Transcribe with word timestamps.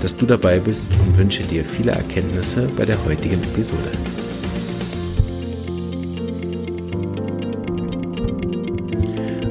dass 0.00 0.16
du 0.16 0.26
dabei 0.26 0.58
bist 0.58 0.90
und 1.00 1.16
wünsche 1.16 1.42
dir 1.42 1.64
viele 1.64 1.92
Erkenntnisse 1.92 2.68
bei 2.76 2.84
der 2.84 3.02
heutigen 3.04 3.42
Episode. 3.42 3.90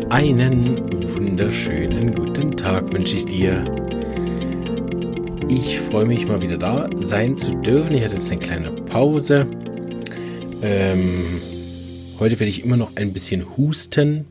Einen 0.09 0.91
wunderschönen 1.15 2.15
guten 2.15 2.57
Tag 2.57 2.91
wünsche 2.91 3.15
ich 3.15 3.25
dir. 3.25 3.63
Ich 5.47 5.79
freue 5.79 6.05
mich 6.05 6.27
mal 6.27 6.41
wieder 6.41 6.57
da 6.57 6.89
sein 6.99 7.35
zu 7.35 7.55
dürfen. 7.55 7.95
Ich 7.95 8.03
hatte 8.03 8.15
jetzt 8.15 8.31
eine 8.31 8.39
kleine 8.39 8.71
Pause. 8.71 9.47
Ähm, 10.61 11.41
heute 12.19 12.39
werde 12.39 12.49
ich 12.49 12.63
immer 12.63 12.77
noch 12.77 12.95
ein 12.95 13.13
bisschen 13.13 13.45
husten. 13.55 14.25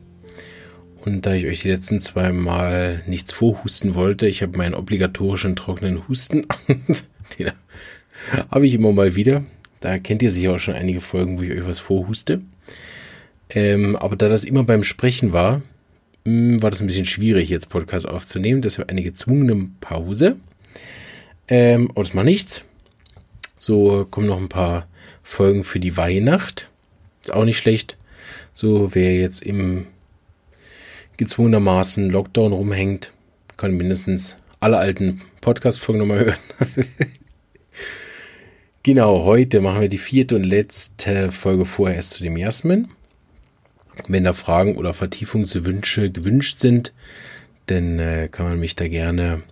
Und 1.05 1.25
da 1.25 1.33
ich 1.33 1.45
euch 1.45 1.61
die 1.61 1.69
letzten 1.69 2.01
zwei 2.01 2.31
Mal 2.31 3.03
nichts 3.07 3.31
vorhusten 3.31 3.95
wollte, 3.95 4.27
ich 4.27 4.41
habe 4.41 4.57
meinen 4.57 4.73
obligatorischen 4.73 5.55
trockenen 5.55 6.07
Husten. 6.07 6.45
Den 7.37 7.51
habe 8.49 8.67
ich 8.67 8.73
immer 8.73 8.91
mal 8.91 9.15
wieder. 9.15 9.43
Da 9.79 9.97
kennt 9.97 10.21
ihr 10.21 10.31
sicher 10.31 10.53
auch 10.53 10.59
schon 10.59 10.73
einige 10.73 10.99
Folgen, 10.99 11.37
wo 11.37 11.43
ich 11.43 11.51
euch 11.51 11.65
was 11.65 11.79
vorhuste. 11.79 12.41
Ähm, 13.49 13.95
aber 13.95 14.15
da 14.15 14.27
das 14.27 14.43
immer 14.43 14.63
beim 14.63 14.83
Sprechen 14.83 15.31
war, 15.31 15.61
hm, 16.25 16.61
war 16.61 16.69
das 16.69 16.81
ein 16.81 16.87
bisschen 16.87 17.05
schwierig, 17.05 17.49
jetzt 17.49 17.69
Podcast 17.69 18.07
aufzunehmen. 18.07 18.61
Deshalb 18.61 18.89
eine 18.89 19.01
gezwungene 19.01 19.69
Pause. 19.79 20.35
Ähm, 21.47 21.91
aber 21.91 22.03
das 22.03 22.13
macht 22.13 22.25
nichts. 22.25 22.63
So 23.55 24.05
kommen 24.09 24.27
noch 24.27 24.39
ein 24.39 24.49
paar 24.49 24.87
Folgen 25.23 25.63
für 25.63 25.79
die 25.79 25.97
Weihnacht. 25.97 26.69
Ist 27.21 27.33
auch 27.33 27.45
nicht 27.45 27.57
schlecht. 27.57 27.97
So, 28.53 28.93
wer 28.93 29.15
jetzt 29.15 29.41
im 29.41 29.87
gezwungenermaßen 31.19 32.09
Lockdown 32.09 32.53
rumhängt, 32.53 33.11
kann 33.57 33.73
mindestens 33.75 34.37
alle 34.61 34.77
alten 34.77 35.21
Podcast-Folgen 35.41 35.99
nochmal 35.99 36.19
hören. 36.19 36.85
genau, 38.83 39.25
heute 39.25 39.59
machen 39.59 39.81
wir 39.81 39.89
die 39.89 39.97
vierte 39.97 40.37
und 40.37 40.45
letzte 40.45 41.29
Folge 41.31 41.65
vorerst 41.65 42.11
zu 42.11 42.23
dem 42.23 42.37
Jasmin. 42.37 42.87
Wenn 44.07 44.23
da 44.23 44.31
Fragen 44.31 44.77
oder 44.77 44.93
Vertiefungswünsche 44.93 46.09
gewünscht 46.09 46.59
sind, 46.59 46.93
dann 47.65 47.99
äh, 47.99 48.29
kann 48.31 48.47
man 48.47 48.59
mich 48.61 48.77
da 48.77 48.87
gerne 48.87 49.43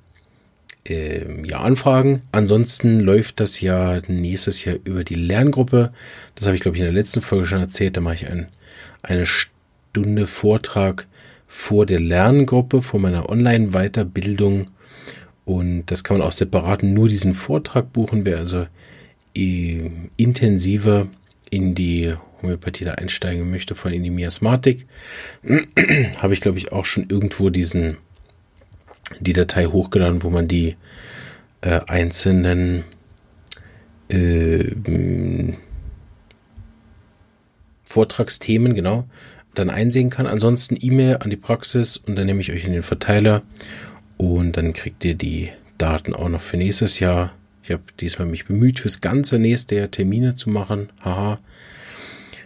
äh, 0.88 1.26
ja, 1.46 1.60
anfragen. 1.60 2.22
Ansonsten 2.32 3.02
läuft 3.02 3.42
das 3.42 3.60
ja 3.60 4.00
nächstes 4.08 4.64
Jahr 4.64 4.78
über 4.86 5.04
die 5.04 5.16
Lerngruppe. 5.16 5.92
Das 6.36 6.46
habe 6.46 6.56
ich, 6.56 6.62
glaube 6.62 6.78
ich, 6.78 6.82
in 6.82 6.88
der 6.88 6.94
letzten 6.94 7.20
Folge 7.20 7.46
schon 7.46 7.60
erzählt. 7.60 7.98
Da 7.98 8.02
mache 8.02 8.16
ich 8.16 8.32
ein, 8.32 8.48
eine 9.04 9.26
Stunde 9.26 10.28
Vortrag 10.28 11.08
vor 11.48 11.86
der 11.86 12.00
Lerngruppe, 12.00 12.82
vor 12.82 13.00
meiner 13.00 13.30
Online-Weiterbildung. 13.30 14.68
Und 15.46 15.86
das 15.88 16.04
kann 16.04 16.18
man 16.18 16.28
auch 16.28 16.34
separat 16.34 16.84
nur 16.84 17.08
diesen 17.08 17.34
Vortrag 17.34 17.94
buchen. 17.94 18.26
Wer 18.26 18.38
also 18.38 18.68
äh, 19.36 19.90
intensiver 20.18 21.08
in 21.50 21.74
die 21.74 22.14
Homöopathie 22.42 22.86
da 22.86 22.94
einsteigen 22.94 23.50
möchte, 23.50 23.74
von 23.74 23.94
in 23.94 24.04
die 24.04 24.10
Miasmatik, 24.10 24.88
habe 26.22 26.34
ich, 26.34 26.42
glaube 26.42 26.58
ich, 26.58 26.72
auch 26.72 26.86
schon 26.86 27.08
irgendwo 27.10 27.50
diesen, 27.50 27.98
die 29.22 29.34
Datei 29.34 29.66
hochgeladen, 29.66 30.24
wo 30.24 30.30
man 30.30 30.48
die 30.48 30.76
äh, 31.62 31.80
einzelnen 31.88 32.84
äh, 34.10 34.72
Vortragsthemen, 37.86 38.76
genau, 38.76 39.08
dann 39.58 39.70
einsehen 39.70 40.10
kann. 40.10 40.28
Ansonsten 40.28 40.78
E-Mail 40.80 41.18
an 41.18 41.30
die 41.30 41.38
Praxis 41.38 41.98
und 41.98 42.16
dann 42.18 42.26
nehme 42.26 42.42
ich 42.42 42.52
euch 42.52 42.66
in 42.66 42.74
den 42.74 42.84
Verteiler 42.84 43.42
und 44.18 44.58
dann 44.58 44.74
kriegt 44.74 45.04
ihr 45.06 45.16
die 45.16 45.50
Daten 45.78 46.14
auch 46.14 46.30
noch 46.30 46.42
für 46.42 46.58
nächstes 46.58 47.00
Jahr. 47.00 47.34
Ich 47.64 47.72
habe 47.72 47.84
diesmal 48.00 48.28
mich 48.28 48.46
bemüht, 48.46 48.80
fürs 48.80 49.02
ganze 49.02 49.40
nächste 49.40 49.76
Jahr 49.76 49.92
Termine 49.92 50.36
zu 50.36 50.50
machen. 50.50 50.90
Haha. 51.04 51.40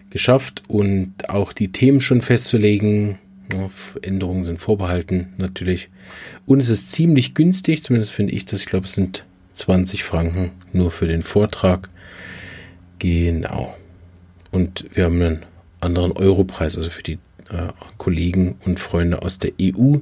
Geschafft 0.09 0.63
und 0.67 1.29
auch 1.29 1.53
die 1.53 1.71
Themen 1.71 2.01
schon 2.01 2.21
festzulegen. 2.21 3.19
Änderungen 4.01 4.43
sind 4.43 4.59
vorbehalten, 4.59 5.33
natürlich. 5.37 5.89
Und 6.45 6.61
es 6.61 6.69
ist 6.69 6.91
ziemlich 6.91 7.33
günstig, 7.33 7.83
zumindest 7.83 8.11
finde 8.11 8.33
ich 8.33 8.45
das. 8.45 8.61
Ich 8.61 8.65
glaube, 8.65 8.85
es 8.85 8.93
sind 8.93 9.25
20 9.53 10.03
Franken 10.03 10.51
nur 10.71 10.89
für 10.89 11.07
den 11.07 11.21
Vortrag. 11.21 11.89
Genau. 12.99 13.75
Und 14.51 14.85
wir 14.93 15.05
haben 15.05 15.21
einen 15.21 15.45
anderen 15.81 16.11
Europreis, 16.13 16.77
also 16.77 16.89
für 16.89 17.03
die 17.03 17.19
äh, 17.49 17.71
Kollegen 17.97 18.57
und 18.65 18.79
Freunde 18.79 19.21
aus 19.21 19.39
der 19.39 19.51
EU, 19.61 19.97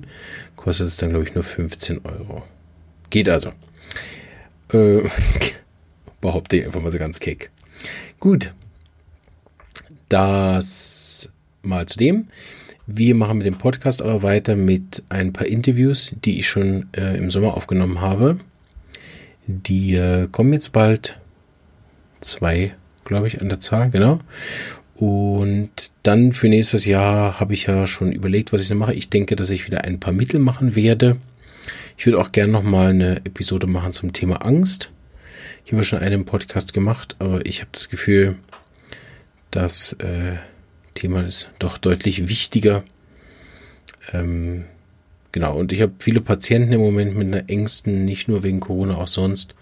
kostet 0.55 0.87
es 0.87 0.97
dann, 0.97 1.09
glaube 1.09 1.25
ich, 1.25 1.35
nur 1.35 1.43
15 1.43 2.01
Euro. 2.05 2.43
Geht 3.09 3.29
also. 3.29 3.51
Äh, 4.71 5.01
behaupte 6.21 6.57
ich 6.57 6.65
einfach 6.65 6.81
mal 6.81 6.91
so 6.91 6.99
ganz 6.99 7.19
keck. 7.19 7.49
Gut. 8.19 8.53
Das 10.09 11.31
mal 11.61 11.85
zu 11.85 11.97
dem. 11.97 12.27
Wir 12.87 13.13
machen 13.13 13.37
mit 13.37 13.45
dem 13.45 13.57
Podcast 13.57 14.01
aber 14.01 14.23
weiter 14.23 14.55
mit 14.55 15.03
ein 15.09 15.31
paar 15.31 15.45
Interviews, 15.45 16.15
die 16.25 16.39
ich 16.39 16.49
schon 16.49 16.87
äh, 16.93 17.15
im 17.17 17.29
Sommer 17.29 17.55
aufgenommen 17.55 18.01
habe. 18.01 18.37
Die 19.45 19.95
äh, 19.95 20.27
kommen 20.31 20.53
jetzt 20.53 20.71
bald. 20.71 21.19
Zwei, 22.21 22.75
glaube 23.05 23.27
ich, 23.27 23.39
an 23.41 23.49
der 23.49 23.59
Zahl, 23.59 23.91
genau. 23.91 24.19
Und 24.99 25.91
dann 26.03 26.33
für 26.33 26.49
nächstes 26.49 26.83
Jahr 26.83 27.39
habe 27.39 27.53
ich 27.53 27.67
ja 27.67 27.87
schon 27.87 28.11
überlegt, 28.11 28.51
was 28.51 28.61
ich 28.61 28.67
da 28.67 28.75
mache. 28.75 28.93
Ich 28.93 29.09
denke, 29.09 29.37
dass 29.37 29.49
ich 29.49 29.65
wieder 29.65 29.85
ein 29.85 30.01
paar 30.01 30.11
Mittel 30.11 30.41
machen 30.41 30.75
werde. 30.75 31.15
Ich 31.97 32.05
würde 32.05 32.19
auch 32.19 32.33
gerne 32.33 32.51
nochmal 32.51 32.89
eine 32.89 33.17
Episode 33.23 33.65
machen 33.65 33.93
zum 33.93 34.11
Thema 34.11 34.45
Angst. 34.45 34.91
Ich 35.63 35.71
habe 35.71 35.85
schon 35.85 35.99
einen 35.99 36.25
Podcast 36.25 36.73
gemacht, 36.73 37.15
aber 37.19 37.45
ich 37.45 37.61
habe 37.61 37.69
das 37.71 37.87
Gefühl, 37.87 38.35
das 39.51 39.93
äh, 39.99 40.35
Thema 40.95 41.25
ist 41.25 41.49
doch 41.59 41.77
deutlich 41.77 42.27
wichtiger. 42.27 42.83
Ähm, 44.11 44.65
genau, 45.31 45.55
und 45.57 45.71
ich 45.71 45.81
habe 45.81 45.93
viele 45.99 46.19
Patienten 46.19 46.73
im 46.73 46.81
Moment 46.81 47.15
mit 47.15 47.27
einer 47.27 47.49
Ängsten, 47.49 48.03
nicht 48.03 48.27
nur 48.27 48.43
wegen 48.43 48.59
Corona, 48.59 48.97
auch 48.97 49.07
sonst. 49.07 49.55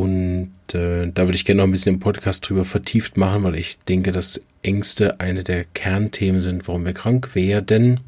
Und 0.00 0.52
äh, 0.72 1.10
da 1.12 1.24
würde 1.24 1.34
ich 1.34 1.44
gerne 1.44 1.58
noch 1.58 1.68
ein 1.68 1.70
bisschen 1.70 1.94
im 1.94 2.00
Podcast 2.00 2.48
drüber 2.48 2.64
vertieft 2.64 3.18
machen, 3.18 3.44
weil 3.44 3.56
ich 3.56 3.78
denke, 3.80 4.10
dass 4.10 4.42
Ängste 4.62 5.20
eine 5.20 5.44
der 5.44 5.64
Kernthemen 5.64 6.40
sind, 6.40 6.66
warum 6.66 6.86
wir 6.86 6.94
krank 6.94 7.34
werden. 7.34 8.00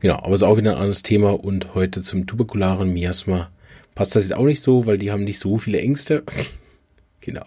Genau, 0.00 0.18
aber 0.18 0.34
es 0.34 0.42
ist 0.42 0.46
auch 0.46 0.58
wieder 0.58 0.72
ein 0.72 0.78
anderes 0.78 1.02
Thema 1.02 1.32
und 1.32 1.74
heute 1.74 2.02
zum 2.02 2.26
tuberkularen 2.26 2.92
Miasma 2.92 3.50
passt 3.96 4.14
das 4.14 4.28
jetzt 4.28 4.36
auch 4.36 4.44
nicht 4.44 4.60
so, 4.60 4.86
weil 4.86 4.98
die 4.98 5.10
haben 5.10 5.24
nicht 5.24 5.40
so 5.40 5.58
viele 5.58 5.80
Ängste. 5.80 6.22
genau. 7.20 7.44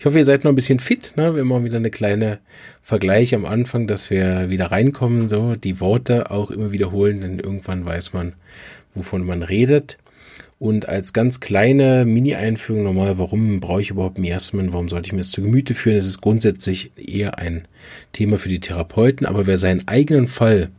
Ich 0.00 0.06
hoffe, 0.06 0.18
ihr 0.18 0.24
seid 0.24 0.42
noch 0.42 0.50
ein 0.50 0.56
bisschen 0.56 0.80
fit. 0.80 1.12
Ne? 1.16 1.36
Wir 1.36 1.44
machen 1.44 1.64
wieder 1.64 1.76
eine 1.76 1.90
kleine 1.90 2.40
Vergleich 2.82 3.34
am 3.34 3.44
Anfang, 3.44 3.86
dass 3.86 4.10
wir 4.10 4.50
wieder 4.50 4.72
reinkommen, 4.72 5.28
so 5.28 5.54
die 5.54 5.80
Worte 5.80 6.30
auch 6.30 6.50
immer 6.50 6.72
wiederholen, 6.72 7.20
denn 7.20 7.38
irgendwann 7.38 7.84
weiß 7.84 8.12
man, 8.12 8.32
wovon 8.94 9.24
man 9.24 9.42
redet. 9.42 9.98
Und 10.58 10.88
als 10.88 11.12
ganz 11.12 11.40
kleine 11.40 12.06
Mini-Einführung 12.06 12.82
nochmal, 12.82 13.18
warum 13.18 13.60
brauche 13.60 13.82
ich 13.82 13.90
überhaupt 13.90 14.18
Miasmen? 14.18 14.72
Warum 14.72 14.88
sollte 14.88 15.08
ich 15.08 15.12
mir 15.12 15.18
das 15.18 15.30
zu 15.30 15.42
Gemüte 15.42 15.74
führen? 15.74 15.96
Es 15.96 16.06
ist 16.06 16.22
grundsätzlich 16.22 16.92
eher 16.96 17.38
ein 17.38 17.68
Thema 18.12 18.38
für 18.38 18.48
die 18.48 18.60
Therapeuten, 18.60 19.26
aber 19.26 19.46
wer 19.46 19.58
seinen 19.58 19.86
eigenen 19.86 20.26
Fall 20.26 20.70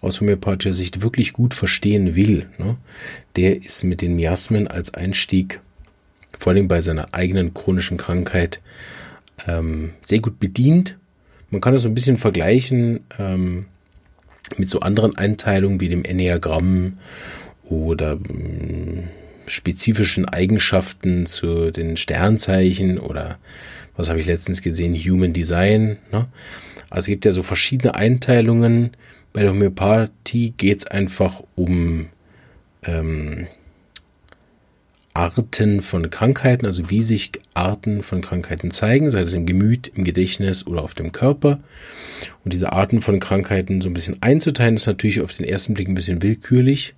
aus 0.00 0.20
homöopathischer 0.20 0.74
Sicht 0.74 1.02
wirklich 1.02 1.32
gut 1.32 1.54
verstehen 1.54 2.16
will, 2.16 2.48
ne, 2.58 2.76
der 3.36 3.62
ist 3.62 3.84
mit 3.84 4.02
den 4.02 4.16
Miasmen 4.16 4.66
als 4.66 4.94
Einstieg, 4.94 5.60
vor 6.36 6.52
allem 6.52 6.66
bei 6.66 6.82
seiner 6.82 7.14
eigenen 7.14 7.54
chronischen 7.54 7.98
Krankheit, 7.98 8.60
ähm, 9.46 9.90
sehr 10.02 10.20
gut 10.20 10.40
bedient. 10.40 10.98
Man 11.50 11.60
kann 11.60 11.72
das 11.72 11.82
so 11.82 11.88
ein 11.88 11.94
bisschen 11.94 12.16
vergleichen 12.16 13.00
ähm, 13.18 13.66
mit 14.56 14.68
so 14.68 14.80
anderen 14.80 15.16
Einteilungen 15.16 15.80
wie 15.80 15.88
dem 15.88 16.04
Enneagramm 16.04 16.98
oder 17.64 18.16
mm, 18.16 19.08
spezifischen 19.50 20.26
Eigenschaften 20.26 21.26
zu 21.26 21.70
den 21.70 21.96
Sternzeichen 21.96 22.98
oder 22.98 23.38
was 23.96 24.08
habe 24.08 24.20
ich 24.20 24.26
letztens 24.26 24.62
gesehen, 24.62 24.94
Human 24.94 25.32
Design. 25.32 25.98
Ne? 26.12 26.26
Also 26.88 27.00
es 27.00 27.06
gibt 27.06 27.24
ja 27.24 27.32
so 27.32 27.42
verschiedene 27.42 27.94
Einteilungen. 27.94 28.92
Bei 29.32 29.42
der 29.42 29.50
Homöopathie 29.50 30.54
geht 30.56 30.78
es 30.78 30.86
einfach 30.86 31.42
um 31.54 32.08
ähm, 32.82 33.46
Arten 35.12 35.82
von 35.82 36.08
Krankheiten, 36.08 36.66
also 36.66 36.88
wie 36.88 37.02
sich 37.02 37.32
Arten 37.52 38.02
von 38.02 38.20
Krankheiten 38.20 38.70
zeigen, 38.70 39.10
sei 39.10 39.22
es 39.22 39.34
im 39.34 39.44
Gemüt, 39.44 39.88
im 39.88 40.04
Gedächtnis 40.04 40.66
oder 40.66 40.82
auf 40.82 40.94
dem 40.94 41.12
Körper. 41.12 41.60
Und 42.44 42.52
diese 42.52 42.72
Arten 42.72 43.00
von 43.00 43.18
Krankheiten 43.18 43.80
so 43.80 43.88
ein 43.88 43.94
bisschen 43.94 44.22
einzuteilen, 44.22 44.76
ist 44.76 44.86
natürlich 44.86 45.20
auf 45.20 45.36
den 45.36 45.46
ersten 45.46 45.74
Blick 45.74 45.88
ein 45.88 45.94
bisschen 45.94 46.22
willkürlich, 46.22 46.94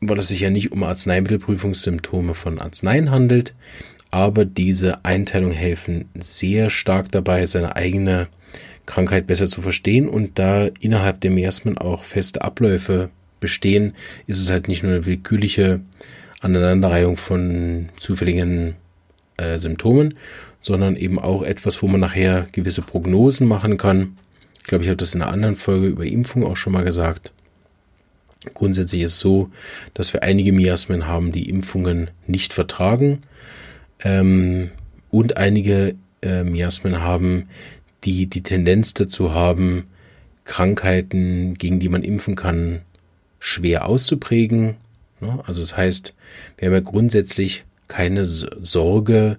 weil 0.00 0.18
es 0.18 0.28
sich 0.28 0.40
ja 0.40 0.50
nicht 0.50 0.72
um 0.72 0.82
Arzneimittelprüfungssymptome 0.82 2.34
von 2.34 2.58
Arzneien 2.58 3.10
handelt. 3.10 3.54
Aber 4.10 4.44
diese 4.44 5.04
Einteilung 5.04 5.52
helfen 5.52 6.06
sehr 6.14 6.70
stark 6.70 7.12
dabei, 7.12 7.46
seine 7.46 7.76
eigene 7.76 8.28
Krankheit 8.86 9.26
besser 9.26 9.46
zu 9.46 9.60
verstehen 9.60 10.08
und 10.08 10.38
da 10.38 10.68
innerhalb 10.80 11.20
der 11.20 11.30
Miasmen 11.30 11.76
auch 11.76 12.02
feste 12.02 12.40
Abläufe 12.40 13.10
bestehen, 13.38 13.94
ist 14.26 14.40
es 14.40 14.50
halt 14.50 14.66
nicht 14.66 14.82
nur 14.82 14.92
eine 14.92 15.06
willkürliche 15.06 15.80
Aneinanderreihung 16.40 17.16
von 17.18 17.90
zufälligen 17.98 18.76
äh, 19.36 19.58
Symptomen, 19.58 20.14
sondern 20.62 20.96
eben 20.96 21.18
auch 21.18 21.42
etwas, 21.42 21.82
wo 21.82 21.86
man 21.86 22.00
nachher 22.00 22.46
gewisse 22.52 22.82
Prognosen 22.82 23.46
machen 23.46 23.76
kann. 23.76 24.16
Ich 24.58 24.64
glaube, 24.64 24.84
ich 24.84 24.88
habe 24.88 24.96
das 24.96 25.14
in 25.14 25.22
einer 25.22 25.32
anderen 25.32 25.56
Folge 25.56 25.86
über 25.86 26.04
Impfung 26.04 26.44
auch 26.44 26.56
schon 26.56 26.72
mal 26.72 26.84
gesagt. 26.84 27.32
Grundsätzlich 28.54 29.02
ist 29.02 29.14
es 29.14 29.20
so, 29.20 29.50
dass 29.94 30.12
wir 30.12 30.22
einige 30.22 30.52
Miasmen 30.52 31.06
haben, 31.06 31.32
die 31.32 31.48
Impfungen 31.48 32.10
nicht 32.26 32.52
vertragen 32.52 33.20
ähm, 34.00 34.70
und 35.10 35.36
einige 35.36 35.94
äh, 36.22 36.44
Miasmen 36.44 37.00
haben, 37.00 37.48
die 38.04 38.26
die 38.26 38.42
Tendenz 38.42 38.94
dazu 38.94 39.32
haben, 39.32 39.84
Krankheiten, 40.44 41.54
gegen 41.54 41.78
die 41.78 41.88
man 41.88 42.02
impfen 42.02 42.34
kann, 42.34 42.80
schwer 43.38 43.86
auszuprägen 43.86 44.76
Ne? 45.20 45.38
Also 45.46 45.60
das 45.60 45.76
heißt, 45.76 46.14
wir 46.56 46.68
haben 46.68 46.74
ja 46.74 46.80
grundsätzlich 46.80 47.64
keine 47.86 48.24
Sorge 48.24 49.38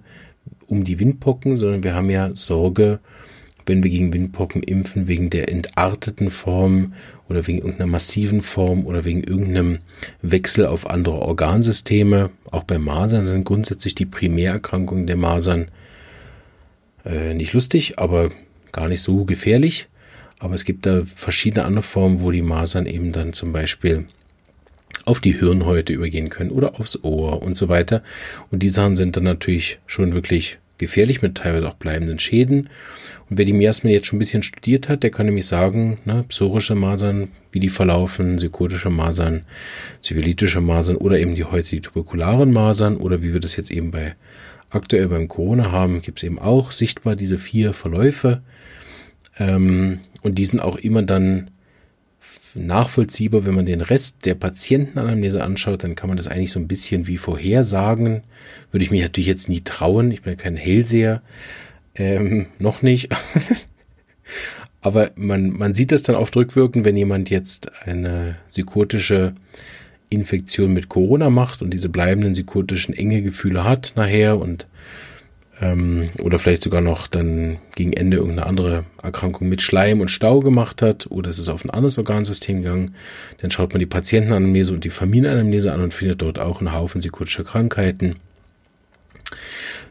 um 0.66 0.84
die 0.84 0.98
Windpocken, 0.98 1.56
sondern 1.56 1.82
wir 1.82 1.94
haben 1.94 2.10
ja 2.10 2.34
Sorge, 2.34 3.00
wenn 3.66 3.82
wir 3.82 3.90
gegen 3.90 4.12
Windpocken 4.12 4.62
impfen, 4.62 5.08
wegen 5.08 5.30
der 5.30 5.50
entarteten 5.50 6.30
Form 6.30 6.94
oder 7.30 7.46
wegen 7.46 7.58
irgendeiner 7.58 7.86
massiven 7.90 8.42
Form 8.42 8.84
oder 8.86 9.04
wegen 9.04 9.22
irgendeinem 9.22 9.78
Wechsel 10.20 10.66
auf 10.66 10.90
andere 10.90 11.20
Organsysteme. 11.20 12.30
Auch 12.50 12.64
bei 12.64 12.78
Masern 12.78 13.24
sind 13.24 13.44
grundsätzlich 13.44 13.94
die 13.94 14.04
Primärerkrankungen 14.04 15.06
der 15.06 15.16
Masern 15.16 15.68
äh, 17.04 17.32
nicht 17.32 17.52
lustig, 17.52 17.98
aber 17.98 18.30
gar 18.72 18.88
nicht 18.88 19.00
so 19.00 19.24
gefährlich. 19.24 19.88
Aber 20.40 20.54
es 20.54 20.64
gibt 20.64 20.86
da 20.86 21.04
verschiedene 21.04 21.64
andere 21.64 21.82
Formen, 21.82 22.20
wo 22.20 22.32
die 22.32 22.42
Masern 22.42 22.86
eben 22.86 23.12
dann 23.12 23.32
zum 23.32 23.52
Beispiel 23.52 24.06
auf 25.04 25.20
die 25.20 25.38
Hirnhäute 25.38 25.92
übergehen 25.92 26.30
können 26.30 26.50
oder 26.50 26.80
aufs 26.80 27.02
Ohr 27.04 27.42
und 27.42 27.56
so 27.56 27.68
weiter. 27.68 28.02
Und 28.50 28.62
die 28.62 28.68
Sachen 28.68 28.96
sind 28.96 29.16
dann 29.16 29.24
natürlich 29.24 29.78
schon 29.86 30.14
wirklich 30.14 30.58
gefährlich 30.80 31.22
mit 31.22 31.36
teilweise 31.36 31.68
auch 31.68 31.74
bleibenden 31.74 32.18
Schäden. 32.18 32.68
Und 33.28 33.38
wer 33.38 33.44
die 33.44 33.52
Miasmen 33.52 33.92
jetzt 33.92 34.06
schon 34.06 34.16
ein 34.16 34.18
bisschen 34.18 34.42
studiert 34.42 34.88
hat, 34.88 35.04
der 35.04 35.10
kann 35.10 35.26
nämlich 35.26 35.46
sagen, 35.46 35.98
ne, 36.04 36.24
psorische 36.26 36.74
Masern, 36.74 37.28
wie 37.52 37.60
die 37.60 37.68
verlaufen, 37.68 38.36
psychotische 38.36 38.90
Masern, 38.90 39.44
syphilitische 40.00 40.60
Masern 40.60 40.96
oder 40.96 41.20
eben 41.20 41.36
die 41.36 41.44
heute 41.44 41.70
die 41.70 41.80
tuberkularen 41.80 42.52
Masern 42.52 42.96
oder 42.96 43.22
wie 43.22 43.32
wir 43.32 43.40
das 43.40 43.56
jetzt 43.56 43.70
eben 43.70 43.92
bei 43.92 44.16
aktuell 44.70 45.08
beim 45.08 45.28
Corona 45.28 45.70
haben, 45.70 46.00
gibt 46.00 46.18
es 46.18 46.24
eben 46.24 46.38
auch 46.38 46.72
sichtbar 46.72 47.14
diese 47.14 47.38
vier 47.38 47.72
Verläufe. 47.72 48.42
Ähm, 49.38 50.00
und 50.22 50.38
die 50.38 50.44
sind 50.44 50.60
auch 50.60 50.76
immer 50.76 51.02
dann 51.02 51.50
nachvollziehbar, 52.58 53.46
wenn 53.46 53.54
man 53.54 53.66
den 53.66 53.80
Rest 53.80 54.24
der 54.24 54.34
Patientenanamnese 54.34 55.42
anschaut, 55.42 55.84
dann 55.84 55.94
kann 55.94 56.08
man 56.08 56.16
das 56.16 56.28
eigentlich 56.28 56.52
so 56.52 56.60
ein 56.60 56.68
bisschen 56.68 57.06
wie 57.06 57.16
vorhersagen. 57.16 58.22
Würde 58.70 58.84
ich 58.84 58.90
mich 58.90 59.02
natürlich 59.02 59.28
jetzt 59.28 59.48
nie 59.48 59.60
trauen. 59.60 60.10
Ich 60.10 60.22
bin 60.22 60.36
kein 60.36 60.56
Hellseher. 60.56 61.22
Ähm, 61.94 62.46
noch 62.58 62.82
nicht. 62.82 63.08
Aber 64.80 65.10
man, 65.14 65.50
man 65.50 65.74
sieht 65.74 65.92
das 65.92 66.02
dann 66.02 66.16
oft 66.16 66.34
rückwirken, 66.36 66.84
wenn 66.84 66.96
jemand 66.96 67.28
jetzt 67.30 67.70
eine 67.84 68.36
psychotische 68.48 69.34
Infektion 70.08 70.72
mit 70.72 70.88
Corona 70.88 71.30
macht 71.30 71.62
und 71.62 71.70
diese 71.70 71.88
bleibenden 71.88 72.32
psychotischen 72.32 72.94
enge 72.94 73.22
Gefühle 73.22 73.64
hat 73.64 73.92
nachher 73.96 74.38
und 74.38 74.66
ähm, 75.60 76.10
oder 76.22 76.38
vielleicht 76.38 76.62
sogar 76.62 76.80
noch 76.80 77.06
dann 77.06 77.58
gegen 77.74 77.92
Ende 77.92 78.16
irgendeine 78.16 78.46
andere 78.46 78.84
Erkrankung 79.02 79.48
mit 79.48 79.62
Schleim 79.62 80.00
und 80.00 80.10
Stau 80.10 80.40
gemacht 80.40 80.80
hat. 80.80 81.06
Oder 81.10 81.28
es 81.28 81.38
ist 81.38 81.48
auf 81.48 81.64
ein 81.64 81.70
anderes 81.70 81.98
Organsystem 81.98 82.62
gegangen, 82.62 82.94
dann 83.38 83.50
schaut 83.50 83.72
man 83.72 83.80
die 83.80 83.86
Patientenanamnese 83.86 84.72
und 84.72 84.84
die 84.84 84.90
Familienanamnese 84.90 85.72
an 85.72 85.82
und 85.82 85.94
findet 85.94 86.22
dort 86.22 86.38
auch 86.38 86.60
einen 86.60 86.72
Haufen 86.72 87.00
psychotischer 87.00 87.44
Krankheiten. 87.44 88.16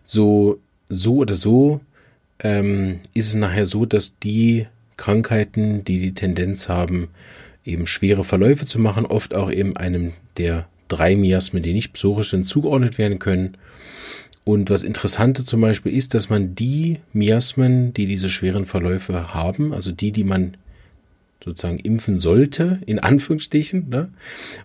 So, 0.04 0.60
so 0.90 1.18
oder 1.18 1.36
so 1.36 1.82
ähm, 2.40 3.00
ist 3.14 3.28
es 3.28 3.36
nachher 3.36 3.68
so, 3.68 3.86
dass 3.86 4.18
die 4.18 4.66
Krankheiten, 4.98 5.84
die 5.84 6.00
die 6.00 6.14
Tendenz 6.14 6.68
haben, 6.68 7.10
eben 7.64 7.86
schwere 7.86 8.24
Verläufe 8.24 8.66
zu 8.66 8.80
machen, 8.80 9.06
oft 9.06 9.36
auch 9.36 9.52
eben 9.52 9.78
einem 9.78 10.14
der 10.38 10.68
drei 10.88 11.16
Miasmen, 11.16 11.62
die 11.62 11.74
nicht 11.74 11.94
psorisch 11.94 12.32
sind, 12.32 12.46
zugeordnet 12.46 12.98
werden 12.98 13.20
können 13.20 13.56
und 14.44 14.70
was 14.70 14.84
Interessante 14.84 15.44
zum 15.44 15.62
Beispiel 15.62 15.94
ist, 15.94 16.14
dass 16.14 16.30
man 16.30 16.56
die 16.56 17.00
Miasmen, 17.14 17.94
die 17.94 18.08
diese 18.08 18.30
schweren 18.30 18.66
Verläufe 18.66 19.34
haben, 19.34 19.74
also 19.74 19.92
die, 19.92 20.12
die 20.12 20.24
man 20.24 20.58
sozusagen 21.44 21.80
impfen 21.80 22.20
sollte, 22.20 22.80
in 22.86 23.00
Anführungsstrichen, 23.00 23.90
ne? 23.90 24.10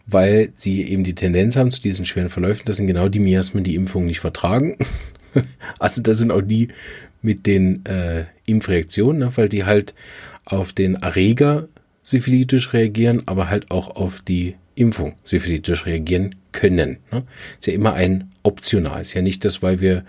weil 0.07 0.51
sie 0.55 0.83
eben 0.83 1.05
die 1.05 1.15
Tendenz 1.15 1.57
haben 1.57 1.71
zu 1.71 1.81
diesen 1.81 2.05
schweren 2.05 2.31
Verläufen, 2.31 2.63
das 2.65 2.77
sind 2.77 2.87
genau 2.87 3.09
die 3.09 3.21
Miasmen, 3.21 3.63
die 3.63 3.75
Impfungen 3.75 4.07
nicht 4.07 4.21
vertragen. 4.21 4.77
also 5.79 6.03
das 6.03 6.19
sind 6.19 6.31
auch 6.31 6.43
die 6.43 6.69
mit 7.23 7.47
den 7.47 7.85
äh, 7.87 8.25
Impfreaktionen, 8.47 9.19
ne? 9.21 9.33
weil 9.37 9.49
die 9.49 9.65
halt 9.65 9.95
auf 10.45 10.73
den 10.73 10.97
Erreger 10.97 11.69
syphilitisch 12.03 12.73
reagieren, 12.73 13.23
aber 13.27 13.49
halt 13.49 13.71
auch 13.71 13.97
auf 13.97 14.21
die 14.21 14.57
Impfung 14.75 15.15
syphilitisch 15.25 15.87
reagieren 15.87 16.35
können. 16.53 16.99
Ne? 17.13 17.25
Ist 17.59 17.67
ja 17.67 17.73
immer 17.73 17.95
ein 17.95 18.31
optional. 18.43 19.01
Ist 19.01 19.15
ja 19.15 19.23
nicht 19.23 19.45
das, 19.45 19.63
weil 19.63 19.81
wir 19.81 20.05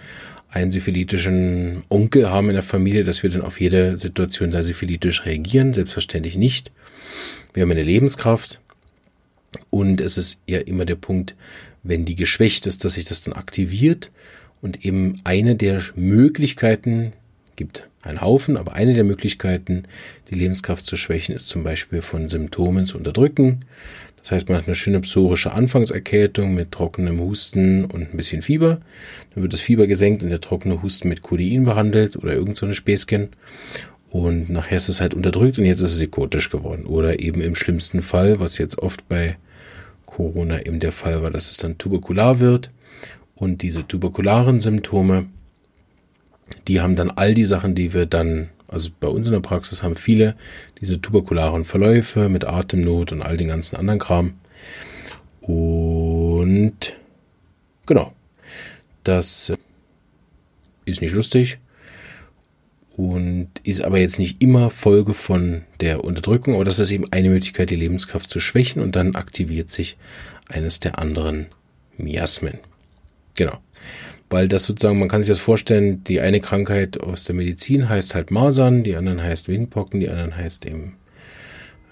einen 0.49 0.71
syphilitischen 0.71 1.83
Onkel 1.89 2.29
haben 2.29 2.47
in 2.47 2.53
der 2.53 2.63
Familie, 2.63 3.03
dass 3.03 3.23
wir 3.23 3.29
dann 3.29 3.41
auf 3.41 3.59
jede 3.59 3.97
Situation 3.97 4.51
da 4.51 4.63
syphilitisch 4.63 5.25
reagieren. 5.25 5.73
Selbstverständlich 5.73 6.37
nicht. 6.37 6.71
Wir 7.53 7.63
haben 7.63 7.71
eine 7.71 7.83
Lebenskraft 7.83 8.59
und 9.69 10.01
es 10.01 10.17
ist 10.17 10.41
ja 10.47 10.59
immer 10.59 10.85
der 10.85 10.95
Punkt, 10.95 11.35
wenn 11.83 12.05
die 12.05 12.15
geschwächt 12.15 12.65
ist, 12.65 12.83
dass 12.83 12.93
sich 12.93 13.05
das 13.05 13.21
dann 13.21 13.33
aktiviert 13.33 14.11
und 14.61 14.85
eben 14.85 15.21
eine 15.23 15.55
der 15.55 15.81
Möglichkeiten 15.95 17.13
gibt 17.55 17.87
einen 18.05 18.21
Haufen, 18.21 18.57
aber 18.57 18.73
eine 18.73 18.93
der 18.93 19.03
Möglichkeiten, 19.03 19.83
die 20.29 20.35
Lebenskraft 20.35 20.85
zu 20.85 20.95
schwächen, 20.95 21.35
ist 21.35 21.47
zum 21.47 21.63
Beispiel 21.63 22.01
von 22.01 22.27
Symptomen 22.27 22.85
zu 22.85 22.97
unterdrücken. 22.97 23.61
Das 24.25 24.31
heißt, 24.31 24.49
man 24.49 24.57
hat 24.57 24.65
eine 24.65 24.73
schöne 24.73 25.01
psorische 25.01 25.51
Anfangserkältung 25.51 26.55
mit 26.55 26.71
trockenem 26.71 27.19
Husten 27.19 27.85
und 27.85 28.11
ein 28.11 28.17
bisschen 28.17 28.41
Fieber. 28.41 28.79
Dann 29.31 29.43
wird 29.43 29.53
das 29.53 29.61
Fieber 29.61 29.85
gesenkt 29.85 30.23
und 30.23 30.29
der 30.29 30.41
trockene 30.41 30.81
Husten 30.81 31.09
mit 31.09 31.21
Codein 31.21 31.63
behandelt 31.63 32.17
oder 32.17 32.33
irgend 32.33 32.57
so 32.57 32.65
eine 32.65 32.73
Späßchen. 32.73 33.29
Und 34.09 34.49
nachher 34.49 34.77
ist 34.77 34.89
es 34.89 34.99
halt 34.99 35.13
unterdrückt 35.13 35.59
und 35.59 35.65
jetzt 35.65 35.81
ist 35.81 35.91
es 35.91 35.97
psychotisch 35.97 36.49
geworden. 36.49 36.87
Oder 36.87 37.19
eben 37.19 37.39
im 37.39 37.53
schlimmsten 37.53 38.01
Fall, 38.01 38.39
was 38.39 38.57
jetzt 38.57 38.79
oft 38.79 39.07
bei 39.07 39.37
Corona 40.07 40.65
eben 40.65 40.79
der 40.79 40.91
Fall 40.91 41.21
war, 41.21 41.29
dass 41.29 41.51
es 41.51 41.57
dann 41.57 41.77
tuberkular 41.77 42.39
wird. 42.39 42.71
Und 43.35 43.61
diese 43.61 43.87
tuberkularen 43.87 44.59
Symptome, 44.59 45.27
die 46.67 46.81
haben 46.81 46.95
dann 46.95 47.11
all 47.11 47.35
die 47.35 47.45
Sachen, 47.45 47.75
die 47.75 47.93
wir 47.93 48.07
dann 48.07 48.49
also 48.75 48.89
bei 48.99 49.07
uns 49.07 49.25
in 49.25 49.31
der 49.31 49.39
Praxis 49.39 49.83
haben 49.83 49.95
viele 49.95 50.35
diese 50.81 50.99
tuberkularen 50.99 51.63
Verläufe 51.63 52.27
mit 52.27 52.43
Atemnot 52.43 53.13
und 53.13 53.21
all 53.21 53.37
den 53.37 53.47
ganzen 53.47 53.77
anderen 53.77 53.99
Kram. 53.99 54.33
Und 55.39 56.97
genau, 57.85 58.11
das 59.05 59.53
ist 60.83 61.01
nicht 61.01 61.13
lustig 61.13 61.59
und 62.97 63.47
ist 63.63 63.81
aber 63.81 63.97
jetzt 63.97 64.19
nicht 64.19 64.41
immer 64.41 64.69
Folge 64.69 65.13
von 65.13 65.61
der 65.79 66.03
Unterdrückung, 66.03 66.55
aber 66.55 66.65
das 66.65 66.79
ist 66.79 66.91
eben 66.91 67.09
eine 67.13 67.29
Möglichkeit, 67.29 67.69
die 67.69 67.77
Lebenskraft 67.77 68.29
zu 68.29 68.41
schwächen 68.41 68.81
und 68.81 68.97
dann 68.97 69.15
aktiviert 69.15 69.71
sich 69.71 69.95
eines 70.49 70.81
der 70.81 70.99
anderen 70.99 71.45
Miasmen. 71.97 72.59
Genau 73.37 73.57
weil 74.35 74.49
das 74.49 74.65
sozusagen, 74.65 74.99
man 74.99 75.07
kann 75.07 75.21
sich 75.21 75.29
das 75.29 75.39
vorstellen, 75.39 76.03
die 76.03 76.19
eine 76.19 76.41
Krankheit 76.41 76.99
aus 76.99 77.23
der 77.23 77.35
Medizin 77.35 77.87
heißt 77.87 78.15
halt 78.15 78.31
Masern, 78.31 78.83
die 78.83 78.97
anderen 78.97 79.23
heißt 79.23 79.47
Windpocken, 79.47 80.01
die 80.01 80.09
anderen 80.09 80.35
heißt 80.35 80.65
eben 80.65 80.97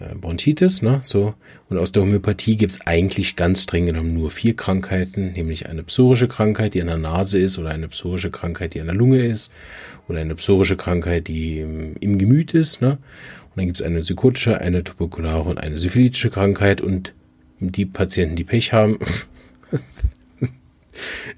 äh, 0.01 0.13
Bronchitis, 0.13 0.81
ne, 0.81 0.99
so. 1.03 1.35
Und 1.69 1.77
aus 1.77 1.93
der 1.93 2.03
Homöopathie 2.03 2.57
gibt's 2.57 2.81
eigentlich 2.85 3.37
ganz 3.37 3.63
streng 3.63 3.85
genommen 3.85 4.13
nur 4.13 4.29
vier 4.29 4.57
Krankheiten, 4.57 5.31
nämlich 5.31 5.69
eine 5.69 5.83
psorische 5.83 6.27
Krankheit, 6.27 6.73
die 6.73 6.81
an 6.81 6.87
der 6.87 6.97
Nase 6.97 7.39
ist, 7.39 7.59
oder 7.59 7.69
eine 7.69 7.87
psorische 7.87 8.29
Krankheit, 8.29 8.73
die 8.73 8.81
an 8.81 8.87
der 8.87 8.95
Lunge 8.95 9.23
ist, 9.23 9.53
oder 10.09 10.19
eine 10.19 10.35
psorische 10.35 10.75
Krankheit, 10.75 11.29
die 11.29 11.59
im, 11.61 11.95
im 12.01 12.17
Gemüt 12.17 12.53
ist, 12.53 12.81
ne. 12.81 12.91
Und 12.91 13.55
dann 13.55 13.67
gibt's 13.67 13.81
eine 13.81 14.01
psychotische, 14.01 14.59
eine 14.59 14.83
tuberkulare 14.83 15.49
und 15.49 15.59
eine 15.59 15.77
syphilitische 15.77 16.29
Krankheit 16.29 16.81
und 16.81 17.13
die 17.61 17.85
Patienten, 17.85 18.35
die 18.35 18.43
Pech 18.43 18.73
haben, 18.73 18.99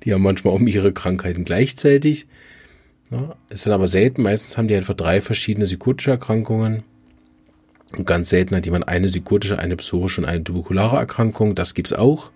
Die 0.03 0.13
haben 0.13 0.21
manchmal 0.21 0.53
auch 0.53 0.59
ihre 0.59 0.93
Krankheiten 0.93 1.45
gleichzeitig. 1.45 2.27
Ja, 3.12 3.35
ist 3.50 3.65
dann 3.65 3.74
aber 3.74 3.88
selten. 3.88 4.24
Meistens 4.24 4.57
haben 4.57 4.67
die 4.67 4.75
einfach 4.75 4.95
drei 4.95 5.21
verschiedene 5.21 5.65
psychotische 5.65 6.12
Erkrankungen. 6.12 6.83
Und 7.95 8.05
ganz 8.05 8.29
selten 8.29 8.55
hat 8.55 8.65
jemand 8.65 8.88
eine 8.88 9.07
psychotische, 9.07 9.59
eine 9.59 9.75
psorische 9.75 10.21
und 10.21 10.27
eine 10.27 10.43
tuberkulare 10.43 10.97
Erkrankung. 10.97 11.55
Das 11.55 11.74
gibt's 11.74 11.93
auch. 11.93 12.31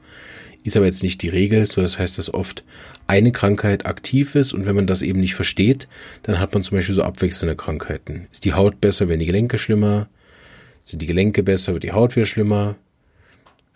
Ist 0.64 0.78
aber 0.78 0.86
jetzt 0.86 1.04
nicht 1.04 1.22
die 1.22 1.30
Regel. 1.30 1.66
So, 1.66 1.82
das 1.82 1.98
heißt, 2.00 2.18
dass 2.18 2.34
oft 2.34 2.64
eine 3.08 3.32
Krankheit 3.32 3.86
aktiv 3.86 4.36
ist 4.36 4.54
und 4.54 4.66
wenn 4.66 4.76
man 4.76 4.88
das 4.88 5.02
eben 5.02 5.20
nicht 5.20 5.36
versteht, 5.36 5.88
dann 6.24 6.40
hat 6.40 6.54
man 6.54 6.64
zum 6.64 6.78
Beispiel 6.78 6.96
so 6.96 7.04
abwechselnde 7.04 7.56
Krankheiten. 7.56 8.28
Ist 8.32 8.46
die 8.46 8.54
Haut 8.54 8.80
besser, 8.80 9.08
werden 9.08 9.20
die 9.20 9.26
Gelenke 9.26 9.58
schlimmer? 9.58 10.10
Sind 10.84 11.02
die 11.02 11.08
Gelenke 11.08 11.44
besser, 11.44 11.74
wird 11.74 11.84
die 11.84 11.94
Haut 11.94 12.16
wieder 12.16 12.26
schlimmer? 12.26 12.76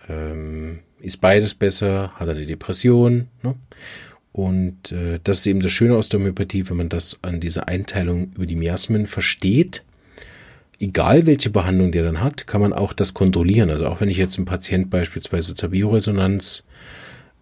Ähm, 0.10 0.80
ist 1.04 1.18
beides 1.18 1.54
besser? 1.54 2.12
Hat 2.16 2.28
er 2.28 2.36
eine 2.36 2.46
Depression? 2.46 3.28
Ne? 3.44 3.56
Und 4.32 4.92
äh, 4.92 5.20
das 5.24 5.40
ist 5.40 5.48
eben 5.48 5.60
das 5.60 5.72
Schöne 5.72 5.96
aus 5.96 6.10
der 6.10 6.20
Homöopathie, 6.20 6.68
wenn 6.70 6.78
man 6.78 6.90
das 6.90 7.20
an 7.22 7.40
dieser 7.40 7.68
Einteilung 7.68 8.32
über 8.36 8.46
die 8.46 8.56
Miasmen 8.56 9.06
versteht. 9.06 9.84
Egal 10.80 11.28
welche 11.28 11.52
Behandlung 11.52 11.92
der 11.92 12.04
dann 12.04 12.22
hat, 12.22 12.48
kann 12.48 12.62
man 12.62 12.74
auch 12.74 12.94
das 12.94 13.14
kontrollieren. 13.14 13.70
Also 13.70 13.86
auch 13.86 14.02
wenn 14.02 14.10
ich 14.10 14.18
jetzt 14.18 14.38
einen 14.38 14.46
Patient 14.46 14.90
beispielsweise 14.90 15.54
zur 15.56 15.70
Bioresonanz, 15.70 16.64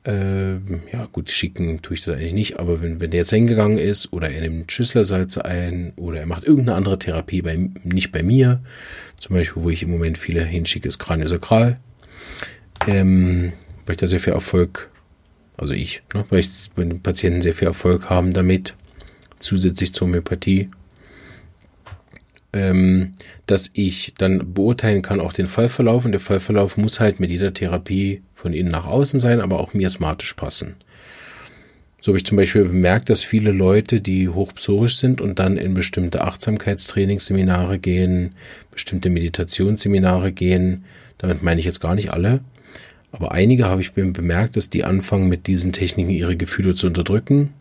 äh, 0.06 0.54
ja 0.92 1.08
gut, 1.12 1.30
schicken 1.30 1.82
tue 1.82 1.96
ich 1.96 2.04
das 2.04 2.16
eigentlich 2.16 2.34
nicht, 2.34 2.60
aber 2.60 2.82
wenn, 2.82 3.00
wenn 3.00 3.12
der 3.12 3.20
jetzt 3.20 3.30
hingegangen 3.30 3.78
ist 3.78 4.12
oder 4.12 4.32
er 4.32 4.42
nimmt 4.42 4.72
Schüsslersalze 4.72 5.46
ein 5.46 5.94
oder 5.96 6.20
er 6.20 6.26
macht 6.26 6.44
irgendeine 6.44 6.76
andere 6.76 6.98
Therapie, 6.98 7.44
bei, 7.44 7.70
nicht 7.84 8.12
bei 8.12 8.24
mir, 8.24 8.62
zum 9.16 9.36
Beispiel, 9.36 9.64
wo 9.64 9.70
ich 9.70 9.84
im 9.84 9.92
Moment 9.92 10.18
viele 10.18 10.44
hinschicke, 10.44 10.88
ist 10.88 10.98
Kraniosakral, 10.98 11.80
ähm, 12.88 13.54
weil 13.86 13.94
ich 13.94 14.00
da 14.00 14.08
sehr 14.08 14.20
viel 14.20 14.34
Erfolg 14.34 14.92
also 15.62 15.74
ich, 15.74 16.02
ne, 16.14 16.26
weil 16.30 16.40
ich 16.40 16.72
bei 16.76 16.84
den 16.84 17.02
Patienten 17.02 17.42
sehr 17.42 17.54
viel 17.54 17.68
Erfolg 17.68 18.10
haben 18.10 18.34
damit, 18.34 18.76
zusätzlich 19.40 19.94
zur 19.94 20.08
Homöopathie, 20.08 20.70
ähm, 22.52 23.14
dass 23.46 23.70
ich 23.74 24.14
dann 24.18 24.54
beurteilen 24.54 25.04
kann 25.04 25.20
auch 25.20 25.34
den 25.34 25.48
Fallverlauf 25.48 26.04
und 26.04 26.12
der 26.12 26.20
Fallverlauf 26.20 26.78
muss 26.78 27.00
halt 27.00 27.20
mit 27.20 27.30
jeder 27.30 27.54
Therapie 27.54 28.24
von 28.34 28.54
innen 28.54 28.72
nach 28.72 28.88
außen 28.88 29.20
sein, 29.20 29.40
aber 29.40 29.60
auch 29.60 29.74
miasmatisch 29.74 30.34
passen. 30.34 30.76
So 32.02 32.10
habe 32.10 32.18
ich 32.18 32.26
zum 32.26 32.38
Beispiel 32.38 32.66
bemerkt, 32.66 33.12
dass 33.12 33.24
viele 33.24 33.52
Leute, 33.52 34.02
die 34.02 34.28
hochpsorisch 34.28 34.98
sind 34.98 35.22
und 35.22 35.38
dann 35.38 35.58
in 35.58 35.76
bestimmte 35.76 36.22
Achtsamkeitstrainingsseminare 36.22 37.78
gehen, 37.78 38.34
bestimmte 38.72 39.12
Meditationsseminare 39.12 40.32
gehen, 40.32 40.86
damit 41.20 41.44
meine 41.44 41.60
ich 41.60 41.68
jetzt 41.68 41.80
gar 41.80 41.94
nicht 41.94 42.12
alle, 42.12 42.42
aber 43.12 43.32
einige 43.32 43.66
habe 43.66 43.82
ich 43.82 43.94
bemerkt, 43.94 44.56
dass 44.56 44.70
die 44.70 44.84
anfangen 44.84 45.30
mit 45.30 45.48
diesen 45.48 45.74
Techniken 45.74 46.12
ihre 46.12 46.38
Gefühle 46.38 46.76
zu 46.76 46.88
unterdrücken. 46.88 47.54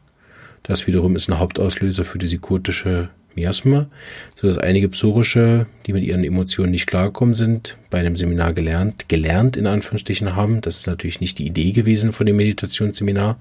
Das 0.62 0.86
wiederum 0.86 1.16
ist 1.16 1.28
ein 1.28 1.38
Hauptauslöser 1.38 2.04
für 2.04 2.18
die 2.18 2.26
psychotische 2.26 3.10
Miasma, 3.34 3.88
sodass 4.36 4.58
einige 4.58 4.88
psorische, 4.88 5.66
die 5.86 5.92
mit 5.92 6.04
ihren 6.04 6.24
Emotionen 6.24 6.72
nicht 6.72 6.86
klargekommen 6.86 7.34
sind, 7.34 7.76
bei 7.88 7.98
einem 7.98 8.16
Seminar 8.16 8.52
gelernt, 8.52 9.08
gelernt 9.08 9.56
in 9.56 9.66
Anführungsstrichen 9.66 10.36
haben. 10.36 10.60
Das 10.60 10.78
ist 10.78 10.86
natürlich 10.86 11.20
nicht 11.20 11.38
die 11.38 11.46
Idee 11.46 11.72
gewesen 11.72 12.12
von 12.12 12.26
dem 12.26 12.36
Meditationsseminar. 12.36 13.38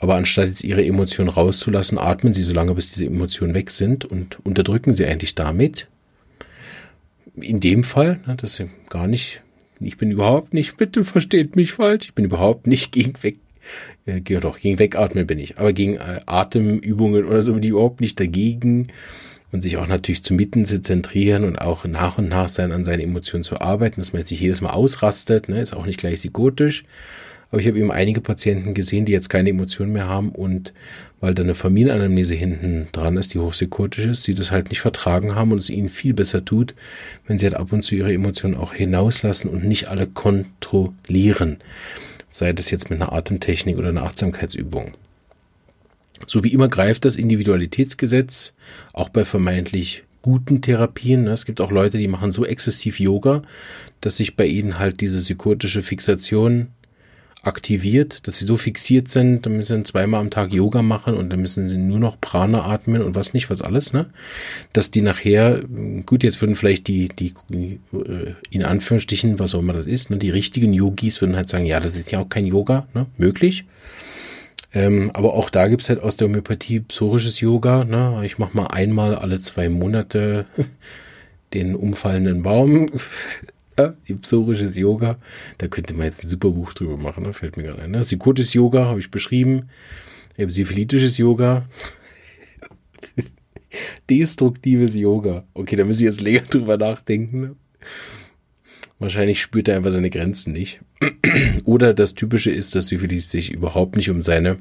Aber 0.00 0.16
anstatt 0.16 0.48
jetzt 0.48 0.64
ihre 0.64 0.84
Emotionen 0.84 1.30
rauszulassen, 1.30 1.98
atmen 1.98 2.32
sie 2.32 2.42
so 2.42 2.54
lange, 2.54 2.74
bis 2.74 2.92
diese 2.92 3.06
Emotionen 3.06 3.54
weg 3.54 3.70
sind 3.70 4.04
und 4.04 4.44
unterdrücken 4.44 4.94
sie 4.94 5.06
eigentlich 5.06 5.36
damit. 5.36 5.88
In 7.36 7.60
dem 7.60 7.84
Fall, 7.84 8.18
das 8.36 8.58
ist 8.58 8.68
gar 8.88 9.06
nicht 9.06 9.42
ich 9.84 9.96
bin 9.96 10.10
überhaupt 10.10 10.54
nicht, 10.54 10.76
bitte 10.76 11.04
versteht 11.04 11.56
mich 11.56 11.72
falsch, 11.72 12.06
ich 12.06 12.14
bin 12.14 12.24
überhaupt 12.24 12.66
nicht 12.66 12.92
gegen 12.92 13.14
weg, 13.22 13.36
äh, 14.06 14.20
doch, 14.20 14.58
gegen 14.58 14.78
Wegatmen 14.78 15.26
bin 15.26 15.38
ich, 15.38 15.58
aber 15.58 15.72
gegen 15.72 15.96
äh, 15.96 16.20
Atemübungen 16.26 17.24
oder 17.24 17.42
so 17.42 17.52
bin 17.54 17.62
ich 17.62 17.70
überhaupt 17.70 18.00
nicht 18.00 18.18
dagegen 18.18 18.88
und 19.52 19.60
sich 19.60 19.76
auch 19.76 19.86
natürlich 19.86 20.24
zu 20.24 20.34
mitten 20.34 20.64
zu 20.64 20.80
zentrieren 20.80 21.44
und 21.44 21.60
auch 21.60 21.84
nach 21.84 22.18
und 22.18 22.28
nach 22.28 22.48
sein, 22.48 22.72
an 22.72 22.84
seinen 22.84 23.00
Emotionen 23.00 23.44
zu 23.44 23.60
arbeiten, 23.60 24.00
dass 24.00 24.12
man 24.12 24.20
jetzt 24.20 24.30
nicht 24.30 24.40
jedes 24.40 24.60
Mal 24.60 24.70
ausrastet, 24.70 25.48
ne, 25.48 25.60
ist 25.60 25.74
auch 25.74 25.86
nicht 25.86 26.00
gleich 26.00 26.14
psychotisch. 26.14 26.84
Aber 27.52 27.60
ich 27.60 27.68
habe 27.68 27.78
eben 27.78 27.92
einige 27.92 28.22
Patienten 28.22 28.72
gesehen, 28.72 29.04
die 29.04 29.12
jetzt 29.12 29.28
keine 29.28 29.50
Emotionen 29.50 29.92
mehr 29.92 30.08
haben 30.08 30.30
und 30.30 30.72
weil 31.20 31.34
da 31.34 31.42
eine 31.42 31.54
Familienanamnese 31.54 32.34
hinten 32.34 32.88
dran 32.92 33.18
ist, 33.18 33.34
die 33.34 33.38
hochpsychotisch 33.38 34.06
ist, 34.06 34.26
die 34.26 34.34
das 34.34 34.50
halt 34.50 34.70
nicht 34.70 34.80
vertragen 34.80 35.34
haben 35.34 35.52
und 35.52 35.58
es 35.58 35.68
ihnen 35.68 35.90
viel 35.90 36.14
besser 36.14 36.46
tut, 36.46 36.74
wenn 37.26 37.38
sie 37.38 37.44
halt 37.44 37.56
ab 37.56 37.70
und 37.70 37.82
zu 37.82 37.94
ihre 37.94 38.12
Emotionen 38.12 38.56
auch 38.56 38.72
hinauslassen 38.72 39.50
und 39.50 39.64
nicht 39.64 39.88
alle 39.88 40.06
kontrollieren. 40.06 41.58
Sei 42.30 42.54
das 42.54 42.70
jetzt 42.70 42.88
mit 42.88 43.02
einer 43.02 43.12
Atemtechnik 43.12 43.76
oder 43.76 43.90
einer 43.90 44.04
Achtsamkeitsübung. 44.04 44.94
So 46.26 46.42
wie 46.44 46.54
immer 46.54 46.70
greift 46.70 47.04
das 47.04 47.16
Individualitätsgesetz 47.16 48.54
auch 48.94 49.10
bei 49.10 49.26
vermeintlich 49.26 50.04
guten 50.22 50.62
Therapien. 50.62 51.26
Es 51.26 51.44
gibt 51.44 51.60
auch 51.60 51.70
Leute, 51.70 51.98
die 51.98 52.08
machen 52.08 52.32
so 52.32 52.46
exzessiv 52.46 52.98
Yoga, 52.98 53.42
dass 54.00 54.16
sich 54.16 54.36
bei 54.36 54.46
ihnen 54.46 54.78
halt 54.78 55.02
diese 55.02 55.18
psychotische 55.18 55.82
Fixation 55.82 56.68
aktiviert, 57.42 58.26
dass 58.26 58.38
sie 58.38 58.44
so 58.44 58.56
fixiert 58.56 59.08
sind, 59.08 59.44
dann 59.44 59.56
müssen 59.56 59.78
sie 59.78 59.82
zweimal 59.82 60.20
am 60.20 60.30
Tag 60.30 60.52
Yoga 60.52 60.80
machen 60.82 61.14
und 61.14 61.30
dann 61.30 61.40
müssen 61.40 61.68
sie 61.68 61.76
nur 61.76 61.98
noch 61.98 62.20
Prana 62.20 62.64
atmen 62.64 63.02
und 63.02 63.16
was 63.16 63.34
nicht, 63.34 63.50
was 63.50 63.62
alles, 63.62 63.92
ne? 63.92 64.06
Dass 64.72 64.92
die 64.92 65.02
nachher, 65.02 65.60
gut, 66.06 66.22
jetzt 66.22 66.40
würden 66.40 66.54
vielleicht 66.54 66.86
die, 66.86 67.08
die, 67.08 67.34
äh, 67.92 68.34
in 68.50 68.64
Anführungsstrichen, 68.64 69.40
was 69.40 69.54
auch 69.54 69.60
immer 69.60 69.72
das 69.72 69.86
ist, 69.86 70.10
ne, 70.10 70.18
die 70.18 70.30
richtigen 70.30 70.72
Yogis 70.72 71.20
würden 71.20 71.34
halt 71.34 71.48
sagen, 71.48 71.66
ja, 71.66 71.80
das 71.80 71.96
ist 71.96 72.12
ja 72.12 72.20
auch 72.20 72.28
kein 72.28 72.46
Yoga, 72.46 72.86
ne? 72.94 73.06
Möglich. 73.18 73.64
Ähm, 74.72 75.10
aber 75.12 75.34
auch 75.34 75.50
da 75.50 75.66
gibt's 75.66 75.88
halt 75.88 76.00
aus 76.00 76.16
der 76.16 76.28
Homöopathie 76.28 76.80
psorisches 76.80 77.40
Yoga, 77.40 77.84
ne? 77.84 78.22
Ich 78.24 78.38
mache 78.38 78.56
mal 78.56 78.68
einmal 78.68 79.16
alle 79.16 79.40
zwei 79.40 79.68
Monate 79.68 80.46
den 81.54 81.74
umfallenden 81.74 82.42
Baum 82.42 82.88
ja, 83.78 83.94
Psorisches 84.20 84.76
Yoga. 84.76 85.18
Da 85.58 85.68
könnte 85.68 85.94
man 85.94 86.06
jetzt 86.06 86.24
ein 86.24 86.28
super 86.28 86.50
Buch 86.50 86.74
drüber 86.74 86.96
machen, 86.96 87.24
ne? 87.24 87.32
fällt 87.32 87.56
mir 87.56 87.64
gerade 87.64 87.82
ein. 87.82 87.90
Ne? 87.90 88.02
Yoga 88.02 88.86
habe 88.86 89.00
ich 89.00 89.10
beschrieben. 89.10 89.68
Syphilitisches 90.36 91.18
Yoga. 91.18 91.68
Destruktives 94.10 94.94
Yoga. 94.94 95.44
Okay, 95.54 95.76
da 95.76 95.84
muss 95.84 95.98
ich 95.98 96.04
jetzt 96.04 96.20
länger 96.20 96.40
drüber 96.40 96.76
nachdenken. 96.76 97.40
Ne? 97.40 97.56
Wahrscheinlich 98.98 99.40
spürt 99.40 99.68
er 99.68 99.76
einfach 99.76 99.92
seine 99.92 100.10
Grenzen 100.10 100.52
nicht. 100.52 100.80
Oder 101.64 101.94
das 101.94 102.14
Typische 102.14 102.50
ist, 102.50 102.74
dass 102.74 102.88
Syphilis 102.88 103.30
sich 103.30 103.50
überhaupt 103.52 103.96
nicht 103.96 104.10
um 104.10 104.22
seine 104.22 104.58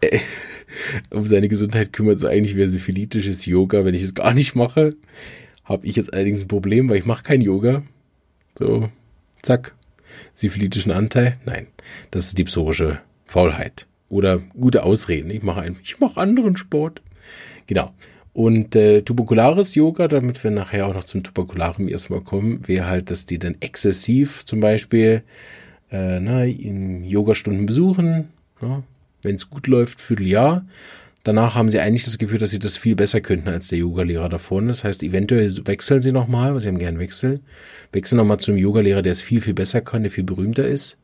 äh, 0.00 0.18
um 1.10 1.26
seine 1.26 1.48
Gesundheit 1.48 1.92
kümmert. 1.92 2.18
So 2.18 2.28
eigentlich 2.28 2.56
wäre 2.56 2.68
syphilitisches 2.68 3.46
Yoga, 3.46 3.84
wenn 3.84 3.94
ich 3.94 4.02
es 4.02 4.14
gar 4.14 4.34
nicht 4.34 4.54
mache. 4.54 4.90
Habe 5.68 5.86
ich 5.86 5.96
jetzt 5.96 6.12
allerdings 6.12 6.42
ein 6.42 6.48
Problem, 6.48 6.88
weil 6.88 6.98
ich 6.98 7.06
mache 7.06 7.22
kein 7.22 7.42
Yoga. 7.42 7.82
So, 8.58 8.88
zack. 9.42 9.74
Syphilitischen 10.32 10.92
Anteil? 10.92 11.36
Nein. 11.44 11.66
Das 12.10 12.26
ist 12.26 12.38
die 12.38 12.44
psorische 12.44 13.00
Faulheit. 13.26 13.86
Oder 14.08 14.38
gute 14.58 14.82
Ausreden. 14.82 15.30
Ich 15.30 15.42
mache 15.42 15.74
ich 15.82 16.00
mache 16.00 16.18
anderen 16.18 16.56
Sport. 16.56 17.02
Genau. 17.66 17.92
Und 18.32 18.76
äh, 18.76 19.02
tuberkulares 19.02 19.74
Yoga, 19.74 20.08
damit 20.08 20.42
wir 20.42 20.50
nachher 20.50 20.86
auch 20.86 20.94
noch 20.94 21.04
zum 21.04 21.22
tuberkularen 21.22 21.88
erstmal 21.88 22.20
kommen, 22.20 22.66
wäre 22.66 22.86
halt, 22.86 23.10
dass 23.10 23.26
die 23.26 23.38
dann 23.38 23.56
exzessiv 23.60 24.44
zum 24.44 24.60
Beispiel 24.60 25.22
äh, 25.90 26.20
na, 26.20 26.44
in 26.44 27.04
Yogastunden 27.04 27.66
besuchen. 27.66 28.28
Wenn 29.22 29.34
es 29.34 29.50
gut 29.50 29.66
läuft, 29.66 30.00
Vierteljahr. 30.00 30.64
Danach 31.28 31.56
haben 31.56 31.68
sie 31.68 31.78
eigentlich 31.78 32.06
das 32.06 32.16
Gefühl, 32.16 32.38
dass 32.38 32.52
sie 32.52 32.58
das 32.58 32.78
viel 32.78 32.96
besser 32.96 33.20
könnten 33.20 33.50
als 33.50 33.68
der 33.68 33.80
Yogalehrer 33.80 34.30
da 34.30 34.38
vorne. 34.38 34.68
Das 34.68 34.82
heißt, 34.82 35.02
eventuell 35.02 35.54
wechseln 35.66 36.00
sie 36.00 36.10
nochmal, 36.10 36.54
weil 36.54 36.62
sie 36.62 36.68
haben 36.68 36.78
gern 36.78 36.98
Wechsel. 36.98 37.40
Wechseln 37.92 38.16
nochmal 38.16 38.38
zu 38.38 38.50
einem 38.50 38.58
Yogalehrer, 38.58 39.02
der 39.02 39.12
es 39.12 39.20
viel, 39.20 39.42
viel 39.42 39.52
besser 39.52 39.82
kann, 39.82 40.00
der 40.00 40.10
viel 40.10 40.24
berühmter 40.24 40.66
ist. 40.66 40.96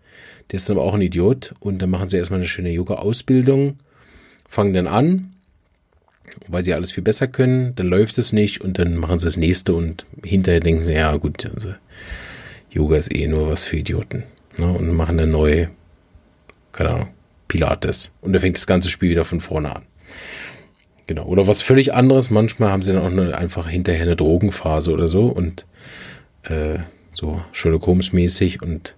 Der 0.51 0.57
ist 0.57 0.67
dann 0.67 0.79
aber 0.79 0.87
auch 0.87 0.95
ein 0.95 1.03
Idiot. 1.03 1.53
Und 1.61 1.83
dann 1.83 1.91
machen 1.91 2.09
sie 2.09 2.17
erstmal 2.17 2.39
eine 2.39 2.49
schöne 2.49 2.71
Yoga-Ausbildung, 2.71 3.77
fangen 4.49 4.73
dann 4.73 4.87
an, 4.87 5.35
weil 6.49 6.63
sie 6.63 6.73
alles 6.73 6.91
viel 6.91 7.05
besser 7.05 7.29
können. 7.29 7.75
Dann 7.75 7.89
läuft 7.89 8.17
es 8.17 8.33
nicht 8.33 8.63
und 8.63 8.79
dann 8.79 8.97
machen 8.97 9.19
sie 9.19 9.27
das 9.27 9.37
nächste 9.37 9.75
und 9.75 10.07
hinterher 10.25 10.61
denken 10.61 10.85
sie, 10.85 10.95
ja 10.95 11.15
gut, 11.19 11.51
also 11.55 11.75
Yoga 12.71 12.97
ist 12.97 13.15
eh 13.15 13.27
nur 13.27 13.51
was 13.51 13.67
für 13.67 13.77
Idioten. 13.77 14.23
Ne? 14.57 14.73
Und 14.73 14.91
machen 14.97 15.19
dann 15.19 15.33
neu, 15.33 15.67
keine 16.73 16.89
Ahnung, 16.93 17.09
Pilates. 17.47 18.11
Und 18.23 18.33
dann 18.33 18.41
fängt 18.41 18.57
das 18.57 18.67
ganze 18.67 18.89
Spiel 18.89 19.11
wieder 19.11 19.27
von 19.27 19.41
vorne 19.41 19.77
an. 19.77 19.83
Genau. 21.07 21.27
Oder 21.27 21.47
was 21.47 21.63
völlig 21.63 21.93
anderes. 21.95 22.31
Manchmal 22.31 22.71
haben 22.71 22.83
sie 22.83 22.93
dann 22.93 23.03
auch 23.03 23.11
eine, 23.11 23.37
einfach 23.37 23.69
hinterher 23.69 24.03
eine 24.03 24.17
Drogenphase 24.17 24.93
oder 24.93 25.07
so 25.07 25.27
und 25.27 25.67
äh, 26.45 26.79
so 27.13 27.43
Sherlock 27.53 27.87
Holmes 27.87 28.13
mäßig 28.13 28.63
und 28.63 28.97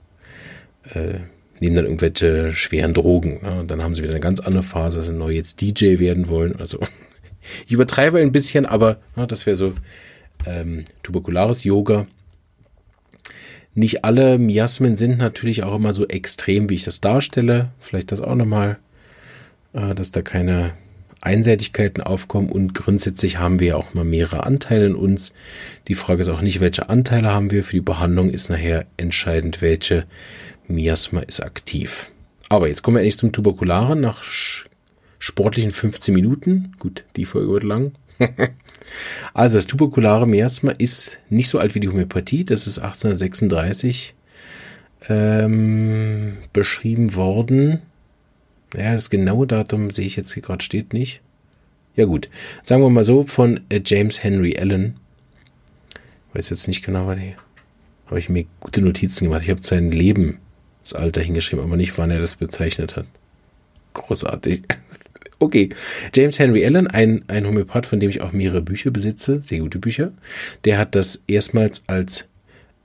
äh, 0.95 1.21
nehmen 1.61 1.77
dann 1.77 1.85
irgendwelche 1.87 2.53
schweren 2.53 2.95
Drogen. 2.95 3.41
Ne? 3.43 3.61
Und 3.61 3.71
dann 3.71 3.83
haben 3.83 3.95
sie 3.95 4.03
wieder 4.03 4.13
eine 4.13 4.21
ganz 4.21 4.41
andere 4.41 4.63
Phase, 4.63 4.99
dass 4.99 5.07
sie 5.07 5.13
neu 5.13 5.31
jetzt 5.31 5.61
DJ 5.61 5.99
werden 5.99 6.29
wollen. 6.29 6.57
Also 6.57 6.79
ich 7.67 7.73
übertreibe 7.73 8.19
ein 8.19 8.33
bisschen, 8.33 8.67
aber 8.67 8.99
ne, 9.17 9.27
das 9.27 9.47
wäre 9.47 9.57
so 9.57 9.75
ähm, 10.47 10.85
tuberkulares 11.03 11.65
Yoga. 11.65 12.07
Nicht 13.75 14.05
alle 14.05 14.39
Miasmen 14.39 14.97
sind 14.97 15.19
natürlich 15.19 15.63
auch 15.63 15.77
immer 15.77 15.93
so 15.93 16.07
extrem, 16.07 16.71
wie 16.71 16.75
ich 16.75 16.85
das 16.85 17.01
darstelle. 17.01 17.73
Vielleicht 17.79 18.11
das 18.13 18.21
auch 18.21 18.35
nochmal, 18.35 18.79
äh, 19.75 19.95
dass 19.95 20.11
da 20.11 20.23
keine 20.23 20.73
Einseitigkeiten 21.26 22.02
aufkommen 22.02 22.49
und 22.49 22.75
grundsätzlich 22.75 23.38
haben 23.38 23.61
wir 23.61 23.76
auch 23.76 23.92
mal 23.92 24.04
mehrere 24.04 24.45
Anteile 24.45 24.87
in 24.87 24.95
uns. 24.95 25.35
Die 25.88 25.95
Frage 25.95 26.23
ist 26.23 26.28
auch 26.28 26.40
nicht, 26.40 26.61
welche 26.61 26.88
Anteile 26.88 27.33
haben 27.33 27.50
wir. 27.50 27.64
Für 27.64 27.76
die 27.76 27.80
Behandlung 27.80 28.30
ist 28.30 28.49
nachher 28.49 28.87
entscheidend, 28.97 29.61
welche 29.61 30.06
Miasma 30.68 31.21
ist 31.21 31.40
aktiv. 31.40 32.11
Aber 32.49 32.68
jetzt 32.68 32.83
kommen 32.83 32.97
wir 32.97 33.00
endlich 33.00 33.18
zum 33.18 33.33
Tuberkularen 33.33 34.00
nach 34.00 34.23
sportlichen 35.18 35.73
15 35.73 36.14
Minuten. 36.14 36.73
Gut, 36.78 37.04
die 37.16 37.25
Folge 37.25 37.52
wird 37.52 37.64
lang. 37.64 37.92
also 39.35 39.59
das 39.59 39.66
tuberkulare 39.66 40.26
Miasma 40.26 40.71
ist 40.73 41.18
nicht 41.28 41.49
so 41.49 41.59
alt 41.59 41.75
wie 41.75 41.80
die 41.80 41.88
Homöopathie. 41.88 42.45
Das 42.45 42.66
ist 42.66 42.78
1836 42.78 44.14
ähm, 45.09 46.38
beschrieben 46.52 47.14
worden. 47.14 47.83
Ja, 48.75 48.93
das 48.93 49.11
genaue 49.11 49.47
Datum 49.47 49.91
sehe 49.91 50.07
ich 50.07 50.17
jetzt 50.17 50.33
hier 50.33 50.43
gerade 50.43 50.65
steht 50.65 50.93
nicht. 50.93 51.21
Ja 51.95 52.05
gut, 52.05 52.29
sagen 52.63 52.83
wir 52.83 52.91
mal 52.91 53.05
so 53.05 53.23
von 53.23 53.61
äh, 53.69 53.81
James 53.85 54.23
Henry 54.23 54.57
Allen. 54.59 54.97
Weiß 56.35 56.51
jetzt 56.51 56.69
nicht 56.69 56.85
genau, 56.85 57.07
wann 57.07 57.21
habe 58.07 58.19
ich 58.19 58.29
mir 58.29 58.45
gute 58.61 58.83
Notizen 58.83 59.25
gemacht. 59.25 59.43
Ich 59.43 59.51
habe 59.51 59.63
sein 59.63 59.91
Lebensalter 59.91 61.23
hingeschrieben, 61.23 61.65
aber 61.65 61.77
nicht, 61.77 61.97
wann 61.97 62.11
er 62.11 62.21
das 62.21 62.35
bezeichnet 62.35 62.97
hat. 62.97 63.07
Großartig. 63.95 64.63
Okay, 65.39 65.69
James 66.15 66.39
Henry 66.39 66.65
Allen, 66.65 66.87
ein, 66.87 67.23
ein 67.29 67.47
Homöopath, 67.47 67.85
von 67.85 68.01
dem 68.01 68.09
ich 68.09 68.23
auch 68.23 68.33
mehrere 68.33 68.63
Bücher 68.63 68.91
besitze, 68.91 69.43
sehr 69.43 69.59
gute 69.59 69.79
Bücher, 69.79 70.13
der 70.65 70.79
hat 70.79 70.95
das 70.95 71.25
erstmals 71.27 71.85
als 71.89 72.27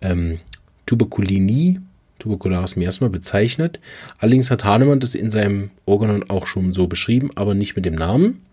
ähm, 0.02 0.38
Tuberkulinie 0.86 1.82
tuberkulares 2.22 2.76
Miasma 2.76 3.08
bezeichnet. 3.08 3.80
Allerdings 4.20 4.52
hat 4.52 4.64
Hahnemann 4.64 5.00
das 5.00 5.16
in 5.16 5.32
seinem 5.32 5.72
Organon 5.86 6.30
auch 6.30 6.48
schon 6.48 6.74
so 6.74 6.88
beschrieben, 6.88 7.32
aber 7.36 7.54
nicht 7.54 7.76
mit 7.76 7.86
dem 7.86 7.96
Namen. 7.96 8.46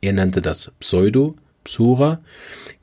Er 0.00 0.12
nannte 0.12 0.42
das 0.42 0.72
Pseudo 0.78 1.34
Psora. 1.64 2.20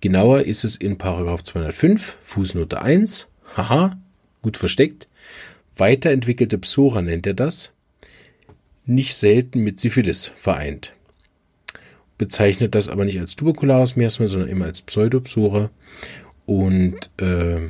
Genauer 0.02 0.42
ist 0.42 0.64
es 0.64 0.76
in 0.76 0.98
Paragraph 0.98 1.44
205, 1.44 2.18
Fußnote 2.22 2.82
1. 2.82 3.28
Haha, 3.56 3.98
gut 4.42 4.58
versteckt. 4.58 5.08
Weiterentwickelte 5.78 6.58
Psora 6.58 7.02
nennt 7.02 7.28
er 7.28 7.34
das. 7.34 7.72
Nicht 8.86 9.16
selten 9.16 9.64
mit 9.64 9.80
Syphilis 9.80 10.32
vereint. 10.36 10.94
Bezeichnet 12.18 12.76
das 12.76 12.90
aber 12.90 13.06
nicht 13.06 13.20
als 13.20 13.36
tuberkulares 13.36 13.96
Miasma, 13.96 14.28
sondern 14.28 14.50
immer 14.50 14.66
als 14.66 14.82
Pseudopsora. 14.82 15.70
Und 16.46 17.10
äh, 17.18 17.70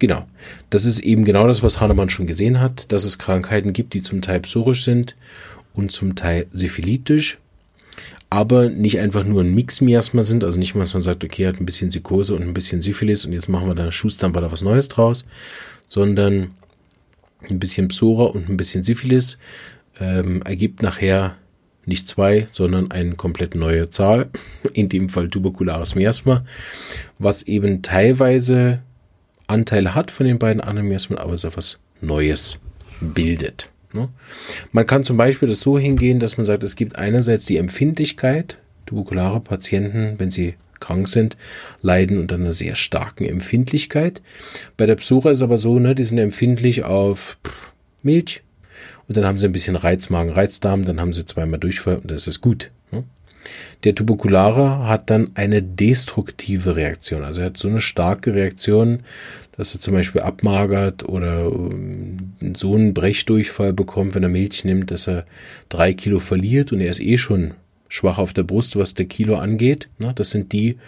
Genau. 0.00 0.26
Das 0.70 0.86
ist 0.86 0.98
eben 1.00 1.24
genau 1.24 1.46
das, 1.46 1.62
was 1.62 1.78
Hahnemann 1.78 2.08
schon 2.08 2.26
gesehen 2.26 2.58
hat, 2.58 2.90
dass 2.90 3.04
es 3.04 3.18
Krankheiten 3.18 3.72
gibt, 3.72 3.94
die 3.94 4.02
zum 4.02 4.22
Teil 4.22 4.40
psorisch 4.40 4.82
sind 4.82 5.14
und 5.74 5.92
zum 5.92 6.16
Teil 6.16 6.46
syphilitisch, 6.52 7.38
aber 8.30 8.70
nicht 8.70 8.98
einfach 8.98 9.24
nur 9.24 9.42
ein 9.42 9.54
Mixmiasma 9.54 10.22
sind, 10.22 10.42
also 10.42 10.58
nicht 10.58 10.74
mal, 10.74 10.80
dass 10.80 10.94
man 10.94 11.02
sagt, 11.02 11.22
okay, 11.22 11.44
er 11.44 11.50
hat 11.50 11.60
ein 11.60 11.66
bisschen 11.66 11.90
Psychose 11.90 12.34
und 12.34 12.42
ein 12.42 12.54
bisschen 12.54 12.80
Syphilis 12.80 13.26
und 13.26 13.32
jetzt 13.32 13.48
machen 13.48 13.68
wir 13.68 13.74
da, 13.74 13.92
schustern 13.92 14.32
da 14.32 14.50
was 14.50 14.62
Neues 14.62 14.88
draus, 14.88 15.26
sondern 15.86 16.52
ein 17.50 17.58
bisschen 17.58 17.88
Psora 17.88 18.24
und 18.24 18.48
ein 18.48 18.56
bisschen 18.56 18.82
Syphilis 18.82 19.38
ähm, 20.00 20.40
ergibt 20.42 20.82
nachher 20.82 21.36
nicht 21.84 22.08
zwei, 22.08 22.46
sondern 22.48 22.90
eine 22.90 23.16
komplett 23.16 23.54
neue 23.54 23.90
Zahl, 23.90 24.30
in 24.72 24.88
dem 24.88 25.10
Fall 25.10 25.28
tuberkulares 25.28 25.94
Miasma, 25.94 26.42
was 27.18 27.42
eben 27.42 27.82
teilweise 27.82 28.80
Anteile 29.50 29.94
hat 29.94 30.10
von 30.10 30.26
den 30.26 30.38
beiden 30.38 30.60
Anamnesmen, 30.60 31.18
aber 31.18 31.36
so 31.36 31.48
etwas 31.48 31.78
Neues 32.00 32.58
bildet. 33.00 33.68
Ne? 33.92 34.08
Man 34.72 34.86
kann 34.86 35.04
zum 35.04 35.16
Beispiel 35.16 35.48
das 35.48 35.60
so 35.60 35.78
hingehen, 35.78 36.20
dass 36.20 36.36
man 36.36 36.44
sagt, 36.44 36.62
es 36.62 36.76
gibt 36.76 36.96
einerseits 36.96 37.46
die 37.46 37.56
Empfindlichkeit, 37.56 38.58
tuberkulare 38.86 39.40
Patienten, 39.40 40.14
wenn 40.18 40.30
sie 40.30 40.54
krank 40.78 41.08
sind, 41.08 41.36
leiden 41.82 42.18
unter 42.18 42.36
einer 42.36 42.52
sehr 42.52 42.74
starken 42.74 43.24
Empfindlichkeit. 43.24 44.22
Bei 44.76 44.86
der 44.86 44.96
Psora 44.96 45.30
ist 45.30 45.42
aber 45.42 45.58
so, 45.58 45.78
ne, 45.78 45.94
die 45.94 46.04
sind 46.04 46.18
empfindlich 46.18 46.84
auf 46.84 47.38
Milch 48.02 48.42
und 49.06 49.16
dann 49.16 49.26
haben 49.26 49.38
sie 49.38 49.46
ein 49.46 49.52
bisschen 49.52 49.76
Reizmagen, 49.76 50.32
Reizdarm, 50.32 50.84
dann 50.84 51.00
haben 51.00 51.12
sie 51.12 51.26
zweimal 51.26 51.60
Durchfall 51.60 51.96
und 51.96 52.10
das 52.10 52.26
ist 52.26 52.40
gut. 52.40 52.70
Ne? 52.90 53.04
Der 53.84 53.94
Tuberkulare 53.94 54.86
hat 54.86 55.10
dann 55.10 55.30
eine 55.34 55.62
destruktive 55.62 56.76
Reaktion. 56.76 57.24
Also 57.24 57.40
er 57.40 57.46
hat 57.46 57.56
so 57.56 57.68
eine 57.68 57.80
starke 57.80 58.34
Reaktion, 58.34 59.00
dass 59.56 59.74
er 59.74 59.80
zum 59.80 59.94
Beispiel 59.94 60.22
abmagert 60.22 61.08
oder 61.08 61.46
ähm, 61.46 62.32
so 62.56 62.74
einen 62.74 62.94
Brechdurchfall 62.94 63.72
bekommt, 63.72 64.14
wenn 64.14 64.22
er 64.22 64.28
Milch 64.28 64.64
nimmt, 64.64 64.90
dass 64.90 65.08
er 65.08 65.26
drei 65.68 65.92
Kilo 65.92 66.18
verliert 66.18 66.72
und 66.72 66.80
er 66.80 66.90
ist 66.90 67.00
eh 67.00 67.18
schon 67.18 67.54
schwach 67.88 68.18
auf 68.18 68.32
der 68.32 68.44
Brust, 68.44 68.76
was 68.76 68.94
der 68.94 69.06
Kilo 69.06 69.36
angeht. 69.36 69.88
Das 70.14 70.30
sind 70.30 70.52
die, 70.52 70.78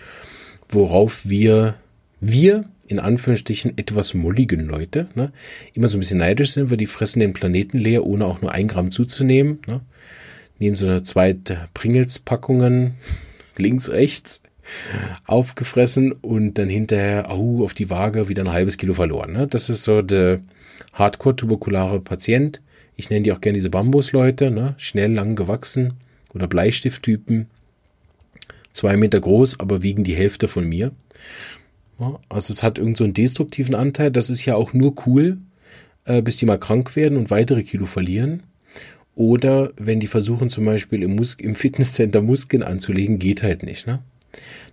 worauf 0.69 1.29
wir, 1.29 1.75
wir 2.21 2.65
in 2.87 2.99
Anführungsstrichen 2.99 3.79
etwas 3.79 4.15
mulligen 4.15 4.67
Leute, 4.67 5.09
ne, 5.15 5.33
immer 5.73 5.89
so 5.89 5.97
ein 5.97 6.01
bisschen 6.01 6.19
neidisch 6.19 6.53
sind, 6.53 6.71
weil 6.71 6.77
die 6.77 6.87
fressen 6.87 7.21
den 7.21 7.33
Planeten 7.33 7.79
leer, 7.79 8.07
ohne 8.07 8.27
auch 8.27 8.43
nur 8.43 8.53
ein 8.53 8.69
Gramm 8.69 8.91
zuzunehmen. 8.91 9.61
Ne 9.67 9.81
nehmen 10.63 10.77
so 10.77 10.87
eine 10.87 11.03
zweite 11.03 11.67
Pringles-Packungen 11.75 12.95
links, 13.59 13.91
rechts 13.91 14.43
aufgefressen 15.27 16.13
und 16.13 16.55
dann 16.55 16.69
hinterher 16.69 17.31
au, 17.31 17.65
auf 17.65 17.75
die 17.75 17.91
Waage 17.91 18.29
wieder 18.29 18.45
ein 18.45 18.53
halbes 18.53 18.79
Kilo 18.79 18.95
verloren. 18.95 19.33
Ne? 19.33 19.47
Das 19.47 19.69
ist 19.69 19.85
so 19.85 20.03
der 20.03 20.41
Hardcore-tuberkulare 20.93 22.01
Patient. 22.01 22.63
Ich 22.97 23.11
nenne 23.11 23.23
die 23.23 23.33
auch 23.33 23.41
gerne 23.41 23.57
diese 23.57 23.71
Bambusleute, 23.71 24.51
ne? 24.51 24.75
schnell 24.79 25.13
lang 25.13 25.37
gewachsen 25.37 25.95
oder 26.33 26.47
Bleistifttypen. 26.47 27.49
Zwei 28.71 28.97
Meter 28.97 29.21
groß, 29.21 29.61
aber 29.61 29.83
wiegen 29.83 30.05
die 30.05 30.17
Hälfte 30.17 30.49
von 30.49 30.67
mir. 30.67 30.93
Also 32.29 32.53
es 32.53 32.63
hat 32.63 32.79
irgend 32.79 32.97
so 32.97 33.05
einen 33.05 33.15
destruktiven 33.15 33.75
Anteil. 33.75 34.11
Das 34.11 34.31
ist 34.31 34.45
ja 34.45 34.55
auch 34.55 34.73
nur 34.73 34.95
cool, 35.07 35.39
äh, 36.05 36.23
bis 36.23 36.37
die 36.39 36.47
mal 36.47 36.59
krank 36.59 36.97
werden 36.97 37.19
und 37.19 37.31
weitere 37.31 37.63
Kilo 37.63 37.87
verlieren. 37.87 38.45
Oder 39.15 39.73
wenn 39.77 40.01
die 40.01 40.07
versuchen 40.07 40.49
zum 40.49 40.65
Beispiel 40.65 41.03
im, 41.03 41.17
Mus 41.17 41.35
im 41.35 41.55
Fitnesscenter 41.55 42.23
Muskeln 42.23 42.63
anzulegen, 42.63 43.19
geht 43.19 43.43
halt 43.43 43.63
nicht. 43.63 43.87
Ne? 43.87 44.01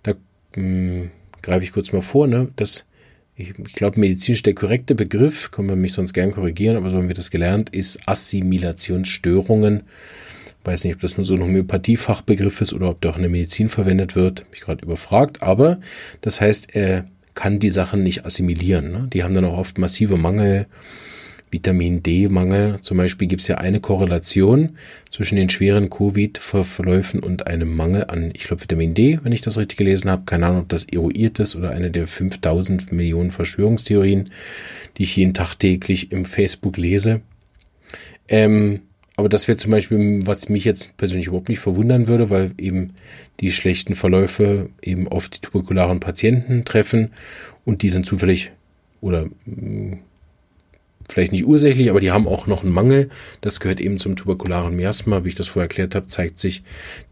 Da 0.02 0.14
hm, 0.54 1.10
greife 1.42 1.64
ich 1.64 1.72
kurz 1.72 1.92
mal 1.92 2.02
vor, 2.02 2.26
ne? 2.26 2.48
Das, 2.56 2.84
ich, 3.36 3.52
ich 3.58 3.74
glaube, 3.74 4.00
medizinisch 4.00 4.42
der 4.42 4.54
korrekte 4.54 4.94
Begriff, 4.94 5.50
kann 5.50 5.66
man 5.66 5.80
mich 5.80 5.92
sonst 5.92 6.14
gern 6.14 6.30
korrigieren, 6.30 6.76
aber 6.76 6.90
so 6.90 6.96
haben 6.96 7.08
wir 7.08 7.14
das 7.14 7.30
gelernt, 7.30 7.70
ist 7.70 8.00
Assimilationsstörungen. 8.06 9.82
Weiß 10.64 10.84
nicht, 10.84 10.94
ob 10.94 11.00
das 11.00 11.16
nur 11.16 11.24
so 11.24 11.34
ein 11.34 11.42
Homöopathiefachbegriff 11.42 12.60
ist 12.60 12.72
oder 12.72 12.90
ob 12.90 13.00
der 13.00 13.12
auch 13.12 13.16
in 13.16 13.22
der 13.22 13.30
Medizin 13.30 13.68
verwendet 13.68 14.14
wird. 14.14 14.44
Mich 14.50 14.60
gerade 14.60 14.84
überfragt. 14.84 15.42
Aber 15.42 15.80
das 16.20 16.40
heißt, 16.40 16.74
er 16.74 17.06
kann 17.34 17.58
die 17.58 17.70
Sachen 17.70 18.02
nicht 18.02 18.26
assimilieren. 18.26 18.92
Ne? 18.92 19.08
Die 19.10 19.24
haben 19.24 19.34
dann 19.34 19.46
auch 19.46 19.56
oft 19.56 19.78
massive 19.78 20.18
Mangel 20.18 20.66
Vitamin 21.50 22.02
D-Mangel. 22.02 22.78
Zum 22.80 22.96
Beispiel 22.96 23.28
gibt 23.28 23.42
es 23.42 23.48
ja 23.48 23.58
eine 23.58 23.80
Korrelation 23.80 24.76
zwischen 25.08 25.36
den 25.36 25.50
schweren 25.50 25.90
Covid-Verläufen 25.90 27.20
und 27.20 27.46
einem 27.46 27.74
Mangel 27.74 28.04
an, 28.08 28.30
ich 28.34 28.44
glaube, 28.44 28.62
Vitamin 28.62 28.94
D, 28.94 29.18
wenn 29.22 29.32
ich 29.32 29.40
das 29.40 29.58
richtig 29.58 29.78
gelesen 29.78 30.10
habe. 30.10 30.22
Keine 30.26 30.46
Ahnung, 30.46 30.62
ob 30.62 30.68
das 30.68 30.84
eruiert 30.84 31.38
ist 31.40 31.56
oder 31.56 31.70
eine 31.70 31.90
der 31.90 32.06
5000 32.06 32.92
Millionen 32.92 33.30
Verschwörungstheorien, 33.30 34.30
die 34.96 35.02
ich 35.02 35.16
jeden 35.16 35.34
Tag 35.34 35.56
täglich 35.56 36.12
im 36.12 36.24
Facebook 36.24 36.76
lese. 36.76 37.22
Ähm, 38.28 38.82
aber 39.16 39.28
das 39.28 39.48
wäre 39.48 39.58
zum 39.58 39.72
Beispiel, 39.72 40.26
was 40.26 40.48
mich 40.48 40.64
jetzt 40.64 40.96
persönlich 40.96 41.26
überhaupt 41.26 41.50
nicht 41.50 41.58
verwundern 41.58 42.08
würde, 42.08 42.30
weil 42.30 42.52
eben 42.56 42.92
die 43.40 43.50
schlechten 43.50 43.94
Verläufe 43.94 44.70
eben 44.80 45.08
auf 45.08 45.28
die 45.28 45.40
tuberkularen 45.40 46.00
Patienten 46.00 46.64
treffen 46.64 47.10
und 47.66 47.82
die 47.82 47.90
dann 47.90 48.04
zufällig 48.04 48.52
oder 49.02 49.26
mh, 49.44 49.98
vielleicht 51.10 51.32
nicht 51.32 51.46
ursächlich, 51.46 51.90
aber 51.90 52.00
die 52.00 52.10
haben 52.10 52.28
auch 52.28 52.46
noch 52.46 52.62
einen 52.62 52.72
Mangel. 52.72 53.10
Das 53.40 53.60
gehört 53.60 53.80
eben 53.80 53.98
zum 53.98 54.16
tuberkularen 54.16 54.74
Miasma. 54.74 55.24
Wie 55.24 55.28
ich 55.28 55.34
das 55.34 55.48
vorher 55.48 55.64
erklärt 55.64 55.94
habe, 55.94 56.06
zeigt 56.06 56.38
sich 56.38 56.62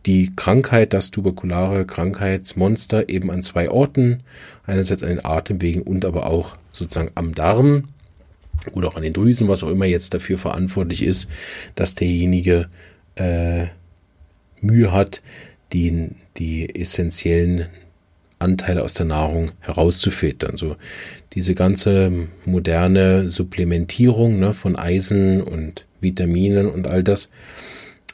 die 0.07 0.33
Krankheit, 0.35 0.93
das 0.93 1.11
tuberkulare 1.11 1.87
Krankheitsmonster 1.87 3.09
eben 3.09 3.31
an 3.31 3.43
zwei 3.43 3.71
Orten. 3.71 4.23
Einerseits 4.65 5.03
an 5.03 5.09
den 5.09 5.25
Atemwegen 5.25 5.83
und 5.83 6.05
aber 6.05 6.27
auch 6.27 6.57
sozusagen 6.73 7.11
am 7.15 7.35
Darm 7.35 7.89
oder 8.73 8.89
auch 8.89 8.97
an 8.97 9.03
den 9.03 9.13
Drüsen, 9.13 9.49
was 9.49 9.63
auch 9.63 9.71
immer 9.71 9.87
jetzt 9.87 10.15
dafür 10.15 10.39
verantwortlich 10.39 11.03
ist, 11.03 11.29
dass 11.75 11.95
derjenige 11.95 12.69
äh, 13.15 13.67
Mühe 14.61 14.93
hat, 14.93 15.23
die, 15.73 16.11
die 16.37 16.75
essentiellen 16.75 17.67
Anteile 18.39 18.83
aus 18.83 18.95
der 18.95 19.07
Nahrung 19.07 19.51
herauszufiltern. 19.61 20.57
So 20.57 20.77
diese 21.33 21.55
ganze 21.55 22.29
moderne 22.45 23.29
Supplementierung 23.29 24.39
ne, 24.39 24.55
von 24.55 24.77
Eisen 24.77 25.41
und 25.41 25.87
Vitaminen 26.01 26.69
und 26.69 26.87
all 26.87 27.03
das 27.03 27.31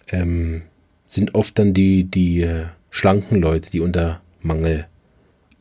ähm, 0.09 0.63
sind 1.09 1.35
oft 1.35 1.59
dann 1.59 1.75
die, 1.75 2.05
die 2.05 2.43
äh, 2.43 2.65
schlanken 2.91 3.41
Leute, 3.41 3.71
die 3.71 3.81
unter 3.81 4.23
Mangel 4.41 4.87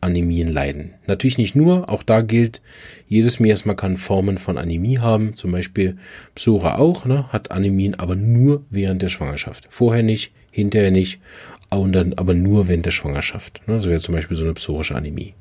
Anämien 0.04 0.50
leiden. 0.50 0.94
Natürlich 1.08 1.38
nicht 1.38 1.56
nur, 1.56 1.90
auch 1.90 2.04
da 2.04 2.22
gilt, 2.22 2.62
jedes 3.08 3.40
Miasma 3.40 3.74
kann 3.74 3.98
Formen 3.98 4.38
von 4.38 4.58
Anämie 4.58 5.00
haben, 5.00 5.36
zum 5.36 5.52
Beispiel 5.52 5.98
Psora 6.36 6.78
auch, 6.78 7.06
ne, 7.06 7.32
hat 7.32 7.52
Anämien, 7.52 7.96
aber 7.96 8.16
nur 8.16 8.66
während 8.70 9.02
der 9.02 9.10
Schwangerschaft. 9.10 9.68
Vorher 9.70 10.04
nicht, 10.04 10.34
hinterher 10.52 10.92
nicht, 10.92 11.20
und 11.74 11.94
dann 11.94 12.14
aber 12.14 12.34
nur 12.34 12.68
während 12.68 12.86
der 12.86 12.92
Schwangerschaft. 12.92 13.62
Ne, 13.68 13.76
das 13.76 13.88
wäre 13.88 14.00
zum 14.00 14.16
Beispiel 14.16 14.38
so 14.38 14.44
eine 14.44 14.54
psorische 14.54 14.96
Anämie. 14.96 15.34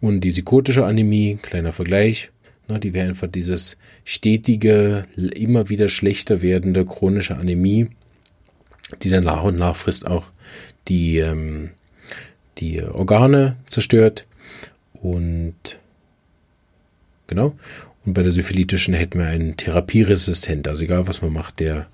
Und 0.00 0.20
die 0.20 0.30
psychotische 0.30 0.84
Anämie, 0.84 1.38
kleiner 1.40 1.72
Vergleich, 1.72 2.30
ne, 2.68 2.78
die 2.78 2.92
wäre 2.92 3.08
einfach 3.08 3.28
dieses 3.28 3.78
stetige, 4.04 5.04
immer 5.16 5.68
wieder 5.68 5.88
schlechter 5.88 6.42
werdende 6.42 6.84
chronische 6.84 7.36
Anämie, 7.36 7.88
die 9.02 9.10
dann 9.10 9.24
nach 9.24 9.44
und 9.44 9.58
nach 9.58 9.76
frisst 9.76 10.06
auch 10.06 10.30
die 10.88 11.18
ähm, 11.18 11.70
die 12.58 12.82
Organe 12.82 13.56
zerstört 13.66 14.26
und 14.94 15.78
genau. 17.26 17.56
Und 18.04 18.14
bei 18.14 18.22
der 18.22 18.32
syphilitischen 18.32 18.94
hätten 18.94 19.18
wir 19.18 19.26
einen 19.26 19.56
therapieresistent, 19.56 20.68
also 20.68 20.84
egal 20.84 21.08
was 21.08 21.22
man 21.22 21.32
macht, 21.32 21.60
der 21.60 21.86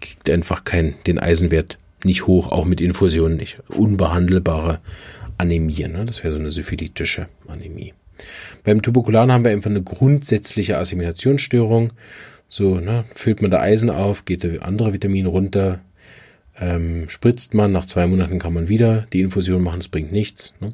kriegt 0.00 0.30
einfach 0.30 0.64
keinen, 0.64 0.94
den 1.06 1.18
Eisenwert 1.18 1.78
nicht 2.04 2.26
hoch, 2.26 2.52
auch 2.52 2.64
mit 2.64 2.80
Infusionen 2.80 3.36
nicht. 3.36 3.58
Unbehandelbare 3.68 4.80
Anämie, 5.38 5.88
ne? 5.88 6.04
das 6.04 6.22
wäre 6.22 6.32
so 6.32 6.38
eine 6.38 6.50
syphilitische 6.50 7.28
Anämie. 7.48 7.92
Beim 8.62 8.82
Tuberkularen 8.82 9.32
haben 9.32 9.44
wir 9.44 9.52
einfach 9.52 9.70
eine 9.70 9.82
grundsätzliche 9.82 10.78
Assimilationsstörung. 10.78 11.92
So, 12.48 12.76
ne, 12.76 13.04
füllt 13.14 13.42
man 13.42 13.50
da 13.50 13.60
Eisen 13.60 13.90
auf, 13.90 14.24
geht 14.24 14.44
der 14.44 14.64
andere 14.64 14.92
Vitamin 14.92 15.26
runter, 15.26 15.80
ähm, 16.60 17.08
spritzt 17.08 17.54
man, 17.54 17.72
nach 17.72 17.86
zwei 17.86 18.06
Monaten 18.06 18.38
kann 18.38 18.52
man 18.52 18.68
wieder 18.68 19.06
die 19.12 19.20
Infusion 19.20 19.62
machen, 19.62 19.80
das 19.80 19.88
bringt 19.88 20.12
nichts. 20.12 20.54
Ne? 20.60 20.68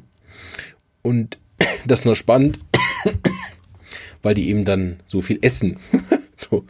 Und 1.01 1.39
das 1.87 1.99
ist 1.99 2.05
nur 2.05 2.15
spannend, 2.15 2.59
weil 4.21 4.35
die 4.35 4.49
eben 4.49 4.65
dann 4.65 4.97
so 5.05 5.21
viel 5.21 5.39
essen 5.41 5.77
so, 6.35 6.65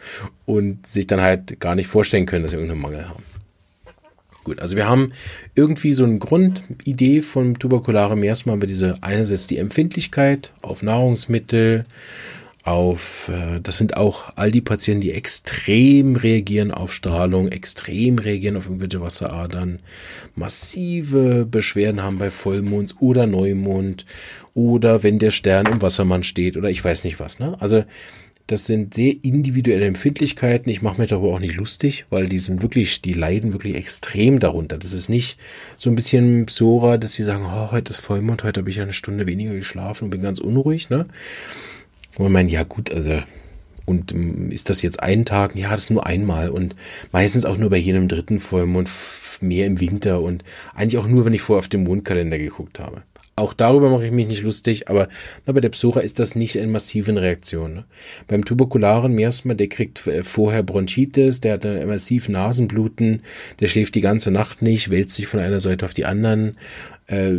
und 0.46 0.88
sich 0.88 1.08
dann 1.08 1.20
halt 1.20 1.60
gar 1.60 1.76
nicht 1.76 1.88
vorstellen 1.88 2.26
können, 2.26 2.44
dass 2.44 2.52
sie 2.52 2.58
irgendeinen 2.58 2.82
Mangel 2.82 3.10
haben. 3.10 3.24
Gut, 4.44 4.60
also 4.60 4.76
wir 4.76 4.88
haben 4.88 5.12
irgendwie 5.54 5.94
so 5.94 6.04
eine 6.04 6.18
Grundidee 6.18 7.22
von 7.22 7.56
Tuberkulare 7.56 8.20
erstmal 8.26 8.58
bei 8.58 8.66
diese 8.66 8.98
einerseits 9.02 9.46
die 9.46 9.58
Empfindlichkeit 9.58 10.52
auf 10.62 10.82
Nahrungsmittel, 10.82 11.86
auf, 12.64 13.30
äh, 13.30 13.60
das 13.60 13.78
sind 13.78 13.98
auch 13.98 14.34
all 14.36 14.52
die 14.52 14.62
Patienten, 14.62 15.02
die 15.02 15.12
extrem 15.12 16.16
reagieren 16.16 16.72
auf 16.72 16.94
Strahlung, 16.94 17.48
extrem 17.48 18.20
reagieren 18.20 18.56
auf 18.56 18.66
irgendwelche 18.66 19.02
Wasseradern, 19.02 19.80
massive 20.36 21.46
Beschwerden 21.50 22.02
haben 22.02 22.20
bei 22.20 22.30
Vollmond 22.30 22.96
oder 23.00 23.26
Neumond 23.26 24.06
oder 24.54 25.04
wenn 25.04 25.18
der 25.18 25.32
Stern 25.32 25.66
im 25.68 25.82
Wassermann 25.82 26.24
steht 26.24 26.58
oder 26.58 26.70
ich 26.70 26.84
weiß 26.84 27.04
nicht 27.04 27.20
was. 27.20 27.40
Ne? 27.40 27.56
Also 27.60 27.84
das 28.48 28.66
sind 28.66 28.94
sehr 28.94 29.14
individuelle 29.22 29.86
Empfindlichkeiten. 29.86 30.70
Ich 30.70 30.82
mache 30.82 31.00
mir 31.00 31.08
darüber 31.08 31.34
auch 31.34 31.40
nicht 31.40 31.56
lustig, 31.56 32.06
weil 32.10 32.28
die 32.28 32.40
sind 32.40 32.62
wirklich, 32.62 33.02
die 33.02 33.14
leiden 33.14 33.54
wirklich 33.54 33.76
extrem 33.76 34.40
darunter. 34.40 34.78
Das 34.78 34.94
ist 34.94 35.10
nicht 35.10 35.38
so 35.78 35.90
ein 35.90 35.96
bisschen 35.96 36.46
Psora, 36.46 36.98
dass 36.98 37.14
sie 37.14 37.24
sagen, 37.24 37.46
oh, 37.46 37.72
heute 37.72 37.92
ist 37.92 38.02
Vollmond, 38.02 38.44
heute 38.44 38.60
habe 38.62 38.70
ich 38.70 38.82
eine 38.82 38.94
Stunde 38.94 39.28
weniger 39.28 39.54
geschlafen 39.54 40.06
und 40.06 40.10
bin 40.10 40.22
ganz 40.22 40.40
unruhig. 40.40 40.90
Ne? 40.90 41.06
Und 42.18 42.24
man 42.24 42.32
meint, 42.32 42.52
ja 42.52 42.64
gut, 42.64 42.92
also 42.92 43.22
und 43.86 44.12
ähm, 44.12 44.52
ist 44.52 44.70
das 44.70 44.82
jetzt 44.82 45.02
ein 45.02 45.26
Tag? 45.26 45.56
Ja, 45.56 45.72
das 45.72 45.90
nur 45.90 46.06
einmal 46.06 46.50
und 46.50 46.76
meistens 47.12 47.46
auch 47.46 47.58
nur 47.58 47.70
bei 47.70 47.78
jedem 47.78 48.08
dritten 48.08 48.40
Vollmond, 48.40 48.90
mehr 49.42 49.66
im 49.66 49.80
Winter 49.80 50.22
und 50.22 50.44
eigentlich 50.76 50.98
auch 50.98 51.08
nur, 51.08 51.26
wenn 51.26 51.34
ich 51.34 51.42
vorher 51.42 51.60
auf 51.60 51.68
den 51.68 51.84
Mondkalender 51.84 52.38
geguckt 52.38 52.80
habe. 52.80 53.04
Auch 53.38 53.54
darüber 53.54 53.90
mache 53.90 54.06
ich 54.06 54.12
mich 54.12 54.28
nicht 54.28 54.44
lustig, 54.44 54.90
aber 54.90 55.08
na, 55.46 55.54
bei 55.54 55.62
der 55.62 55.70
Psora 55.70 56.02
ist 56.02 56.20
das 56.20 56.36
nicht 56.36 56.58
in 56.58 56.70
massiven 56.70 57.18
Reaktionen. 57.18 57.74
Ne? 57.76 57.86
Beim 58.28 58.44
tuberkularen 58.44 59.14
Miasma, 59.14 59.54
der 59.54 59.68
kriegt 59.68 60.06
äh, 60.06 60.22
vorher 60.22 60.64
Bronchitis, 60.64 61.40
der 61.40 61.54
hat 61.54 61.66
eine 61.66 61.86
massiv 61.86 62.28
Nasenbluten, 62.28 63.22
der 63.62 63.68
schläft 63.68 63.96
die 63.96 64.02
ganze 64.02 64.32
Nacht 64.32 64.62
nicht, 64.62 64.92
wälzt 64.92 65.14
sich 65.14 65.28
von 65.28 65.40
einer 65.40 65.62
Seite 65.62 65.86
auf 65.86 65.94
die 65.94 66.04
anderen, 66.04 66.58
äh, 67.08 67.32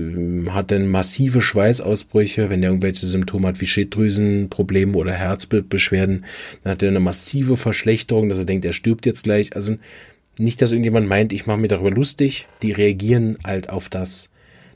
hat 0.49 0.71
dann 0.71 0.89
massive 0.89 1.43
Schweißausbrüche, 1.43 2.49
wenn 2.49 2.63
der 2.63 2.71
irgendwelche 2.71 3.07
Symptome 3.07 3.49
hat 3.49 3.61
wie 3.61 3.67
Schilddrüsenprobleme 3.67 4.97
oder 4.97 5.13
Herzbildbeschwerden, 5.13 6.25
dann 6.65 6.73
hat 6.73 6.83
er 6.83 6.89
eine 6.89 7.01
massive 7.01 7.59
Verschlechterung, 7.59 8.31
dass 8.31 8.39
er 8.39 8.47
denkt, 8.47 8.65
er 8.65 8.73
stirbt 8.73 9.05
jetzt 9.05 9.25
gleich. 9.25 9.55
Also 9.55 9.77
nicht, 10.39 10.63
dass 10.63 10.73
irgendjemand 10.73 11.07
meint, 11.07 11.35
ich 11.35 11.47
mache 11.47 11.59
mir 11.59 11.69
darüber 11.69 11.91
lustig, 11.91 12.49
die 12.63 12.73
reagieren 12.73 13.37
halt 13.45 13.69
auf 13.69 13.91
das 13.91 14.31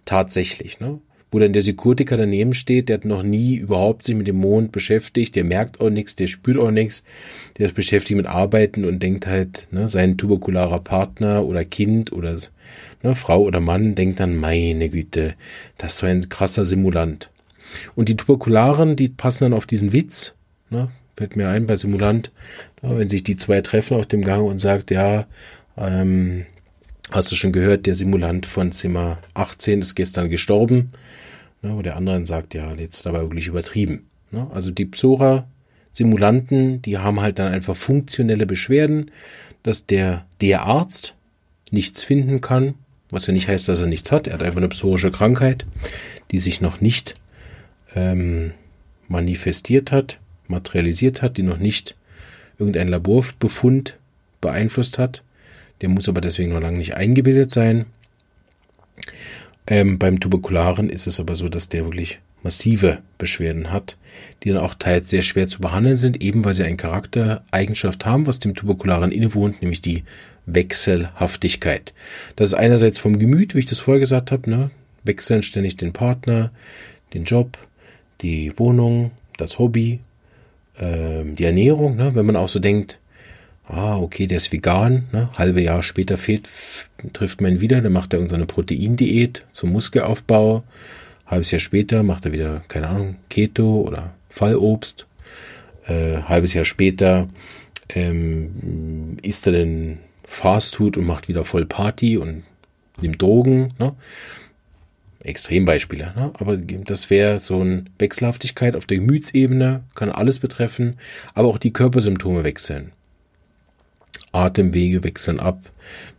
tatsächlich. 0.06 0.80
Ne? 0.80 1.00
wo 1.30 1.38
dann 1.38 1.52
der 1.52 1.62
Sekuritiker 1.62 2.16
daneben 2.16 2.54
steht, 2.54 2.88
der 2.88 2.98
hat 2.98 3.04
noch 3.04 3.22
nie 3.22 3.56
überhaupt 3.56 4.04
sich 4.04 4.14
mit 4.14 4.28
dem 4.28 4.36
Mond 4.36 4.72
beschäftigt, 4.72 5.34
der 5.34 5.44
merkt 5.44 5.80
auch 5.80 5.90
nichts, 5.90 6.14
der 6.14 6.28
spürt 6.28 6.58
auch 6.58 6.70
nichts, 6.70 7.04
der 7.58 7.66
ist 7.66 7.74
beschäftigt 7.74 8.16
mit 8.16 8.26
Arbeiten 8.26 8.84
und 8.84 9.02
denkt 9.02 9.26
halt, 9.26 9.68
ne, 9.70 9.88
sein 9.88 10.16
tuberkularer 10.16 10.80
Partner 10.80 11.44
oder 11.44 11.64
Kind 11.64 12.12
oder 12.12 12.36
ne, 13.02 13.14
Frau 13.14 13.42
oder 13.42 13.60
Mann 13.60 13.94
denkt 13.94 14.20
dann, 14.20 14.36
meine 14.36 14.88
Güte, 14.88 15.34
das 15.78 15.98
so 15.98 16.06
ein 16.06 16.28
krasser 16.28 16.64
Simulant. 16.64 17.30
Und 17.96 18.08
die 18.08 18.16
Tuberkularen, 18.16 18.94
die 18.94 19.08
passen 19.08 19.44
dann 19.44 19.52
auf 19.52 19.66
diesen 19.66 19.92
Witz, 19.92 20.34
ne, 20.70 20.88
fällt 21.16 21.34
mir 21.34 21.48
ein 21.48 21.66
bei 21.66 21.74
Simulant, 21.74 22.30
ne, 22.82 22.96
wenn 22.98 23.08
sich 23.08 23.24
die 23.24 23.36
zwei 23.36 23.62
treffen 23.62 23.96
auf 23.96 24.06
dem 24.06 24.22
Gang 24.22 24.48
und 24.48 24.60
sagt, 24.60 24.92
ja, 24.92 25.26
ähm, 25.76 26.46
Hast 27.12 27.30
du 27.30 27.36
schon 27.36 27.52
gehört, 27.52 27.86
der 27.86 27.94
Simulant 27.94 28.46
von 28.46 28.72
Zimmer 28.72 29.18
18 29.34 29.80
ist 29.80 29.94
gestern 29.94 30.28
gestorben. 30.28 30.90
Ne, 31.62 31.76
wo 31.76 31.82
der 31.82 31.96
andere 31.96 32.26
sagt, 32.26 32.54
ja, 32.54 32.72
jetzt 32.74 32.98
hat 32.98 33.06
er 33.06 33.10
aber 33.10 33.22
wirklich 33.22 33.46
übertrieben. 33.46 34.06
Ne? 34.30 34.46
Also 34.52 34.70
die 34.70 34.84
Psora-Simulanten, 34.84 36.82
die 36.82 36.98
haben 36.98 37.20
halt 37.20 37.38
dann 37.38 37.52
einfach 37.52 37.76
funktionelle 37.76 38.46
Beschwerden, 38.46 39.10
dass 39.62 39.86
der, 39.86 40.26
der 40.40 40.62
Arzt 40.62 41.14
nichts 41.70 42.02
finden 42.02 42.40
kann, 42.40 42.74
was 43.10 43.26
ja 43.26 43.32
nicht 43.32 43.48
heißt, 43.48 43.68
dass 43.68 43.80
er 43.80 43.86
nichts 43.86 44.12
hat. 44.12 44.26
Er 44.26 44.34
hat 44.34 44.42
einfach 44.42 44.58
eine 44.58 44.68
psorische 44.68 45.10
Krankheit, 45.10 45.64
die 46.30 46.38
sich 46.38 46.60
noch 46.60 46.80
nicht 46.80 47.14
ähm, 47.94 48.52
manifestiert 49.08 49.92
hat, 49.92 50.18
materialisiert 50.48 51.22
hat, 51.22 51.36
die 51.36 51.42
noch 51.42 51.58
nicht 51.58 51.96
irgendein 52.58 52.88
Laborbefund 52.88 53.96
beeinflusst 54.40 54.98
hat. 54.98 55.22
Der 55.80 55.88
muss 55.88 56.08
aber 56.08 56.20
deswegen 56.20 56.52
noch 56.52 56.60
lange 56.60 56.78
nicht 56.78 56.94
eingebildet 56.94 57.52
sein. 57.52 57.86
Ähm, 59.66 59.98
beim 59.98 60.20
Tuberkularen 60.20 60.90
ist 60.90 61.06
es 61.06 61.20
aber 61.20 61.36
so, 61.36 61.48
dass 61.48 61.68
der 61.68 61.84
wirklich 61.84 62.20
massive 62.42 62.98
Beschwerden 63.18 63.72
hat, 63.72 63.96
die 64.42 64.50
dann 64.50 64.62
auch 64.62 64.74
teils 64.74 65.10
sehr 65.10 65.22
schwer 65.22 65.48
zu 65.48 65.60
behandeln 65.60 65.96
sind, 65.96 66.22
eben 66.22 66.44
weil 66.44 66.54
sie 66.54 66.62
eine 66.62 66.76
Charaktereigenschaft 66.76 68.06
haben, 68.06 68.26
was 68.26 68.38
dem 68.38 68.54
Tuberkularen 68.54 69.10
innewohnt, 69.10 69.60
nämlich 69.62 69.82
die 69.82 70.04
Wechselhaftigkeit. 70.46 71.92
Das 72.36 72.48
ist 72.48 72.54
einerseits 72.54 72.98
vom 72.98 73.18
Gemüt, 73.18 73.54
wie 73.54 73.58
ich 73.58 73.66
das 73.66 73.80
vorher 73.80 74.00
gesagt 74.00 74.30
habe, 74.30 74.48
ne? 74.48 74.70
wechseln 75.02 75.42
ständig 75.42 75.76
den 75.76 75.92
Partner, 75.92 76.50
den 77.14 77.24
Job, 77.24 77.58
die 78.20 78.56
Wohnung, 78.58 79.10
das 79.36 79.58
Hobby, 79.58 80.00
äh, 80.78 81.24
die 81.24 81.44
Ernährung. 81.44 81.96
Ne? 81.96 82.14
Wenn 82.14 82.26
man 82.26 82.36
auch 82.36 82.48
so 82.48 82.60
denkt, 82.60 82.98
ah, 83.68 83.96
okay, 83.96 84.26
der 84.26 84.38
ist 84.38 84.52
vegan, 84.52 85.08
ne? 85.12 85.28
halbe 85.36 85.62
Jahr 85.62 85.82
später 85.82 86.16
fehlt, 86.16 86.48
trifft 87.12 87.40
man 87.40 87.52
ihn 87.52 87.60
wieder, 87.60 87.80
dann 87.80 87.92
macht 87.92 88.12
er 88.12 88.18
irgendeine 88.18 88.46
Proteindiät 88.46 89.44
zum 89.50 89.72
Muskelaufbau, 89.72 90.62
halbes 91.26 91.50
Jahr 91.50 91.60
später 91.60 92.02
macht 92.02 92.26
er 92.26 92.32
wieder, 92.32 92.62
keine 92.68 92.88
Ahnung, 92.88 93.16
Keto 93.28 93.82
oder 93.82 94.14
Fallobst, 94.28 95.06
äh, 95.86 96.18
halbes 96.22 96.54
Jahr 96.54 96.64
später 96.64 97.28
ähm, 97.90 99.16
isst 99.22 99.46
er 99.46 99.52
dann 99.52 99.98
Fastfood 100.24 100.96
und 100.96 101.06
macht 101.06 101.28
wieder 101.28 101.44
voll 101.44 101.66
Party 101.66 102.16
und 102.16 102.42
nimmt 103.00 103.20
Drogen, 103.22 103.74
ne? 103.78 103.94
Extrembeispiele, 105.20 106.12
ne? 106.14 106.30
aber 106.38 106.56
das 106.56 107.10
wäre 107.10 107.40
so 107.40 107.60
eine 107.60 107.86
Wechselhaftigkeit 107.98 108.76
auf 108.76 108.86
der 108.86 108.98
Gemütsebene, 108.98 109.82
kann 109.96 110.10
alles 110.10 110.38
betreffen, 110.38 110.98
aber 111.34 111.48
auch 111.48 111.58
die 111.58 111.72
Körpersymptome 111.72 112.44
wechseln. 112.44 112.92
Atemwege 114.32 115.04
wechseln 115.04 115.40
ab 115.40 115.60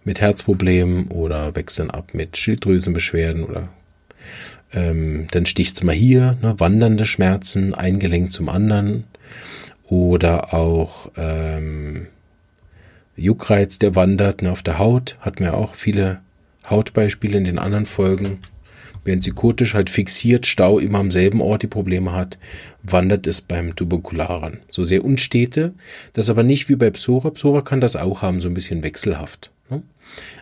mit 0.03 0.21
Herzproblemen 0.21 1.07
oder 1.07 1.55
wechseln 1.55 1.91
ab 1.91 2.13
mit 2.13 2.37
Schilddrüsenbeschwerden 2.37 3.43
oder 3.43 3.69
ähm, 4.73 5.27
dann 5.31 5.45
sticht's 5.45 5.83
mal 5.83 5.95
hier, 5.95 6.37
ne, 6.41 6.59
wandernde 6.59 7.05
Schmerzen, 7.05 7.73
ein 7.73 7.99
Gelenk 7.99 8.31
zum 8.31 8.49
anderen 8.49 9.05
oder 9.85 10.53
auch 10.53 11.09
ähm, 11.15 12.07
Juckreiz, 13.15 13.79
der 13.79 13.95
wandert 13.95 14.41
ne, 14.41 14.51
auf 14.51 14.63
der 14.63 14.77
Haut, 14.77 15.17
hat 15.21 15.39
mir 15.39 15.53
auch 15.53 15.73
viele 15.73 16.19
Hautbeispiele 16.69 17.37
in 17.37 17.45
den 17.45 17.59
anderen 17.59 17.85
Folgen 17.85 18.39
Während 19.07 19.23
psychotisch 19.23 19.73
halt 19.73 19.89
fixiert 19.89 20.45
Stau 20.45 20.79
immer 20.79 20.99
am 20.99 21.11
selben 21.11 21.39
Ort 21.39 21.63
die 21.63 21.67
Probleme 21.67 22.11
hat, 22.11 22.37
wandert 22.83 23.25
es 23.25 23.39
beim 23.39 23.73
Tuberkularen. 23.73 24.57
So 24.69 24.83
sehr 24.83 25.05
unstete, 25.05 25.73
das 26.11 26.29
aber 26.29 26.43
nicht 26.43 26.67
wie 26.67 26.75
bei 26.75 26.89
Psora. 26.89 27.29
Psora 27.29 27.61
kann 27.61 27.79
das 27.79 27.95
auch 27.95 28.21
haben, 28.21 28.41
so 28.41 28.49
ein 28.49 28.53
bisschen 28.53 28.83
wechselhaft. 28.83 29.51
Ne? 29.69 29.81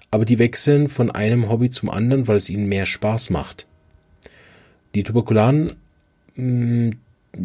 Aber 0.09 0.25
die 0.25 0.39
wechseln 0.39 0.87
von 0.87 1.11
einem 1.11 1.47
Hobby 1.47 1.69
zum 1.69 1.91
anderen, 1.91 2.27
weil 2.27 2.37
es 2.37 2.49
ihnen 2.49 2.67
mehr 2.67 2.87
Spaß 2.87 3.29
macht. 3.29 3.67
Die 4.95 5.03
Tuberkularen, 5.03 5.73
mh, 6.33 6.95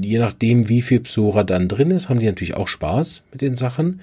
je 0.01 0.19
nachdem, 0.21 0.71
wie 0.71 0.81
viel 0.81 1.01
Psora 1.01 1.43
dann 1.43 1.69
drin 1.69 1.91
ist, 1.91 2.09
haben 2.09 2.21
die 2.21 2.27
natürlich 2.27 2.55
auch 2.55 2.69
Spaß 2.69 3.25
mit 3.31 3.43
den 3.43 3.59
Sachen. 3.59 4.01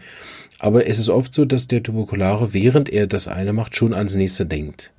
Aber 0.59 0.85
es 0.85 0.99
ist 0.99 1.09
oft 1.09 1.33
so, 1.33 1.45
dass 1.45 1.67
der 1.67 1.81
Tuberkulare, 1.81 2.53
während 2.53 2.89
er 2.89 3.07
das 3.07 3.27
eine 3.27 3.53
macht, 3.53 3.75
schon 3.75 3.95
ans 3.95 4.13
nächste 4.13 4.45
denkt. 4.45 4.91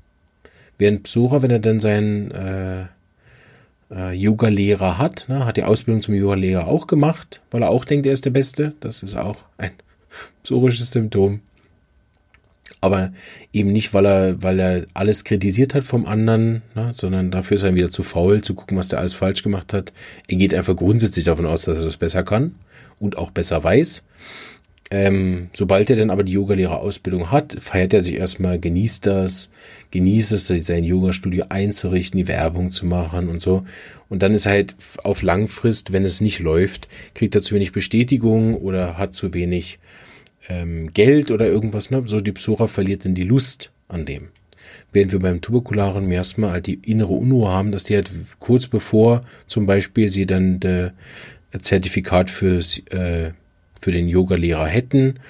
Während 0.79 1.03
Psora, 1.03 1.43
wenn 1.43 1.51
er 1.51 1.59
dann 1.59 1.81
seinen 1.81 2.31
äh, 2.31 2.85
äh, 3.91 4.13
Yoga-Lehrer 4.13 4.99
hat, 4.99 5.27
ne, 5.29 5.45
hat 5.45 5.57
die 5.57 5.65
Ausbildung 5.65 6.03
zum 6.03 6.15
Yoga-Lehrer 6.15 6.67
auch 6.67 6.87
gemacht, 6.87 7.41
weil 7.51 7.63
er 7.63 7.71
auch 7.71 7.85
denkt, 7.85 8.07
er 8.07 8.13
ist 8.13 8.25
der 8.25 8.31
Beste. 8.31 8.75
Das 8.81 9.03
ist 9.03 9.17
auch 9.17 9.39
ein 9.57 9.73
psorisches 10.43 10.93
Symptom. 10.93 11.41
Aber 12.81 13.13
eben 13.53 13.73
nicht, 13.73 13.93
weil 13.93 14.07
er, 14.07 14.43
weil 14.43 14.61
er 14.61 14.87
alles 14.95 15.25
kritisiert 15.25 15.75
hat 15.75 15.83
vom 15.83 16.07
anderen, 16.07 16.63
ne, 16.77 16.91
sondern 16.93 17.31
dafür 17.31 17.57
ist 17.57 17.65
er 17.65 17.75
wieder 17.75 17.91
zu 17.91 18.05
faul, 18.05 18.41
zu 18.43 18.55
gucken, 18.55 18.77
was 18.77 18.89
der 18.89 19.01
alles 19.01 19.15
falsch 19.15 19.43
gemacht 19.43 19.73
hat. 19.73 19.93
Er 20.29 20.37
geht 20.37 20.55
einfach 20.55 20.77
grundsätzlich 20.77 21.25
davon 21.25 21.47
aus, 21.47 21.63
dass 21.63 21.79
er 21.79 21.85
das 21.85 21.97
besser 21.97 22.23
kann 22.23 22.55
und 23.01 23.19
auch 23.19 23.33
besser 23.33 23.65
weiß. 23.65 24.05
Ähm, 24.91 25.51
sobald 25.53 25.91
er 25.91 25.97
dann 25.97 26.11
aber 26.11 26.25
die 26.25 26.33
Yogalehrerausbildung 26.33 27.31
hat, 27.31 27.57
feiert 27.61 27.93
er 27.93 28.01
sich 28.01 28.15
erstmal, 28.15 28.59
genießt 28.59 29.05
das, 29.05 29.51
genießt 29.91 30.33
es, 30.33 30.47
sein 30.47 30.85
Yoga-Studio 30.85 31.47
einzurichten, 31.51 32.17
die 32.17 32.29
Werbung 32.29 32.71
zu 32.71 32.87
machen 32.87 33.29
und 33.29 33.43
so. 33.43 33.63
Und 34.09 34.23
dann 34.23 34.33
ist 34.33 34.47
halt 34.47 34.77
auf 35.05 35.23
Langfrist, 35.23 35.93
wenn 35.93 36.07
es 36.07 36.23
nicht 36.23 36.39
läuft, 36.39 36.89
kriegt 37.15 37.35
er 37.35 37.43
zu 37.43 37.55
wenig 37.55 37.73
Bestätigung 37.73 38.55
oder 38.55 38.97
hat 38.97 39.13
zu 39.13 39.35
wenig 39.35 39.79
ähm, 40.49 40.91
Geld 40.95 41.31
oder 41.31 41.47
irgendwas. 41.47 41.91
Ne? 41.91 42.03
So 42.07 42.21
die 42.21 42.33
Psora 42.33 42.67
verliert 42.67 43.05
dann 43.05 43.15
die 43.15 43.25
Lust 43.25 43.71
an 43.89 44.07
dem. 44.07 44.29
Während 44.93 45.13
wir 45.13 45.19
beim 45.19 45.43
tuberkularen 45.43 46.07
Miasma 46.07 46.51
halt 46.51 46.67
die 46.67 46.81
innere 46.83 47.13
Unruhe 47.13 47.49
haben, 47.49 47.73
dass 47.73 47.85
die 47.85 47.95
halt 47.95 48.11
kurz 48.39 48.67
bevor 48.67 49.23
zum 49.47 49.67
Beispiel 49.67 50.09
sie 50.09 50.25
dann 50.25 50.61
de, 50.61 50.91
Zertifikat 51.61 52.31
fürs 52.31 52.79
äh, 52.91 53.31
für 53.79 53.93
den 53.93 54.09
Yoga-Lehrer 54.09 54.67
hätten, 54.67 55.21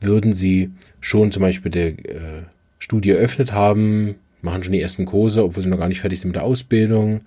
würden 0.00 0.32
sie 0.32 0.70
schon 1.00 1.32
zum 1.32 1.42
Beispiel 1.42 1.70
der 1.70 1.88
äh, 1.88 2.42
Studie 2.78 3.10
eröffnet 3.10 3.52
haben, 3.52 4.16
machen 4.42 4.64
schon 4.64 4.72
die 4.72 4.80
ersten 4.80 5.04
Kurse, 5.04 5.44
obwohl 5.44 5.62
sie 5.62 5.68
noch 5.68 5.78
gar 5.78 5.88
nicht 5.88 6.00
fertig 6.00 6.20
sind 6.20 6.28
mit 6.28 6.36
der 6.36 6.44
Ausbildung. 6.44 7.22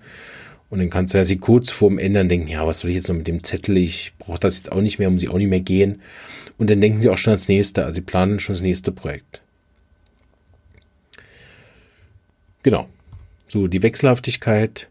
Und 0.70 0.78
dann 0.78 0.90
kannst 0.90 1.14
du 1.14 1.18
ja 1.18 1.24
sie 1.24 1.38
kurz 1.38 1.70
vorm 1.70 1.98
Ändern 1.98 2.28
denken, 2.28 2.48
ja, 2.48 2.66
was 2.66 2.80
soll 2.80 2.90
ich 2.90 2.96
jetzt 2.96 3.08
noch 3.08 3.16
mit 3.16 3.26
dem 3.26 3.42
Zettel? 3.42 3.76
Ich 3.76 4.12
brauche 4.18 4.38
das 4.38 4.56
jetzt 4.56 4.70
auch 4.70 4.80
nicht 4.80 4.98
mehr, 4.98 5.10
muss 5.10 5.22
ich 5.22 5.28
auch 5.28 5.38
nicht 5.38 5.50
mehr 5.50 5.60
gehen. 5.60 6.00
Und 6.58 6.70
dann 6.70 6.80
denken 6.80 7.00
sie 7.00 7.08
auch 7.08 7.18
schon 7.18 7.32
ans 7.32 7.48
nächste, 7.48 7.84
also 7.84 7.96
sie 7.96 8.00
planen 8.02 8.38
schon 8.38 8.54
das 8.54 8.62
nächste 8.62 8.92
Projekt. 8.92 9.42
Genau. 12.62 12.88
So, 13.48 13.66
die 13.66 13.82
Wechselhaftigkeit 13.82 14.88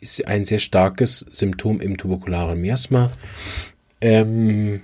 ist 0.00 0.26
ein 0.26 0.44
sehr 0.44 0.58
starkes 0.58 1.20
Symptom 1.30 1.80
im 1.80 1.96
tuberkularen 1.96 2.60
Miasma. 2.60 3.12
Ähm, 4.04 4.82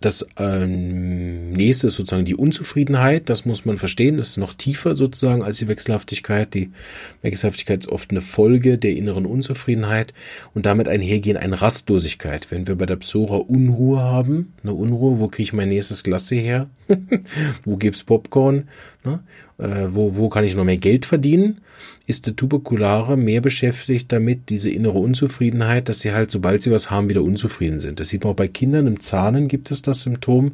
das 0.00 0.28
ähm, 0.36 1.50
nächste 1.50 1.88
ist 1.88 1.96
sozusagen 1.96 2.26
die 2.26 2.36
Unzufriedenheit. 2.36 3.28
Das 3.28 3.46
muss 3.46 3.64
man 3.64 3.78
verstehen. 3.78 4.18
Das 4.18 4.28
ist 4.28 4.36
noch 4.36 4.54
tiefer 4.54 4.94
sozusagen 4.94 5.42
als 5.42 5.58
die 5.58 5.68
Wechselhaftigkeit. 5.68 6.54
Die 6.54 6.70
Wechselhaftigkeit 7.22 7.80
ist 7.80 7.88
oft 7.88 8.10
eine 8.10 8.20
Folge 8.20 8.78
der 8.78 8.92
inneren 8.92 9.26
Unzufriedenheit 9.26 10.12
und 10.54 10.66
damit 10.66 10.86
einhergehen 10.86 11.36
eine 11.36 11.60
Rastlosigkeit. 11.60 12.50
Wenn 12.50 12.68
wir 12.68 12.76
bei 12.76 12.86
der 12.86 12.96
Psora 12.96 13.36
Unruhe 13.36 14.00
haben, 14.00 14.52
eine 14.62 14.74
Unruhe, 14.74 15.18
wo 15.18 15.26
kriege 15.28 15.44
ich 15.44 15.52
mein 15.52 15.70
nächstes 15.70 16.04
Glas 16.04 16.30
her? 16.30 16.68
wo 17.64 17.76
gibt's 17.76 18.04
Popcorn? 18.04 18.68
Ne? 19.02 19.20
Äh, 19.58 19.88
wo, 19.88 20.14
wo 20.16 20.28
kann 20.28 20.44
ich 20.44 20.54
noch 20.54 20.64
mehr 20.64 20.76
Geld 20.76 21.06
verdienen? 21.06 21.62
Ist 22.08 22.26
der 22.26 22.34
Tuberkulare 22.34 23.18
mehr 23.18 23.42
beschäftigt 23.42 24.10
damit, 24.10 24.48
diese 24.48 24.70
innere 24.70 24.98
Unzufriedenheit, 24.98 25.90
dass 25.90 26.00
sie 26.00 26.12
halt, 26.12 26.30
sobald 26.30 26.62
sie 26.62 26.70
was 26.70 26.90
haben, 26.90 27.10
wieder 27.10 27.22
unzufrieden 27.22 27.78
sind. 27.78 28.00
Das 28.00 28.08
sieht 28.08 28.24
man 28.24 28.32
auch 28.32 28.36
bei 28.36 28.48
Kindern. 28.48 28.86
Im 28.86 28.98
Zahnen 28.98 29.46
gibt 29.46 29.70
es 29.70 29.82
das 29.82 30.00
Symptom. 30.00 30.52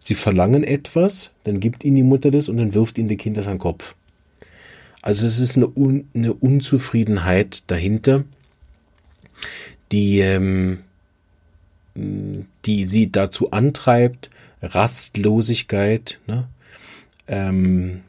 Sie 0.00 0.16
verlangen 0.16 0.64
etwas, 0.64 1.30
dann 1.44 1.60
gibt 1.60 1.84
ihnen 1.84 1.94
die 1.94 2.02
Mutter 2.02 2.32
das 2.32 2.48
und 2.48 2.56
dann 2.56 2.74
wirft 2.74 2.98
ihnen 2.98 3.08
das 3.08 3.18
Kind 3.18 3.36
das 3.36 3.46
an 3.46 3.54
den 3.54 3.60
Kopf. 3.60 3.94
Also 5.00 5.28
es 5.28 5.38
ist 5.38 5.56
eine, 5.56 5.68
Un 5.76 6.08
eine 6.12 6.34
Unzufriedenheit 6.34 7.62
dahinter, 7.68 8.24
die, 9.92 10.18
ähm, 10.18 10.78
die 11.94 12.84
sie 12.84 13.12
dazu 13.12 13.52
antreibt, 13.52 14.28
Rastlosigkeit, 14.60 16.18
ne? 16.26 16.48
ähm, 17.28 18.00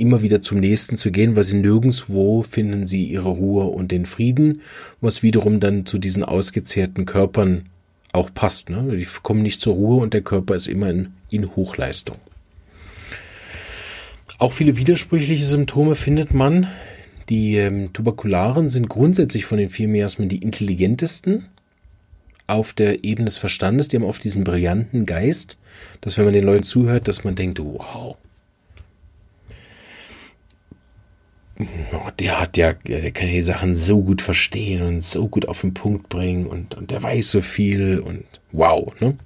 immer 0.00 0.22
wieder 0.22 0.40
zum 0.40 0.58
nächsten 0.58 0.96
zu 0.96 1.10
gehen, 1.10 1.36
weil 1.36 1.44
sie 1.44 1.58
nirgendswo 1.58 2.42
finden 2.42 2.86
sie 2.86 3.04
ihre 3.04 3.28
Ruhe 3.28 3.64
und 3.64 3.92
den 3.92 4.06
Frieden, 4.06 4.62
was 5.00 5.22
wiederum 5.22 5.60
dann 5.60 5.86
zu 5.86 5.98
diesen 5.98 6.24
ausgezehrten 6.24 7.06
Körpern 7.06 7.66
auch 8.12 8.32
passt. 8.32 8.70
Ne? 8.70 8.96
Die 8.96 9.06
kommen 9.22 9.42
nicht 9.42 9.60
zur 9.60 9.74
Ruhe 9.74 10.02
und 10.02 10.14
der 10.14 10.22
Körper 10.22 10.54
ist 10.54 10.66
immer 10.66 10.90
in, 10.90 11.12
in 11.30 11.54
Hochleistung. 11.54 12.16
Auch 14.38 14.52
viele 14.52 14.78
widersprüchliche 14.78 15.44
Symptome 15.44 15.94
findet 15.94 16.32
man. 16.32 16.66
Die 17.28 17.56
ähm, 17.56 17.92
Tuberkularen 17.92 18.68
sind 18.68 18.88
grundsätzlich 18.88 19.44
von 19.44 19.58
den 19.58 19.68
vier 19.68 19.86
Miasmen 19.86 20.28
die 20.28 20.42
intelligentesten 20.42 21.44
auf 22.46 22.72
der 22.72 23.04
Ebene 23.04 23.26
des 23.26 23.36
Verstandes. 23.36 23.88
Die 23.88 23.96
haben 23.96 24.04
oft 24.04 24.24
diesen 24.24 24.42
brillanten 24.44 25.06
Geist, 25.06 25.58
dass 26.00 26.18
wenn 26.18 26.24
man 26.24 26.34
den 26.34 26.44
Leuten 26.44 26.64
zuhört, 26.64 27.06
dass 27.06 27.22
man 27.22 27.34
denkt, 27.34 27.60
wow, 27.60 28.16
der 32.18 32.40
hat 32.40 32.56
ja, 32.56 32.72
der 32.72 33.10
kann 33.12 33.28
die 33.28 33.42
Sachen 33.42 33.74
so 33.74 34.02
gut 34.02 34.22
verstehen 34.22 34.82
und 34.82 35.02
so 35.02 35.28
gut 35.28 35.46
auf 35.48 35.60
den 35.60 35.74
Punkt 35.74 36.08
bringen 36.08 36.46
und, 36.46 36.74
und 36.74 36.90
der 36.90 37.02
weiß 37.02 37.30
so 37.30 37.40
viel 37.40 38.00
und 38.00 38.24
wow, 38.52 38.92
ne? 39.00 39.16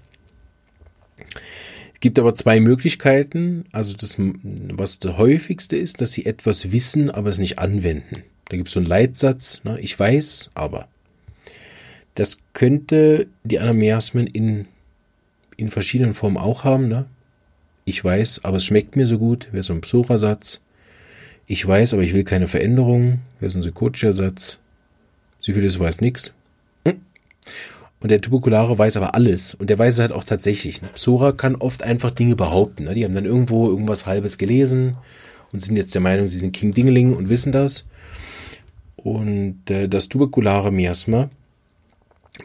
Es 1.95 2.01
gibt 2.01 2.19
aber 2.19 2.35
zwei 2.35 2.61
Möglichkeiten. 2.61 3.65
Also 3.73 3.95
das, 3.95 4.17
was 4.19 4.99
das 4.99 5.17
häufigste 5.17 5.77
ist, 5.77 6.01
dass 6.01 6.13
sie 6.13 6.27
etwas 6.27 6.71
wissen, 6.71 7.11
aber 7.11 7.31
es 7.31 7.39
nicht 7.39 7.59
anwenden. 7.59 8.23
Da 8.47 8.57
gibt 8.57 8.69
es 8.69 8.75
so 8.75 8.81
einen 8.81 8.89
Leitsatz, 8.89 9.63
ne? 9.65 9.79
ich 9.81 9.99
weiß, 9.99 10.51
aber. 10.55 10.89
Das 12.15 12.39
könnte 12.53 13.27
die 13.43 13.59
Anamiasmen 13.59 14.27
in, 14.27 14.67
in 15.57 15.71
verschiedenen 15.71 16.15
Formen 16.15 16.37
auch 16.37 16.63
haben. 16.63 16.89
Ne? 16.89 17.07
Ich 17.87 18.05
weiß, 18.05 18.45
aber 18.45 18.59
es 18.59 18.65
schmeckt 18.65 18.97
mir 18.97 19.07
so 19.07 19.19
gut, 19.19 19.49
wäre 19.53 19.63
so 19.63 19.73
ein 19.73 19.81
Psora-Satz. 19.81 20.61
Ich 21.47 21.67
weiß, 21.67 21.93
aber 21.93 22.03
ich 22.03 22.15
will 22.15 22.25
keine 22.25 22.47
Veränderung. 22.47 23.21
Wäre 23.39 23.51
so 23.51 23.59
ein 23.59 23.63
psychotischer 23.63 24.13
Satz. 24.13 24.59
Syphilis 25.39 25.79
weiß 25.79 26.01
nichts. 26.01 26.33
Hm. 26.87 27.01
Und 28.01 28.11
der 28.11 28.21
Tuberkulare 28.21 28.79
weiß 28.79 28.97
aber 28.97 29.15
alles. 29.15 29.55
Und 29.55 29.69
der 29.69 29.79
weiß 29.79 29.95
es 29.95 30.01
halt 30.01 30.13
auch 30.13 30.25
tatsächlich. 30.25 30.81
Psora 30.95 31.33
kann 31.33 31.57
oft 31.57 31.83
einfach 31.83 32.11
Dinge 32.11 32.37
behaupten. 32.37 32.85
Ne? 32.85 32.95
Die 32.95 33.05
haben 33.05 33.15
dann 33.15 33.27
irgendwo 33.27 33.69
irgendwas 33.69 34.07
Halbes 34.07 34.39
gelesen 34.39 34.97
und 35.53 35.61
sind 35.61 35.77
jetzt 35.77 35.95
der 35.95 36.03
Meinung, 36.03 36.27
sie 36.29 36.39
sind 36.39 36.53
King 36.53 36.73
Dingeling 36.73 37.15
und 37.15 37.29
wissen 37.29 37.53
das. 37.53 37.85
Und 38.97 39.71
äh, 39.71 39.89
das 39.89 40.09
tuberkulare 40.09 40.73
Miasma 40.73 41.29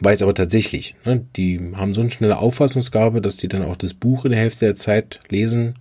weiß 0.00 0.22
aber 0.22 0.34
tatsächlich. 0.34 0.94
Ne? 1.06 1.24
Die 1.36 1.58
haben 1.74 1.94
so 1.94 2.02
eine 2.02 2.10
schnelle 2.10 2.38
Auffassungsgabe, 2.38 3.22
dass 3.22 3.38
die 3.38 3.48
dann 3.48 3.64
auch 3.64 3.76
das 3.76 3.94
Buch 3.94 4.26
in 4.26 4.32
der 4.32 4.40
Hälfte 4.40 4.66
der 4.66 4.74
Zeit 4.74 5.20
lesen 5.30 5.76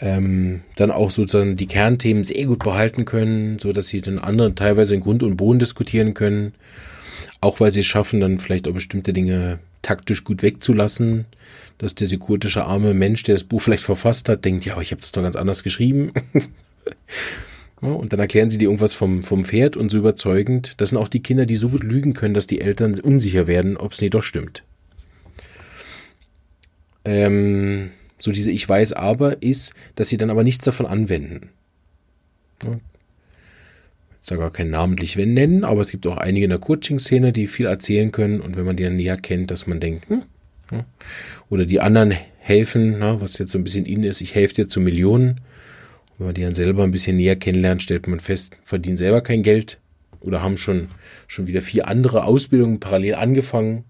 ähm, 0.00 0.62
dann 0.76 0.90
auch 0.90 1.10
sozusagen 1.10 1.56
die 1.56 1.66
Kernthemen 1.66 2.24
sehr 2.24 2.46
gut 2.46 2.60
behalten 2.60 3.04
können, 3.04 3.58
so 3.58 3.72
dass 3.72 3.88
sie 3.88 4.00
dann 4.00 4.18
anderen 4.18 4.54
teilweise 4.54 4.94
in 4.94 5.00
Grund 5.00 5.22
und 5.22 5.36
Boden 5.36 5.58
diskutieren 5.58 6.14
können. 6.14 6.54
Auch 7.40 7.60
weil 7.60 7.72
sie 7.72 7.80
es 7.80 7.86
schaffen, 7.86 8.20
dann 8.20 8.38
vielleicht 8.38 8.68
auch 8.68 8.72
bestimmte 8.72 9.12
Dinge 9.12 9.58
taktisch 9.82 10.24
gut 10.24 10.42
wegzulassen, 10.42 11.26
dass 11.78 11.94
der 11.94 12.06
psychotische 12.06 12.64
arme 12.64 12.94
Mensch, 12.94 13.22
der 13.22 13.34
das 13.34 13.44
Buch 13.44 13.60
vielleicht 13.60 13.82
verfasst 13.82 14.28
hat, 14.28 14.44
denkt, 14.44 14.64
ja, 14.64 14.80
ich 14.80 14.90
habe 14.90 15.00
das 15.00 15.12
doch 15.12 15.22
ganz 15.22 15.36
anders 15.36 15.62
geschrieben. 15.62 16.12
und 17.80 18.12
dann 18.12 18.20
erklären 18.20 18.50
sie 18.50 18.58
dir 18.58 18.66
irgendwas 18.66 18.94
vom, 18.94 19.22
vom 19.22 19.44
Pferd 19.44 19.76
und 19.76 19.90
so 19.90 19.98
überzeugend. 19.98 20.74
Das 20.78 20.90
sind 20.90 20.98
auch 20.98 21.08
die 21.08 21.22
Kinder, 21.22 21.46
die 21.46 21.56
so 21.56 21.70
gut 21.70 21.82
lügen 21.82 22.12
können, 22.12 22.34
dass 22.34 22.46
die 22.46 22.60
Eltern 22.60 22.98
unsicher 23.00 23.46
werden, 23.46 23.76
ob 23.76 23.92
es 23.92 24.00
nicht 24.00 24.14
doch 24.14 24.22
stimmt. 24.22 24.64
Ähm, 27.04 27.90
so 28.20 28.32
diese 28.32 28.50
Ich 28.52 28.68
weiß 28.68 28.92
aber 28.92 29.42
ist, 29.42 29.74
dass 29.96 30.08
sie 30.08 30.16
dann 30.16 30.30
aber 30.30 30.44
nichts 30.44 30.64
davon 30.64 30.86
anwenden. 30.86 31.50
Ich 32.62 34.26
sage 34.26 34.42
gar 34.42 34.52
keinen 34.52 34.70
namentlich 34.70 35.16
nennen, 35.16 35.64
aber 35.64 35.80
es 35.80 35.90
gibt 35.90 36.06
auch 36.06 36.18
einige 36.18 36.44
in 36.44 36.50
der 36.50 36.58
Coaching-Szene, 36.58 37.32
die 37.32 37.46
viel 37.46 37.66
erzählen 37.66 38.12
können 38.12 38.40
und 38.40 38.56
wenn 38.56 38.66
man 38.66 38.76
die 38.76 38.84
dann 38.84 38.96
näher 38.96 39.16
kennt, 39.16 39.50
dass 39.50 39.66
man 39.66 39.80
denkt, 39.80 40.08
hm, 40.08 40.22
oder 41.48 41.64
die 41.64 41.80
anderen 41.80 42.14
helfen, 42.38 42.96
na, 42.98 43.20
was 43.20 43.38
jetzt 43.38 43.52
so 43.52 43.58
ein 43.58 43.64
bisschen 43.64 43.86
in 43.86 44.02
ist, 44.02 44.20
ich 44.20 44.34
helfe 44.34 44.54
dir 44.54 44.68
zu 44.68 44.80
Millionen. 44.80 45.40
wenn 46.18 46.26
man 46.26 46.34
die 46.34 46.42
dann 46.42 46.54
selber 46.54 46.84
ein 46.84 46.90
bisschen 46.90 47.16
näher 47.16 47.36
kennenlernt, 47.36 47.82
stellt 47.82 48.06
man 48.06 48.20
fest, 48.20 48.56
verdienen 48.62 48.98
selber 48.98 49.22
kein 49.22 49.42
Geld 49.42 49.78
oder 50.20 50.42
haben 50.42 50.58
schon, 50.58 50.88
schon 51.26 51.46
wieder 51.46 51.62
vier 51.62 51.88
andere 51.88 52.24
Ausbildungen 52.24 52.78
parallel 52.78 53.14
angefangen 53.14 53.84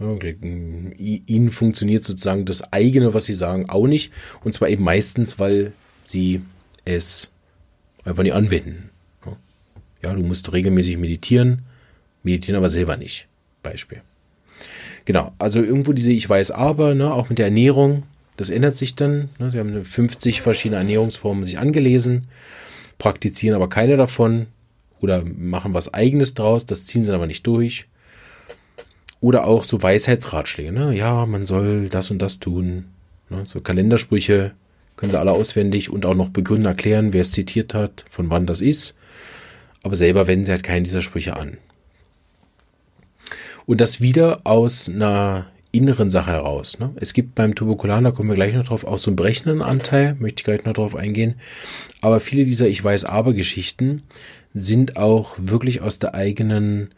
Ihnen 0.00 1.50
funktioniert 1.50 2.04
sozusagen 2.04 2.46
das 2.46 2.72
eigene, 2.72 3.12
was 3.12 3.26
Sie 3.26 3.34
sagen, 3.34 3.68
auch 3.68 3.86
nicht. 3.86 4.12
Und 4.42 4.54
zwar 4.54 4.68
eben 4.68 4.82
meistens, 4.82 5.38
weil 5.38 5.72
Sie 6.04 6.40
es 6.84 7.30
Einfach 8.04 8.22
nicht 8.22 8.32
anwenden. 8.32 8.90
Ja, 10.02 10.14
du 10.14 10.22
musst 10.22 10.52
regelmäßig 10.52 10.96
meditieren, 10.96 11.62
meditieren 12.22 12.56
aber 12.56 12.70
selber 12.70 12.96
nicht. 12.96 13.28
Beispiel. 13.62 14.00
Genau, 15.04 15.34
also 15.38 15.62
irgendwo 15.62 15.92
diese 15.92 16.12
Ich 16.12 16.28
weiß 16.28 16.52
aber, 16.52 16.94
ne, 16.94 17.12
auch 17.12 17.28
mit 17.28 17.38
der 17.38 17.46
Ernährung, 17.46 18.04
das 18.36 18.48
ändert 18.48 18.78
sich 18.78 18.94
dann. 18.94 19.28
Ne, 19.38 19.50
sie 19.50 19.58
haben 19.58 19.84
50 19.84 20.40
verschiedene 20.40 20.78
Ernährungsformen 20.78 21.44
sich 21.44 21.58
angelesen, 21.58 22.28
praktizieren 22.96 23.54
aber 23.54 23.68
keine 23.68 23.98
davon 23.98 24.46
oder 25.00 25.22
machen 25.24 25.74
was 25.74 25.92
eigenes 25.92 26.32
draus, 26.32 26.64
das 26.64 26.86
ziehen 26.86 27.04
sie 27.04 27.08
dann 27.08 27.16
aber 27.20 27.26
nicht 27.26 27.46
durch. 27.46 27.86
Oder 29.20 29.46
auch 29.46 29.64
so 29.64 29.82
Weisheitsratschläge, 29.82 30.72
ne? 30.72 30.94
Ja, 30.94 31.26
man 31.26 31.44
soll 31.44 31.88
das 31.88 32.10
und 32.10 32.20
das 32.20 32.38
tun. 32.38 32.86
Ne? 33.28 33.42
So 33.44 33.60
Kalendersprüche 33.60 34.52
können 34.96 35.10
sie 35.10 35.18
alle 35.18 35.32
auswendig 35.32 35.90
und 35.90 36.06
auch 36.06 36.14
noch 36.14 36.28
begründen, 36.28 36.66
erklären, 36.66 37.12
wer 37.12 37.20
es 37.22 37.32
zitiert 37.32 37.74
hat, 37.74 38.04
von 38.08 38.30
wann 38.30 38.46
das 38.46 38.60
ist. 38.60 38.96
Aber 39.82 39.96
selber 39.96 40.26
wenden 40.26 40.46
sie 40.46 40.52
halt 40.52 40.62
keinen 40.62 40.84
dieser 40.84 41.00
Sprüche 41.00 41.36
an. 41.36 41.56
Und 43.66 43.80
das 43.80 44.00
wieder 44.00 44.40
aus 44.44 44.88
einer 44.88 45.46
inneren 45.72 46.10
Sache 46.10 46.32
heraus. 46.32 46.78
Ne? 46.78 46.90
Es 46.96 47.14
gibt 47.14 47.34
beim 47.34 47.54
Tuberkulan, 47.54 48.04
da 48.04 48.10
kommen 48.10 48.28
wir 48.28 48.34
gleich 48.34 48.54
noch 48.54 48.66
drauf, 48.66 48.84
auch 48.84 48.98
so 48.98 49.10
einen 49.10 49.16
berechnenden 49.16 49.62
Anteil, 49.62 50.16
möchte 50.18 50.40
ich 50.40 50.44
gleich 50.44 50.64
noch 50.64 50.72
drauf 50.72 50.96
eingehen. 50.96 51.36
Aber 52.00 52.20
viele 52.20 52.44
dieser 52.44 52.66
Ich 52.66 52.82
weiß 52.82 53.04
aber 53.04 53.32
Geschichten 53.32 54.02
sind 54.52 54.96
auch 54.96 55.34
wirklich 55.38 55.80
aus 55.80 55.98
der 55.98 56.14
eigenen 56.14 56.90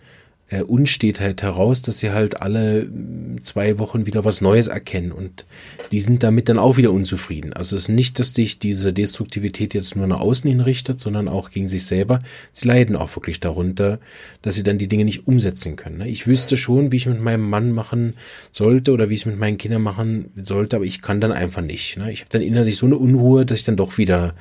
äh, 0.52 0.62
Unstetheit 0.62 1.42
heraus, 1.42 1.82
dass 1.82 1.98
sie 1.98 2.10
halt 2.10 2.42
alle 2.42 2.84
mm, 2.84 3.40
zwei 3.40 3.78
Wochen 3.78 4.06
wieder 4.06 4.24
was 4.24 4.40
Neues 4.40 4.68
erkennen 4.68 5.10
und 5.10 5.46
die 5.90 6.00
sind 6.00 6.22
damit 6.22 6.48
dann 6.48 6.58
auch 6.58 6.76
wieder 6.76 6.92
unzufrieden. 6.92 7.52
Also 7.52 7.76
es 7.76 7.82
ist 7.82 7.88
nicht, 7.88 8.18
dass 8.18 8.32
dich 8.32 8.58
diese 8.58 8.92
Destruktivität 8.92 9.74
jetzt 9.74 9.96
nur 9.96 10.06
nach 10.06 10.20
außen 10.20 10.48
hin 10.48 10.60
richtet, 10.60 11.00
sondern 11.00 11.28
auch 11.28 11.50
gegen 11.50 11.68
sich 11.68 11.84
selber. 11.84 12.18
Sie 12.52 12.68
leiden 12.68 12.96
auch 12.96 13.14
wirklich 13.16 13.40
darunter, 13.40 13.98
dass 14.42 14.54
sie 14.54 14.62
dann 14.62 14.78
die 14.78 14.88
Dinge 14.88 15.04
nicht 15.04 15.26
umsetzen 15.26 15.76
können. 15.76 15.98
Ne? 15.98 16.08
Ich 16.08 16.26
wüsste 16.26 16.56
schon, 16.56 16.92
wie 16.92 16.96
ich 16.96 17.06
mit 17.06 17.20
meinem 17.20 17.48
Mann 17.48 17.72
machen 17.72 18.14
sollte 18.50 18.92
oder 18.92 19.08
wie 19.08 19.14
ich 19.14 19.20
es 19.20 19.26
mit 19.26 19.38
meinen 19.38 19.58
Kindern 19.58 19.82
machen 19.82 20.30
sollte, 20.36 20.76
aber 20.76 20.84
ich 20.84 21.00
kann 21.02 21.20
dann 21.20 21.32
einfach 21.32 21.62
nicht. 21.62 21.96
Ne? 21.96 22.12
Ich 22.12 22.20
habe 22.20 22.30
dann 22.30 22.42
innerlich 22.42 22.76
so 22.76 22.86
eine 22.86 22.96
Unruhe, 22.96 23.46
dass 23.46 23.60
ich 23.60 23.64
dann 23.64 23.76
doch 23.76 23.96
wieder 23.98 24.34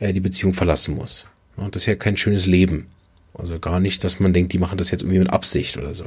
äh, 0.00 0.12
die 0.12 0.20
Beziehung 0.20 0.52
verlassen 0.52 0.94
muss. 0.94 1.26
Und 1.56 1.74
das 1.74 1.82
ist 1.82 1.86
ja 1.86 1.94
kein 1.94 2.16
schönes 2.16 2.46
Leben. 2.46 2.86
Also 3.38 3.58
gar 3.58 3.80
nicht, 3.80 4.04
dass 4.04 4.20
man 4.20 4.32
denkt, 4.32 4.52
die 4.52 4.58
machen 4.58 4.78
das 4.78 4.90
jetzt 4.90 5.02
irgendwie 5.02 5.20
mit 5.20 5.30
Absicht 5.30 5.76
oder 5.78 5.94
so. 5.94 6.06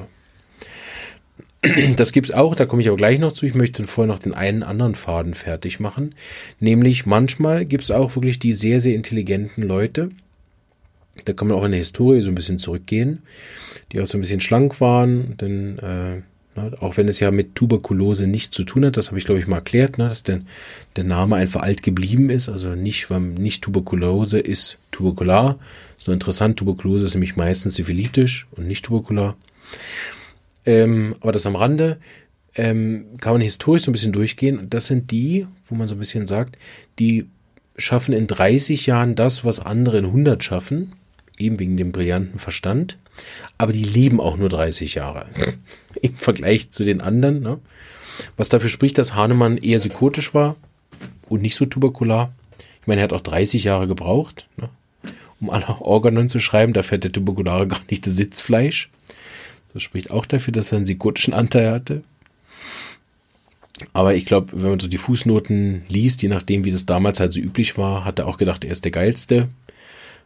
Das 1.96 2.12
gibt's 2.12 2.32
auch, 2.32 2.56
da 2.56 2.66
komme 2.66 2.82
ich 2.82 2.88
aber 2.88 2.98
gleich 2.98 3.20
noch 3.20 3.32
zu. 3.32 3.46
Ich 3.46 3.54
möchte 3.54 3.86
vorher 3.86 4.12
noch 4.12 4.20
den 4.20 4.34
einen 4.34 4.64
anderen 4.64 4.96
Faden 4.96 5.36
fertig 5.36 5.80
machen. 5.80 6.16
Nämlich 6.60 7.06
manchmal 7.06 7.66
gibt's 7.66 7.92
auch 7.92 8.16
wirklich 8.16 8.40
die 8.40 8.54
sehr, 8.54 8.82
sehr 8.82 8.96
intelligenten 8.96 9.62
Leute. 9.62 10.10
Da 11.26 11.34
kann 11.34 11.48
man 11.48 11.58
auch 11.58 11.64
in 11.64 11.72
der 11.72 11.78
Historie 11.78 12.22
so 12.22 12.30
ein 12.30 12.36
bisschen 12.36 12.58
zurückgehen, 12.58 13.20
die 13.92 14.02
auch 14.02 14.08
so 14.08 14.18
ein 14.18 14.22
bisschen 14.22 14.42
schlank 14.42 14.82
waren, 14.82 15.38
denn 15.38 15.78
äh, 15.80 16.22
Ne, 16.56 16.72
auch 16.82 16.98
wenn 16.98 17.08
es 17.08 17.22
ja 17.22 17.32
mit 17.32 17.56
Tuberkulose 17.56 18.28
nichts 18.28 18.52
zu 18.52 18.66
tun 18.66 18.86
hat, 18.86 18.98
das 18.98 19.08
habe 19.08 19.18
ich 19.18 19.26
glaube 19.26 19.40
ich 19.40 19.48
mal 19.48 19.58
erklärt, 19.58 19.98
ne, 19.98 20.10
dass 20.10 20.24
der, 20.24 20.42
der 20.98 21.06
Name 21.06 21.38
einfach 21.38 21.62
alt 21.62 21.82
geblieben 21.82 22.30
ist. 22.30 22.50
Also 22.50 22.76
nicht, 22.76 23.10
weil 23.10 23.22
nicht 23.22 23.64
Tuberkulose 23.64 24.40
ist 24.40 24.78
tuberkular. 24.92 25.60
Ist 25.98 26.08
nur 26.08 26.14
interessant, 26.14 26.58
Tuberkulose 26.58 27.06
ist 27.06 27.14
nämlich 27.14 27.38
meistens 27.38 27.76
syphilitisch 27.76 28.48
und 28.52 28.68
nicht 28.68 28.84
tuberkular. 28.84 29.38
Ähm, 30.66 31.16
aber 31.22 31.32
das 31.32 31.46
am 31.46 31.56
Rande 31.56 32.00
ähm, 32.56 33.06
kann 33.20 33.34
man 33.34 33.42
historisch 33.42 33.84
so 33.84 33.92
ein 33.92 33.94
bisschen 33.94 34.12
durchgehen. 34.12 34.60
Und 34.60 34.74
das 34.74 34.88
sind 34.88 35.12
die, 35.12 35.48
wo 35.68 35.76
man 35.76 35.88
so 35.88 35.96
ein 35.96 36.00
bisschen 36.00 36.28
sagt, 36.28 36.58
die 37.00 37.28
schaffen 37.78 38.14
in 38.14 38.28
30 38.28 38.86
Jahren 38.88 39.16
das, 39.16 39.46
was 39.46 39.62
andere 39.62 40.00
in 40.00 40.06
100 40.06 40.44
schaffen, 40.44 40.94
eben 41.38 41.60
wegen 41.60 41.78
dem 41.78 41.94
brillanten 41.94 42.40
Verstand. 42.40 42.98
Aber 43.58 43.72
die 43.72 43.84
leben 43.84 44.20
auch 44.20 44.38
nur 44.38 44.50
30 44.50 44.96
Jahre 44.96 45.28
im 46.02 46.16
Vergleich 46.16 46.72
zu 46.72 46.84
den 46.84 47.02
anderen. 47.02 47.42
Ne? 47.42 47.60
Was 48.38 48.50
dafür 48.50 48.70
spricht, 48.70 48.98
dass 48.98 49.16
Hahnemann 49.16 49.58
eher 49.58 49.80
psychotisch 49.80 50.34
war 50.34 50.56
und 51.30 51.42
nicht 51.42 51.56
so 51.56 51.66
tuberkular. 51.66 52.34
Ich 52.82 52.88
meine, 52.88 53.02
er 53.02 53.06
hat 53.06 53.14
auch 53.14 53.22
30 53.22 53.64
Jahre 53.64 53.88
gebraucht, 53.88 54.48
ne? 54.58 54.70
um 55.40 55.50
alle 55.50 55.68
Organon 55.82 56.30
zu 56.30 56.40
schreiben. 56.40 56.74
Da 56.74 56.84
fährt 56.84 57.04
der 57.04 57.12
Tuberkulare 57.12 57.68
gar 57.68 57.82
nicht 57.90 58.06
das 58.06 58.16
Sitzfleisch. 58.16 58.90
Das 59.74 59.84
spricht 59.84 60.12
auch 60.12 60.26
dafür, 60.26 60.52
dass 60.52 60.72
er 60.72 60.78
einen 60.78 60.86
psychotischen 60.86 61.34
Anteil 61.34 61.72
hatte. 61.72 62.02
Aber 63.94 64.16
ich 64.16 64.26
glaube, 64.26 64.50
wenn 64.54 64.72
man 64.72 64.80
so 64.80 64.88
die 64.88 64.98
Fußnoten 64.98 65.86
liest, 65.88 66.22
je 66.22 66.30
nachdem, 66.30 66.66
wie 66.66 66.72
das 66.72 66.86
damals 66.86 67.20
halt 67.20 67.34
so 67.34 67.40
üblich 67.40 67.78
war, 67.78 68.06
hat 68.06 68.20
er 68.20 68.28
auch 68.28 68.38
gedacht, 68.38 68.64
er 68.64 68.72
ist 68.72 68.84
der 68.84 68.92
Geilste. 68.92 69.50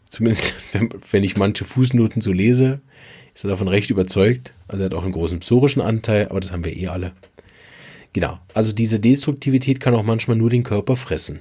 Zumindest, 0.10 0.56
wenn, 0.74 0.90
wenn 1.12 1.24
ich 1.24 1.38
manche 1.38 1.66
Fußnoten 1.66 2.22
so 2.22 2.32
lese, 2.32 2.80
ist 3.36 3.44
er 3.44 3.50
davon 3.50 3.68
recht 3.68 3.92
überzeugt. 3.92 4.54
Also 4.68 4.82
er 4.82 4.86
hat 4.86 4.94
auch 4.94 5.04
einen 5.04 5.12
großen 5.12 5.42
psorischen 5.42 5.82
Anteil, 5.82 6.30
aber 6.30 6.40
das 6.40 6.52
haben 6.52 6.66
wir 6.66 6.76
eh 6.76 6.88
alle. 6.88 7.12
Genau. 8.14 8.40
Also 8.54 8.72
diese 8.72 9.00
Destruktivität 9.00 9.82
kann 9.82 9.94
auch 9.94 10.04
manchmal 10.04 10.38
nur 10.38 10.50
den 10.50 10.64
Körper 10.64 10.96
fressen. 10.96 11.40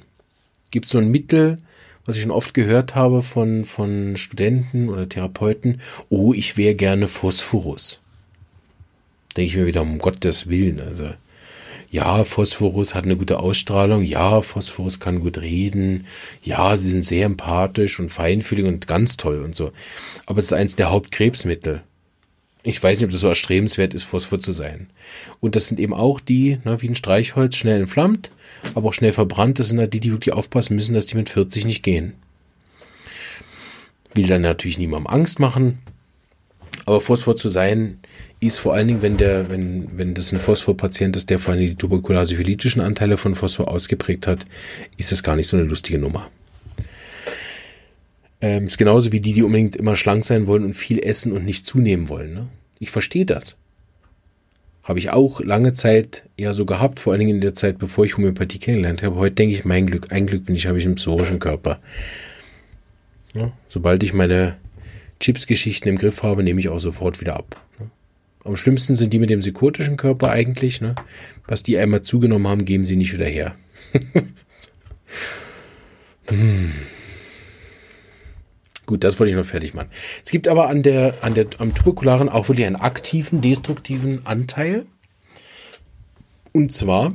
Gibt 0.72 0.88
so 0.88 0.98
ein 0.98 1.10
Mittel, 1.10 1.58
was 2.04 2.16
ich 2.16 2.22
schon 2.22 2.32
oft 2.32 2.52
gehört 2.52 2.96
habe 2.96 3.22
von, 3.22 3.64
von 3.64 4.16
Studenten 4.16 4.88
oder 4.88 5.08
Therapeuten. 5.08 5.80
Oh, 6.08 6.34
ich 6.34 6.56
wäre 6.56 6.74
gerne 6.74 7.06
Phosphorus. 7.06 8.00
Denke 9.36 9.46
ich 9.46 9.56
mir 9.56 9.66
wieder, 9.66 9.82
um 9.82 9.98
Gottes 9.98 10.48
Willen. 10.48 10.80
Also 10.80 11.10
ja, 11.94 12.24
Phosphorus 12.24 12.96
hat 12.96 13.04
eine 13.04 13.16
gute 13.16 13.38
Ausstrahlung, 13.38 14.02
ja, 14.02 14.42
Phosphorus 14.42 14.98
kann 14.98 15.20
gut 15.20 15.38
reden, 15.38 16.08
ja, 16.42 16.76
sie 16.76 16.90
sind 16.90 17.04
sehr 17.04 17.24
empathisch 17.24 18.00
und 18.00 18.08
feinfühlig 18.08 18.66
und 18.66 18.88
ganz 18.88 19.16
toll 19.16 19.40
und 19.44 19.54
so. 19.54 19.70
Aber 20.26 20.40
es 20.40 20.46
ist 20.46 20.54
eins 20.54 20.74
der 20.74 20.90
Hauptkrebsmittel. 20.90 21.82
Ich 22.64 22.82
weiß 22.82 22.98
nicht, 22.98 23.04
ob 23.04 23.12
das 23.12 23.20
so 23.20 23.28
erstrebenswert 23.28 23.94
ist, 23.94 24.02
Phosphor 24.02 24.40
zu 24.40 24.50
sein. 24.50 24.88
Und 25.38 25.54
das 25.54 25.68
sind 25.68 25.78
eben 25.78 25.94
auch 25.94 26.18
die, 26.18 26.58
ne, 26.64 26.82
wie 26.82 26.88
ein 26.88 26.96
Streichholz, 26.96 27.54
schnell 27.54 27.82
entflammt, 27.82 28.32
aber 28.74 28.88
auch 28.88 28.94
schnell 28.94 29.12
verbrannt. 29.12 29.60
Das 29.60 29.68
sind 29.68 29.78
halt 29.78 29.94
die, 29.94 30.00
die 30.00 30.10
wirklich 30.10 30.34
aufpassen 30.34 30.74
müssen, 30.74 30.94
dass 30.94 31.06
die 31.06 31.16
mit 31.16 31.28
40 31.28 31.64
nicht 31.64 31.84
gehen. 31.84 32.14
Will 34.14 34.26
dann 34.26 34.42
natürlich 34.42 34.78
niemandem 34.78 35.06
Angst 35.06 35.38
machen. 35.38 35.78
Aber 36.86 37.00
Phosphor 37.00 37.36
zu 37.36 37.50
sein, 37.50 38.00
ist 38.46 38.58
vor 38.58 38.74
allen 38.74 38.88
Dingen, 38.88 39.02
wenn 39.02 39.16
der, 39.16 39.48
wenn, 39.48 39.88
wenn 39.96 40.14
das 40.14 40.32
ein 40.32 40.40
Phosphorpatient 40.40 41.16
ist, 41.16 41.30
der 41.30 41.38
vor 41.38 41.52
allem 41.52 41.60
die 41.62 41.74
tuberkulose-philitischen 41.74 42.82
Anteile 42.82 43.16
von 43.16 43.34
Phosphor 43.34 43.68
ausgeprägt 43.68 44.26
hat, 44.26 44.46
ist 44.96 45.12
das 45.12 45.22
gar 45.22 45.36
nicht 45.36 45.48
so 45.48 45.56
eine 45.56 45.66
lustige 45.66 45.98
Nummer. 45.98 46.30
Ähm, 48.40 48.66
ist 48.66 48.78
genauso 48.78 49.12
wie 49.12 49.20
die, 49.20 49.32
die 49.32 49.42
unbedingt 49.42 49.76
immer 49.76 49.96
schlank 49.96 50.24
sein 50.24 50.46
wollen 50.46 50.64
und 50.64 50.74
viel 50.74 50.98
essen 50.98 51.32
und 51.32 51.44
nicht 51.44 51.66
zunehmen 51.66 52.08
wollen. 52.08 52.34
Ne? 52.34 52.48
Ich 52.78 52.90
verstehe 52.90 53.24
das. 53.24 53.56
Habe 54.82 54.98
ich 54.98 55.10
auch 55.10 55.40
lange 55.40 55.72
Zeit 55.72 56.24
eher 56.36 56.52
so 56.52 56.66
gehabt, 56.66 57.00
vor 57.00 57.12
allen 57.12 57.20
Dingen 57.20 57.36
in 57.36 57.40
der 57.40 57.54
Zeit, 57.54 57.78
bevor 57.78 58.04
ich 58.04 58.18
Homöopathie 58.18 58.58
kennengelernt 58.58 59.02
habe. 59.02 59.16
Heute 59.16 59.36
denke 59.36 59.54
ich, 59.54 59.64
mein 59.64 59.86
Glück, 59.86 60.12
ein 60.12 60.26
Glück 60.26 60.44
bin 60.44 60.54
ich, 60.54 60.66
habe 60.66 60.78
ich 60.78 60.84
einen 60.84 60.96
psorischen 60.96 61.38
Körper. 61.38 61.80
Ja, 63.32 63.50
sobald 63.70 64.02
ich 64.02 64.12
meine 64.12 64.56
Chips-Geschichten 65.20 65.88
im 65.88 65.96
Griff 65.96 66.22
habe, 66.22 66.42
nehme 66.42 66.60
ich 66.60 66.68
auch 66.68 66.80
sofort 66.80 67.22
wieder 67.22 67.36
ab. 67.36 67.62
Ne? 67.78 67.90
Am 68.44 68.56
schlimmsten 68.56 68.94
sind 68.94 69.14
die 69.14 69.18
mit 69.18 69.30
dem 69.30 69.40
psychotischen 69.40 69.96
Körper 69.96 70.30
eigentlich. 70.30 70.82
Ne? 70.82 70.94
Was 71.48 71.62
die 71.62 71.78
einmal 71.78 72.02
zugenommen 72.02 72.46
haben, 72.46 72.66
geben 72.66 72.84
sie 72.84 72.96
nicht 72.96 73.14
wieder 73.14 73.26
her. 73.26 73.56
hm. 76.26 76.72
Gut, 78.86 79.02
das 79.02 79.18
wollte 79.18 79.30
ich 79.30 79.36
noch 79.36 79.46
fertig 79.46 79.72
machen. 79.72 79.88
Es 80.22 80.30
gibt 80.30 80.46
aber 80.46 80.68
an 80.68 80.82
der, 80.82 81.14
an 81.22 81.32
der, 81.32 81.46
am 81.58 81.74
Tuberkularen 81.74 82.28
auch 82.28 82.48
wirklich 82.48 82.66
einen 82.66 82.76
aktiven, 82.76 83.40
destruktiven 83.40 84.26
Anteil. 84.26 84.84
Und 86.52 86.70
zwar, 86.70 87.14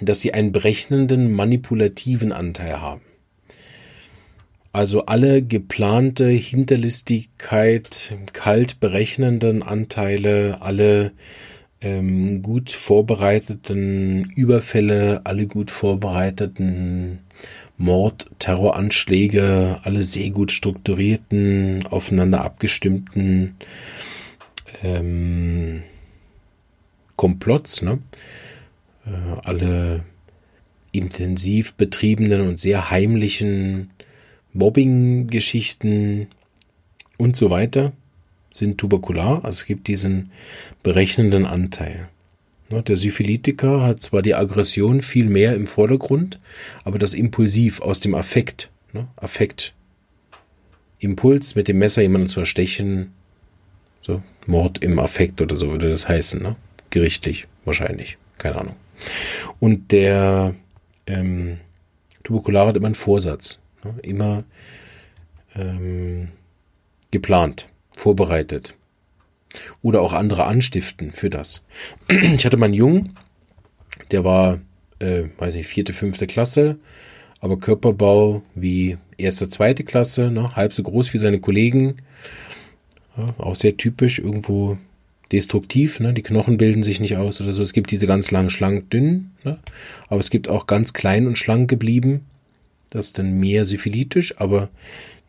dass 0.00 0.20
sie 0.20 0.34
einen 0.34 0.50
berechnenden, 0.50 1.32
manipulativen 1.32 2.32
Anteil 2.32 2.80
haben. 2.80 3.02
Also 4.72 5.06
alle 5.06 5.42
geplante 5.42 6.28
Hinterlistigkeit, 6.28 8.14
kalt 8.32 8.80
berechnenden 8.80 9.62
Anteile, 9.62 10.58
alle 10.60 11.12
ähm, 11.80 12.42
gut 12.42 12.70
vorbereiteten 12.70 14.24
Überfälle, 14.36 15.22
alle 15.24 15.46
gut 15.46 15.70
vorbereiteten 15.70 17.20
Mord, 17.76 18.28
Terroranschläge, 18.38 19.80
alle 19.84 20.02
sehr 20.02 20.30
gut 20.30 20.52
strukturierten, 20.52 21.86
aufeinander 21.86 22.44
abgestimmten 22.44 23.56
ähm, 24.82 25.82
Komplotts, 27.16 27.82
ne? 27.82 28.00
Äh, 29.06 29.40
alle 29.44 30.04
intensiv 30.92 31.74
betriebenen 31.74 32.40
und 32.40 32.58
sehr 32.58 32.90
heimlichen 32.90 33.90
Mobbing-Geschichten 34.58 36.26
und 37.16 37.36
so 37.36 37.50
weiter 37.50 37.92
sind 38.52 38.78
tuberkular. 38.78 39.44
Also 39.44 39.60
es 39.62 39.66
gibt 39.66 39.88
diesen 39.88 40.30
berechnenden 40.82 41.46
Anteil. 41.46 42.08
Ne, 42.70 42.82
der 42.82 42.96
Syphilitiker 42.96 43.82
hat 43.82 44.02
zwar 44.02 44.20
die 44.20 44.34
Aggression 44.34 45.00
viel 45.00 45.28
mehr 45.28 45.54
im 45.54 45.66
Vordergrund, 45.66 46.38
aber 46.84 46.98
das 46.98 47.14
impulsiv 47.14 47.80
aus 47.80 48.00
dem 48.00 48.14
Affekt. 48.14 48.70
Ne, 48.92 49.08
Affekt 49.16 49.74
Impuls, 51.00 51.54
mit 51.54 51.68
dem 51.68 51.78
Messer 51.78 52.02
jemanden 52.02 52.28
zu 52.28 52.40
erstechen. 52.40 53.12
So, 54.02 54.22
Mord 54.46 54.78
im 54.82 54.98
Affekt 54.98 55.40
oder 55.40 55.56
so 55.56 55.70
würde 55.70 55.88
das 55.88 56.08
heißen, 56.08 56.42
ne? 56.42 56.56
Gerichtlich, 56.90 57.46
wahrscheinlich. 57.64 58.18
Keine 58.38 58.56
Ahnung. 58.56 58.76
Und 59.60 59.92
der 59.92 60.54
ähm, 61.06 61.58
Tuberkular 62.24 62.66
hat 62.66 62.76
immer 62.76 62.86
einen 62.86 62.94
Vorsatz. 62.94 63.58
Ne? 63.84 63.94
Immer 64.02 64.44
ähm, 65.54 66.28
geplant, 67.10 67.68
vorbereitet. 67.92 68.74
Oder 69.82 70.02
auch 70.02 70.12
andere 70.12 70.44
anstiften 70.44 71.12
für 71.12 71.30
das. 71.30 71.62
Ich 72.08 72.44
hatte 72.44 72.56
meinen 72.56 72.74
Jungen, 72.74 73.14
der 74.10 74.24
war, 74.24 74.60
äh, 74.98 75.24
weiß 75.38 75.54
nicht, 75.54 75.66
vierte, 75.66 75.92
fünfte 75.92 76.26
Klasse, 76.26 76.78
aber 77.40 77.58
Körperbau 77.58 78.42
wie 78.54 78.98
erste, 79.16 79.48
zweite 79.48 79.84
Klasse, 79.84 80.30
ne? 80.30 80.54
halb 80.56 80.72
so 80.72 80.82
groß 80.82 81.12
wie 81.14 81.18
seine 81.18 81.40
Kollegen. 81.40 81.96
Ja, 83.16 83.34
auch 83.38 83.54
sehr 83.54 83.76
typisch, 83.76 84.18
irgendwo 84.18 84.78
destruktiv, 85.32 86.00
ne? 86.00 86.14
die 86.14 86.22
Knochen 86.22 86.56
bilden 86.56 86.82
sich 86.82 87.00
nicht 87.00 87.16
aus 87.16 87.40
oder 87.40 87.52
so. 87.52 87.62
Es 87.62 87.72
gibt 87.72 87.90
diese 87.90 88.06
ganz 88.06 88.30
langen, 88.30 88.50
schlank, 88.50 88.90
dünn, 88.90 89.30
ne? 89.44 89.58
aber 90.08 90.20
es 90.20 90.30
gibt 90.30 90.48
auch 90.48 90.66
ganz 90.66 90.92
klein 90.92 91.26
und 91.26 91.36
schlank 91.36 91.68
geblieben. 91.68 92.26
Das 92.90 93.06
ist 93.06 93.18
dann 93.18 93.38
mehr 93.38 93.64
syphilitisch, 93.64 94.38
aber 94.38 94.70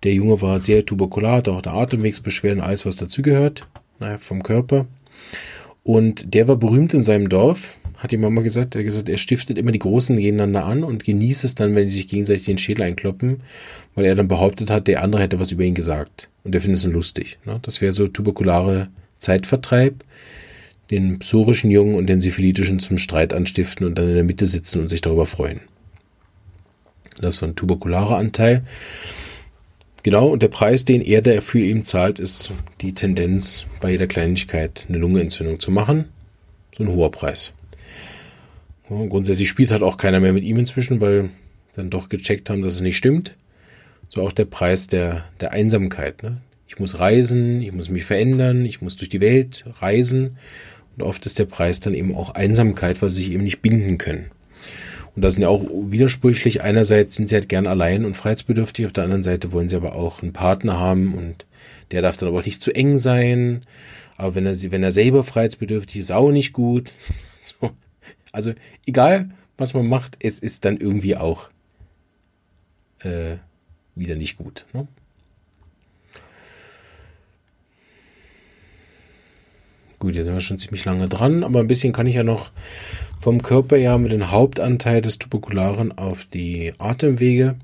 der 0.03 0.13
Junge 0.13 0.41
war 0.41 0.59
sehr 0.59 0.85
tuberkular, 0.85 1.37
hatte 1.37 1.51
auch 1.51 1.61
der 1.61 1.73
Atemwegsbeschwerden, 1.73 2.61
alles 2.61 2.85
was 2.85 2.95
dazugehört, 2.95 3.67
naja, 3.99 4.17
vom 4.17 4.43
Körper. 4.43 4.87
Und 5.83 6.33
der 6.33 6.47
war 6.47 6.55
berühmt 6.55 6.93
in 6.93 7.03
seinem 7.03 7.29
Dorf, 7.29 7.77
hat 7.97 8.11
die 8.11 8.17
Mama 8.17 8.41
gesagt. 8.41 8.75
Er 8.75 8.79
hat 8.79 8.85
gesagt, 8.85 9.09
er 9.09 9.17
stiftet 9.17 9.57
immer 9.57 9.71
die 9.71 9.79
Großen 9.79 10.15
gegeneinander 10.15 10.65
an 10.65 10.83
und 10.83 11.03
genießt 11.03 11.43
es 11.43 11.55
dann, 11.55 11.75
wenn 11.75 11.85
die 11.85 11.91
sich 11.91 12.07
gegenseitig 12.07 12.45
den 12.45 12.57
Schädel 12.57 12.83
einkloppen, 12.83 13.41
weil 13.95 14.05
er 14.05 14.15
dann 14.15 14.27
behauptet 14.27 14.71
hat, 14.71 14.87
der 14.87 15.03
andere 15.03 15.21
hätte 15.21 15.39
was 15.39 15.51
über 15.51 15.63
ihn 15.63 15.73
gesagt. 15.73 16.29
Und 16.43 16.53
der 16.53 16.61
findet 16.61 16.79
es 16.79 16.85
lustig. 16.85 17.39
Ne? 17.45 17.59
Das 17.61 17.81
wäre 17.81 17.91
so 17.91 18.07
tuberkulare 18.07 18.87
Zeitvertreib, 19.17 19.95
den 20.91 21.19
psorischen 21.19 21.71
Jungen 21.71 21.95
und 21.95 22.07
den 22.07 22.21
syphilitischen 22.21 22.79
zum 22.79 22.97
Streit 22.97 23.33
anstiften 23.33 23.85
und 23.85 23.97
dann 23.97 24.07
in 24.07 24.15
der 24.15 24.23
Mitte 24.23 24.47
sitzen 24.47 24.81
und 24.81 24.87
sich 24.87 25.01
darüber 25.01 25.25
freuen. 25.25 25.59
Das 27.21 27.41
war 27.41 27.49
ein 27.49 27.55
tuberkularer 27.55 28.17
Anteil. 28.17 28.63
Genau, 30.03 30.27
und 30.27 30.41
der 30.41 30.47
Preis, 30.47 30.85
den 30.85 31.01
er 31.01 31.21
der 31.21 31.41
für 31.41 31.59
ihn 31.59 31.83
zahlt, 31.83 32.19
ist 32.19 32.51
die 32.81 32.93
Tendenz, 32.93 33.65
bei 33.81 33.91
jeder 33.91 34.07
Kleinigkeit 34.07 34.85
eine 34.87 34.97
Lungenentzündung 34.97 35.59
zu 35.59 35.71
machen. 35.71 36.05
So 36.77 36.83
ein 36.83 36.89
hoher 36.89 37.11
Preis. 37.11 37.51
Ja, 38.89 39.05
grundsätzlich 39.07 39.49
spielt 39.49 39.71
halt 39.71 39.83
auch 39.83 39.97
keiner 39.97 40.19
mehr 40.19 40.33
mit 40.33 40.43
ihm 40.43 40.57
inzwischen, 40.57 41.01
weil 41.01 41.29
dann 41.75 41.89
doch 41.89 42.09
gecheckt 42.09 42.49
haben, 42.49 42.61
dass 42.61 42.75
es 42.75 42.81
nicht 42.81 42.97
stimmt. 42.97 43.35
So 44.07 44.23
auch 44.23 44.31
der 44.31 44.45
Preis 44.45 44.87
der, 44.87 45.25
der 45.41 45.51
Einsamkeit. 45.51 46.23
Ne? 46.23 46.37
Ich 46.67 46.79
muss 46.79 46.99
reisen, 46.99 47.61
ich 47.61 47.73
muss 47.73 47.89
mich 47.89 48.05
verändern, 48.05 48.65
ich 48.65 48.81
muss 48.81 48.95
durch 48.95 49.09
die 49.09 49.21
Welt 49.21 49.65
reisen. 49.81 50.37
Und 50.95 51.03
oft 51.03 51.25
ist 51.25 51.39
der 51.39 51.45
Preis 51.45 51.79
dann 51.81 51.93
eben 51.93 52.15
auch 52.15 52.31
Einsamkeit, 52.31 53.01
weil 53.01 53.09
sie 53.09 53.23
sich 53.23 53.31
eben 53.33 53.43
nicht 53.43 53.61
binden 53.61 53.97
können. 53.97 54.31
Und 55.19 55.23
das 55.23 55.33
sind 55.33 55.43
ja 55.43 55.49
auch 55.49 55.65
widersprüchlich. 55.69 56.61
Einerseits 56.61 57.15
sind 57.15 57.27
sie 57.27 57.35
halt 57.35 57.49
gern 57.49 57.67
allein 57.67 58.05
und 58.05 58.15
freiheitsbedürftig, 58.15 58.85
auf 58.85 58.93
der 58.93 59.03
anderen 59.03 59.21
Seite 59.21 59.51
wollen 59.51 59.67
sie 59.67 59.75
aber 59.75 59.93
auch 59.95 60.21
einen 60.21 60.31
Partner 60.31 60.79
haben 60.79 61.13
und 61.13 61.45
der 61.91 62.01
darf 62.01 62.15
dann 62.15 62.29
aber 62.29 62.39
auch 62.39 62.45
nicht 62.45 62.61
zu 62.61 62.73
eng 62.73 62.95
sein. 62.95 63.65
Aber 64.15 64.35
wenn 64.35 64.45
er, 64.45 64.55
wenn 64.71 64.81
er 64.81 64.93
selber 64.93 65.25
freiheitsbedürftig 65.25 65.99
ist, 65.99 66.13
auch 66.13 66.31
nicht 66.31 66.53
gut. 66.53 66.93
So. 67.43 67.71
Also 68.31 68.53
egal, 68.85 69.31
was 69.57 69.73
man 69.73 69.87
macht, 69.87 70.15
es 70.21 70.39
ist 70.39 70.63
dann 70.63 70.77
irgendwie 70.77 71.17
auch 71.17 71.49
äh, 72.99 73.35
wieder 73.95 74.15
nicht 74.15 74.37
gut. 74.37 74.65
Ne? 74.71 74.87
Gut, 79.99 80.15
jetzt 80.15 80.25
sind 80.25 80.33
wir 80.33 80.41
schon 80.41 80.57
ziemlich 80.57 80.85
lange 80.85 81.09
dran, 81.09 81.43
aber 81.43 81.59
ein 81.59 81.67
bisschen 81.67 81.91
kann 81.91 82.07
ich 82.07 82.15
ja 82.15 82.23
noch 82.23 82.51
vom 83.19 83.41
Körper 83.41 83.75
her 83.75 84.01
wir 84.01 84.07
den 84.07 84.31
Hauptanteil 84.31 85.01
des 85.01 85.19
Tuberkularen 85.19 85.97
auf 85.97 86.25
die 86.25 86.73
Atemwege. 86.77 87.57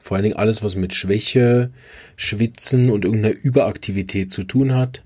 Vor 0.00 0.16
allen 0.16 0.24
Dingen 0.24 0.36
alles, 0.36 0.62
was 0.62 0.74
mit 0.74 0.94
Schwäche, 0.94 1.70
Schwitzen 2.16 2.88
und 2.88 3.04
irgendeiner 3.04 3.34
Überaktivität 3.42 4.32
zu 4.32 4.42
tun 4.44 4.74
hat. 4.74 5.02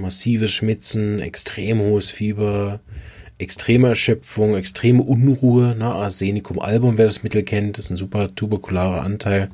Massives 0.00 0.52
Schwitzen, 0.52 1.20
extrem 1.20 1.78
hohes 1.78 2.10
Fieber, 2.10 2.80
extreme 3.38 3.86
Erschöpfung, 3.86 4.56
extreme 4.56 5.04
Unruhe. 5.04 5.76
Na, 5.78 5.94
Arsenicum 5.94 6.58
album, 6.58 6.98
wer 6.98 7.06
das 7.06 7.22
Mittel 7.22 7.44
kennt, 7.44 7.78
ist 7.78 7.90
ein 7.90 7.96
super 7.96 8.34
tuberkularer 8.34 9.02
Anteil, 9.02 9.50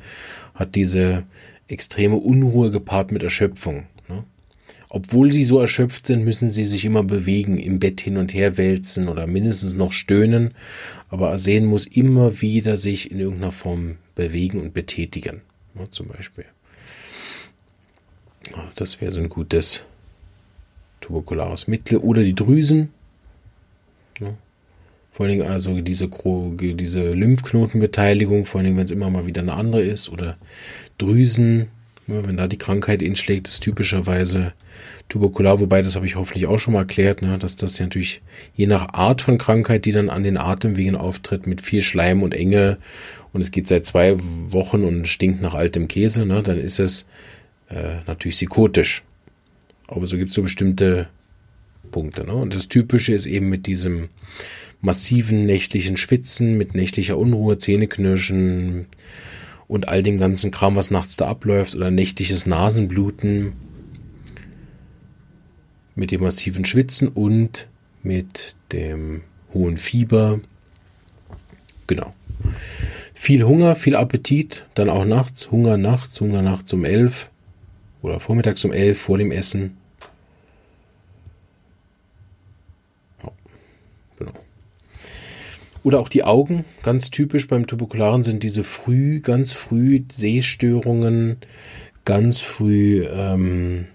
hat 0.55 0.75
diese 0.75 1.25
extreme 1.69 2.17
Unruhe 2.17 2.71
gepaart 2.71 3.13
mit 3.13 3.23
Erschöpfung. 3.23 3.85
Obwohl 4.91 5.33
sie 5.33 5.45
so 5.45 5.61
erschöpft 5.61 6.07
sind, 6.07 6.25
müssen 6.25 6.51
sie 6.51 6.65
sich 6.65 6.85
immer 6.85 7.03
bewegen, 7.03 7.59
im 7.59 7.79
Bett 7.79 8.01
hin 8.01 8.17
und 8.17 8.33
her 8.33 8.57
wälzen 8.57 9.09
oder 9.09 9.27
mindestens 9.27 9.75
noch 9.75 9.93
stöhnen. 9.93 10.55
Aber 11.11 11.31
Arsen 11.31 11.67
muss 11.67 11.87
immer 11.87 12.41
wieder 12.41 12.77
sich 12.77 13.11
in 13.11 13.21
irgendeiner 13.21 13.53
Form 13.53 13.97
bewegen 14.15 14.61
und 14.61 14.73
betätigen. 14.73 15.43
Ja, 15.79 15.91
zum 15.91 16.09
Beispiel. 16.09 16.47
Das 18.77 19.01
wäre 19.01 19.13
so 19.13 19.21
ein 19.21 19.29
gutes 19.29 19.85
tuberkulares 21.01 21.69
Mittel. 21.69 21.99
Oder 21.99 22.23
die 22.23 22.35
Drüsen. 22.35 22.91
Ja. 24.21 24.35
Vor 25.11 25.27
allen 25.27 25.39
Dingen 25.39 25.51
also 25.51 25.81
diese, 25.81 26.09
diese 26.09 27.13
Lymphknotenbeteiligung, 27.13 28.47
vor 28.47 28.61
allen 28.61 28.67
Dingen, 28.67 28.77
wenn 28.79 28.85
es 28.85 28.91
immer 28.91 29.11
mal 29.11 29.27
wieder 29.27 29.43
eine 29.43 29.53
andere 29.53 29.83
ist. 29.83 30.09
Oder 30.09 30.39
Drüsen, 30.97 31.69
wenn 32.09 32.37
da 32.37 32.49
die 32.49 32.59
Krankheit 32.59 33.03
inschlägt, 33.03 33.49
ist 33.49 33.61
typischerweise 33.61 34.53
tuberkular, 35.09 35.61
wobei 35.61 35.83
das 35.83 35.95
habe 35.95 36.07
ich 36.07 36.17
hoffentlich 36.17 36.47
auch 36.47 36.59
schon 36.59 36.75
mal 36.75 36.81
erklärt, 36.81 37.23
ne, 37.23 37.39
dass 37.39 37.57
das 37.57 37.79
ja 37.79 37.87
natürlich 37.87 38.23
je 38.55 38.67
nach 38.67 38.95
Art 38.95 39.23
von 39.23 39.39
Krankheit, 39.39 39.85
die 39.85 39.93
dann 39.93 40.11
an 40.11 40.23
den 40.23 40.37
Atemwegen 40.37 40.97
auftritt, 40.97 41.47
mit 41.47 41.61
viel 41.61 41.83
Schleim 41.83 42.23
und 42.23 42.35
Enge 42.35 42.79
und 43.33 43.41
es 43.41 43.51
geht 43.51 43.69
seit 43.69 43.87
zwei 43.87 44.17
Wochen 44.19 44.85
und 44.85 45.07
stinkt 45.07 45.41
nach 45.43 45.55
altem 45.55 45.89
Käse, 45.89 46.25
ne, 46.27 46.43
dann 46.43 46.59
ist 46.59 46.81
es 46.81 47.09
äh, 47.69 47.97
natürlich 48.07 48.37
psychotisch. 48.37 49.03
Aber 49.87 50.07
so 50.07 50.17
gibt 50.17 50.31
es 50.31 50.35
so 50.35 50.43
bestimmte 50.43 51.09
Punkte. 51.91 52.25
Ne? 52.25 52.35
Und 52.35 52.55
das 52.55 52.69
Typische 52.69 53.15
ist 53.15 53.27
eben 53.27 53.49
mit 53.49 53.67
diesem 53.67 54.09
massiven 54.81 55.47
nächtlichen 55.47 55.97
Schwitzen, 55.97 56.57
mit 56.57 56.75
nächtlicher 56.75 57.19
Unruhe, 57.19 57.59
Zähneknirschen, 57.59 58.87
und 59.69 59.89
all 59.89 60.03
dem 60.03 60.19
ganzen 60.19 60.51
Kram, 60.51 60.75
was 60.75 60.91
nachts 60.91 61.17
da 61.17 61.27
abläuft 61.29 61.75
oder 61.77 61.91
nächtliches 61.91 62.47
Nasenbluten 62.47 63.53
mit 65.95 66.11
dem 66.11 66.23
massiven 66.23 66.65
Schwitzen 66.65 67.09
und 67.09 67.69
mit 68.03 68.57
dem 68.73 69.23
hohen 69.53 69.77
Fieber. 69.77 70.41
Genau. 71.87 72.15
Viel 73.15 73.43
Hunger, 73.45 73.75
viel 73.75 73.97
Appetit, 73.97 74.65
dann 74.75 74.89
auch 74.89 75.05
nachts, 75.05 75.51
Hunger 75.51 75.77
nachts, 75.77 76.21
Hunger 76.21 76.43
nachts 76.43 76.73
um 76.73 76.85
elf 76.85 77.31
oder 78.01 78.21
vormittags 78.21 78.65
um 78.65 78.73
elf 78.73 78.99
vor 79.01 79.19
dem 79.19 79.33
Essen. 79.33 79.78
Oder 85.89 86.01
auch 86.01 86.11
die 86.11 86.23
Augen, 86.23 86.67
ganz 86.83 87.11
typisch 87.11 87.49
beim 87.49 87.67
Tuberkularen 87.67 88.23
sind 88.23 88.43
diese 88.43 88.63
früh, 88.63 89.23
ganz 89.23 89.55
früh 89.55 90.03
Sehstörungen, 90.13 91.39
ganz 92.05 92.41
früh 92.41 93.07
ähm, 93.11 93.87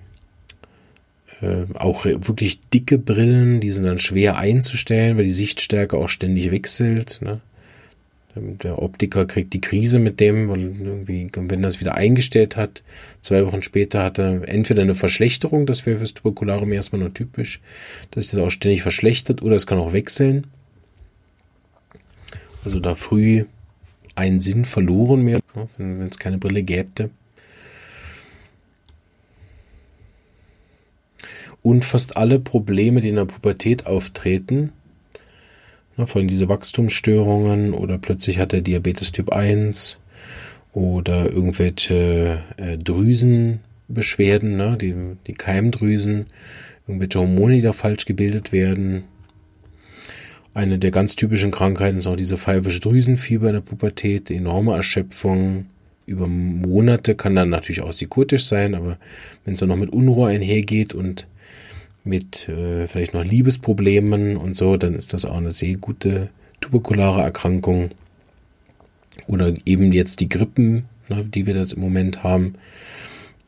äh, 1.43 1.65
auch 1.75 2.05
wirklich 2.05 2.61
dicke 2.61 2.97
Brillen, 2.97 3.61
die 3.61 3.69
sind 3.69 3.83
dann 3.83 3.99
schwer 3.99 4.39
einzustellen, 4.39 5.17
weil 5.17 5.25
die 5.25 5.29
Sichtstärke 5.29 5.95
auch 5.95 6.09
ständig 6.09 6.49
wechselt. 6.49 7.19
Ne? 7.21 7.41
Der 8.35 8.81
Optiker 8.81 9.27
kriegt 9.27 9.53
die 9.53 9.61
Krise 9.61 9.99
mit 9.99 10.19
dem, 10.19 10.49
weil 10.49 10.61
irgendwie, 10.61 11.27
wenn 11.35 11.63
er 11.63 11.69
es 11.69 11.79
wieder 11.79 11.93
eingestellt 11.93 12.57
hat, 12.57 12.81
zwei 13.21 13.45
Wochen 13.45 13.61
später 13.61 14.03
hat 14.03 14.17
er 14.17 14.49
entweder 14.49 14.81
eine 14.81 14.95
Verschlechterung, 14.95 15.67
das 15.67 15.85
wäre 15.85 15.99
fürs 15.99 16.15
Tuberkularium 16.15 16.71
erstmal 16.71 17.01
nur 17.01 17.13
typisch, 17.13 17.61
dass 18.09 18.23
sich 18.23 18.31
das 18.31 18.39
auch 18.39 18.49
ständig 18.49 18.81
verschlechtert, 18.81 19.43
oder 19.43 19.55
es 19.55 19.67
kann 19.67 19.77
auch 19.77 19.93
wechseln. 19.93 20.47
Also 22.63 22.79
da 22.79 22.95
früh 22.95 23.45
einen 24.15 24.41
Sinn 24.41 24.65
verloren 24.65 25.23
mehr, 25.23 25.39
ne, 25.55 25.67
wenn 25.77 26.07
es 26.07 26.19
keine 26.19 26.37
Brille 26.37 26.63
gäbe. 26.63 27.09
Und 31.61 31.85
fast 31.85 32.17
alle 32.17 32.39
Probleme, 32.39 32.99
die 32.99 33.09
in 33.09 33.15
der 33.15 33.25
Pubertät 33.25 33.85
auftreten, 33.85 34.73
ne, 35.97 36.05
vor 36.07 36.19
allem 36.19 36.27
diese 36.27 36.49
Wachstumsstörungen 36.49 37.73
oder 37.73 37.97
plötzlich 37.97 38.39
hat 38.39 38.53
er 38.53 38.61
Diabetes 38.61 39.11
Typ 39.11 39.31
1 39.31 39.99
oder 40.73 41.31
irgendwelche 41.31 42.43
äh, 42.57 42.77
Drüsenbeschwerden, 42.77 44.57
ne, 44.57 44.77
die, 44.79 44.93
die 45.27 45.33
Keimdrüsen, 45.33 46.27
irgendwelche 46.87 47.19
Hormone, 47.19 47.55
die 47.55 47.61
da 47.61 47.73
falsch 47.73 48.05
gebildet 48.05 48.51
werden, 48.51 49.05
eine 50.53 50.77
der 50.79 50.91
ganz 50.91 51.15
typischen 51.15 51.51
Krankheiten 51.51 51.97
ist 51.97 52.07
auch 52.07 52.15
diese 52.15 52.37
pfeifische 52.37 52.79
Drüsenfieber 52.79 53.47
in 53.47 53.53
der 53.53 53.61
Pubertät, 53.61 54.29
enorme 54.29 54.75
Erschöpfung, 54.75 55.65
über 56.05 56.27
Monate 56.27 57.15
kann 57.15 57.35
dann 57.35 57.49
natürlich 57.49 57.81
auch 57.81 57.91
psychotisch 57.91 58.45
sein, 58.45 58.75
aber 58.75 58.97
wenn 59.45 59.53
es 59.53 59.61
dann 59.61 59.69
noch 59.69 59.77
mit 59.77 59.91
Unruhe 59.91 60.29
einhergeht 60.29 60.93
und 60.93 61.27
mit 62.03 62.49
äh, 62.49 62.87
vielleicht 62.87 63.13
noch 63.13 63.23
Liebesproblemen 63.23 64.35
und 64.35 64.55
so, 64.55 64.75
dann 64.75 64.95
ist 64.95 65.13
das 65.13 65.25
auch 65.25 65.37
eine 65.37 65.51
sehr 65.53 65.77
gute 65.77 66.29
tuberkulare 66.59 67.21
Erkrankung. 67.21 67.91
Oder 69.27 69.53
eben 69.65 69.93
jetzt 69.93 70.19
die 70.19 70.27
Grippen, 70.27 70.85
ne, 71.07 71.23
die 71.23 71.45
wir 71.45 71.53
das 71.53 71.73
im 71.73 71.81
Moment 71.81 72.23
haben, 72.23 72.55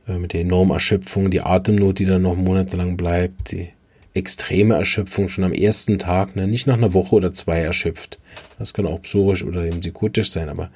äh, 0.07 0.17
mit 0.17 0.31
der 0.31 0.41
enormen 0.41 0.71
Erschöpfung, 0.71 1.29
die 1.31 1.41
Atemnot, 1.41 1.99
die 1.99 2.05
dann 2.05 2.21
noch 2.21 2.37
monatelang 2.37 2.95
bleibt, 2.95 3.51
die 3.51 3.69
extreme 4.15 4.75
Erschöpfung 4.75 5.29
schon 5.29 5.43
am 5.43 5.53
ersten 5.53 5.99
Tag, 5.99 6.35
ne, 6.35 6.47
nicht 6.47 6.67
nach 6.67 6.77
einer 6.77 6.93
Woche 6.93 7.15
oder 7.15 7.33
zwei 7.33 7.59
erschöpft. 7.59 8.17
Das 8.57 8.73
kann 8.73 8.87
auch 8.87 9.01
psorisch 9.01 9.43
oder 9.43 9.63
eben 9.65 9.81
psychotisch 9.81 10.31
sein, 10.31 10.49
aber 10.49 10.71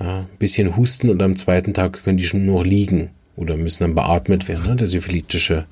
ja, 0.00 0.20
ein 0.20 0.38
bisschen 0.38 0.76
husten 0.76 1.10
und 1.10 1.22
am 1.22 1.36
zweiten 1.36 1.74
Tag 1.74 2.04
können 2.04 2.16
die 2.16 2.24
schon 2.24 2.46
nur 2.46 2.64
liegen 2.64 3.10
oder 3.36 3.56
müssen 3.56 3.84
dann 3.84 3.94
beatmet 3.94 4.48
werden, 4.48 4.66
ne, 4.66 4.76
der 4.76 4.86
syphilitische 4.86 5.66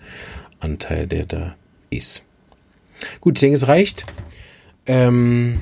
Anteil, 0.61 1.07
der 1.07 1.27
da 1.27 1.57
ist. 1.91 2.25
Gut, 3.21 3.39
ich 3.39 3.41
denke, 3.41 3.57
es 3.57 3.69
reicht. 3.69 4.05
Ähm, 4.87 5.61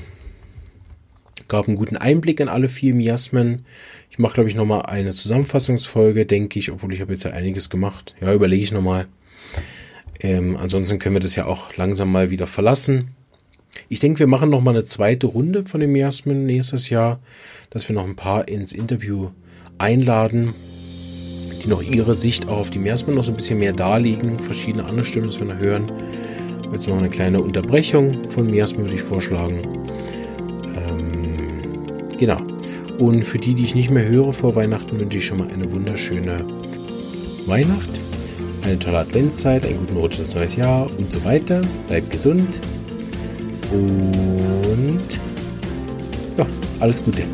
gab 1.48 1.68
einen 1.68 1.76
guten 1.76 1.96
Einblick 1.96 2.40
in 2.40 2.48
alle 2.48 2.68
vier 2.68 2.94
Miasmen. 2.94 3.66
Ich 4.10 4.18
mache, 4.18 4.34
glaube 4.34 4.48
ich, 4.48 4.54
nochmal 4.54 4.82
eine 4.82 5.12
Zusammenfassungsfolge, 5.12 6.24
denke 6.24 6.58
ich, 6.58 6.70
obwohl 6.70 6.92
ich 6.92 7.00
habe 7.00 7.12
jetzt 7.12 7.24
ja 7.24 7.32
einiges 7.32 7.68
gemacht. 7.68 8.14
Ja, 8.20 8.32
überlege 8.32 8.62
ich 8.62 8.72
nochmal. 8.72 9.06
Ähm, 10.20 10.56
ansonsten 10.56 10.98
können 10.98 11.16
wir 11.16 11.20
das 11.20 11.36
ja 11.36 11.46
auch 11.46 11.76
langsam 11.76 12.10
mal 12.10 12.30
wieder 12.30 12.46
verlassen. 12.46 13.10
Ich 13.88 14.00
denke, 14.00 14.20
wir 14.20 14.26
machen 14.26 14.50
nochmal 14.50 14.74
eine 14.74 14.84
zweite 14.84 15.26
Runde 15.26 15.64
von 15.64 15.80
den 15.80 15.92
Miasmen 15.92 16.46
nächstes 16.46 16.90
Jahr, 16.90 17.20
dass 17.70 17.88
wir 17.88 17.94
noch 17.94 18.04
ein 18.04 18.16
paar 18.16 18.48
ins 18.48 18.72
Interview 18.72 19.30
einladen 19.78 20.54
die 21.64 21.70
noch 21.70 21.82
ihre 21.82 22.14
Sicht 22.14 22.48
auf 22.48 22.70
die 22.70 22.78
Miasmen 22.78 23.14
noch 23.16 23.24
so 23.24 23.32
ein 23.32 23.36
bisschen 23.36 23.58
mehr 23.58 23.72
darlegen, 23.72 24.38
verschiedene 24.38 24.84
andere 24.84 25.04
Stimmen, 25.04 25.28
das 25.28 25.38
wir 25.38 25.46
noch 25.46 25.58
hören. 25.58 25.90
Jetzt 26.72 26.88
noch 26.88 26.98
eine 26.98 27.08
kleine 27.08 27.40
Unterbrechung 27.40 28.28
von 28.28 28.50
Miasmen 28.50 28.84
würde 28.84 28.96
ich 28.96 29.02
vorschlagen. 29.02 29.62
Ähm, 30.76 31.62
genau. 32.18 32.38
Und 32.98 33.22
für 33.24 33.38
die, 33.38 33.54
die 33.54 33.64
ich 33.64 33.74
nicht 33.74 33.90
mehr 33.90 34.06
höre 34.06 34.32
vor 34.32 34.54
Weihnachten, 34.54 34.98
wünsche 34.98 35.18
ich 35.18 35.26
schon 35.26 35.38
mal 35.38 35.48
eine 35.48 35.70
wunderschöne 35.70 36.44
Weihnacht, 37.46 38.00
eine 38.64 38.78
tolle 38.78 38.98
Adventszeit, 38.98 39.64
einen 39.64 39.78
guten 39.78 39.96
Rutsch 39.96 40.18
ins 40.18 40.34
neues 40.34 40.56
Jahr 40.56 40.88
und 40.96 41.12
so 41.12 41.22
weiter. 41.24 41.62
Bleibt 41.88 42.10
gesund 42.10 42.60
und 43.70 45.20
ja, 46.36 46.46
alles 46.80 47.02
Gute. 47.02 47.24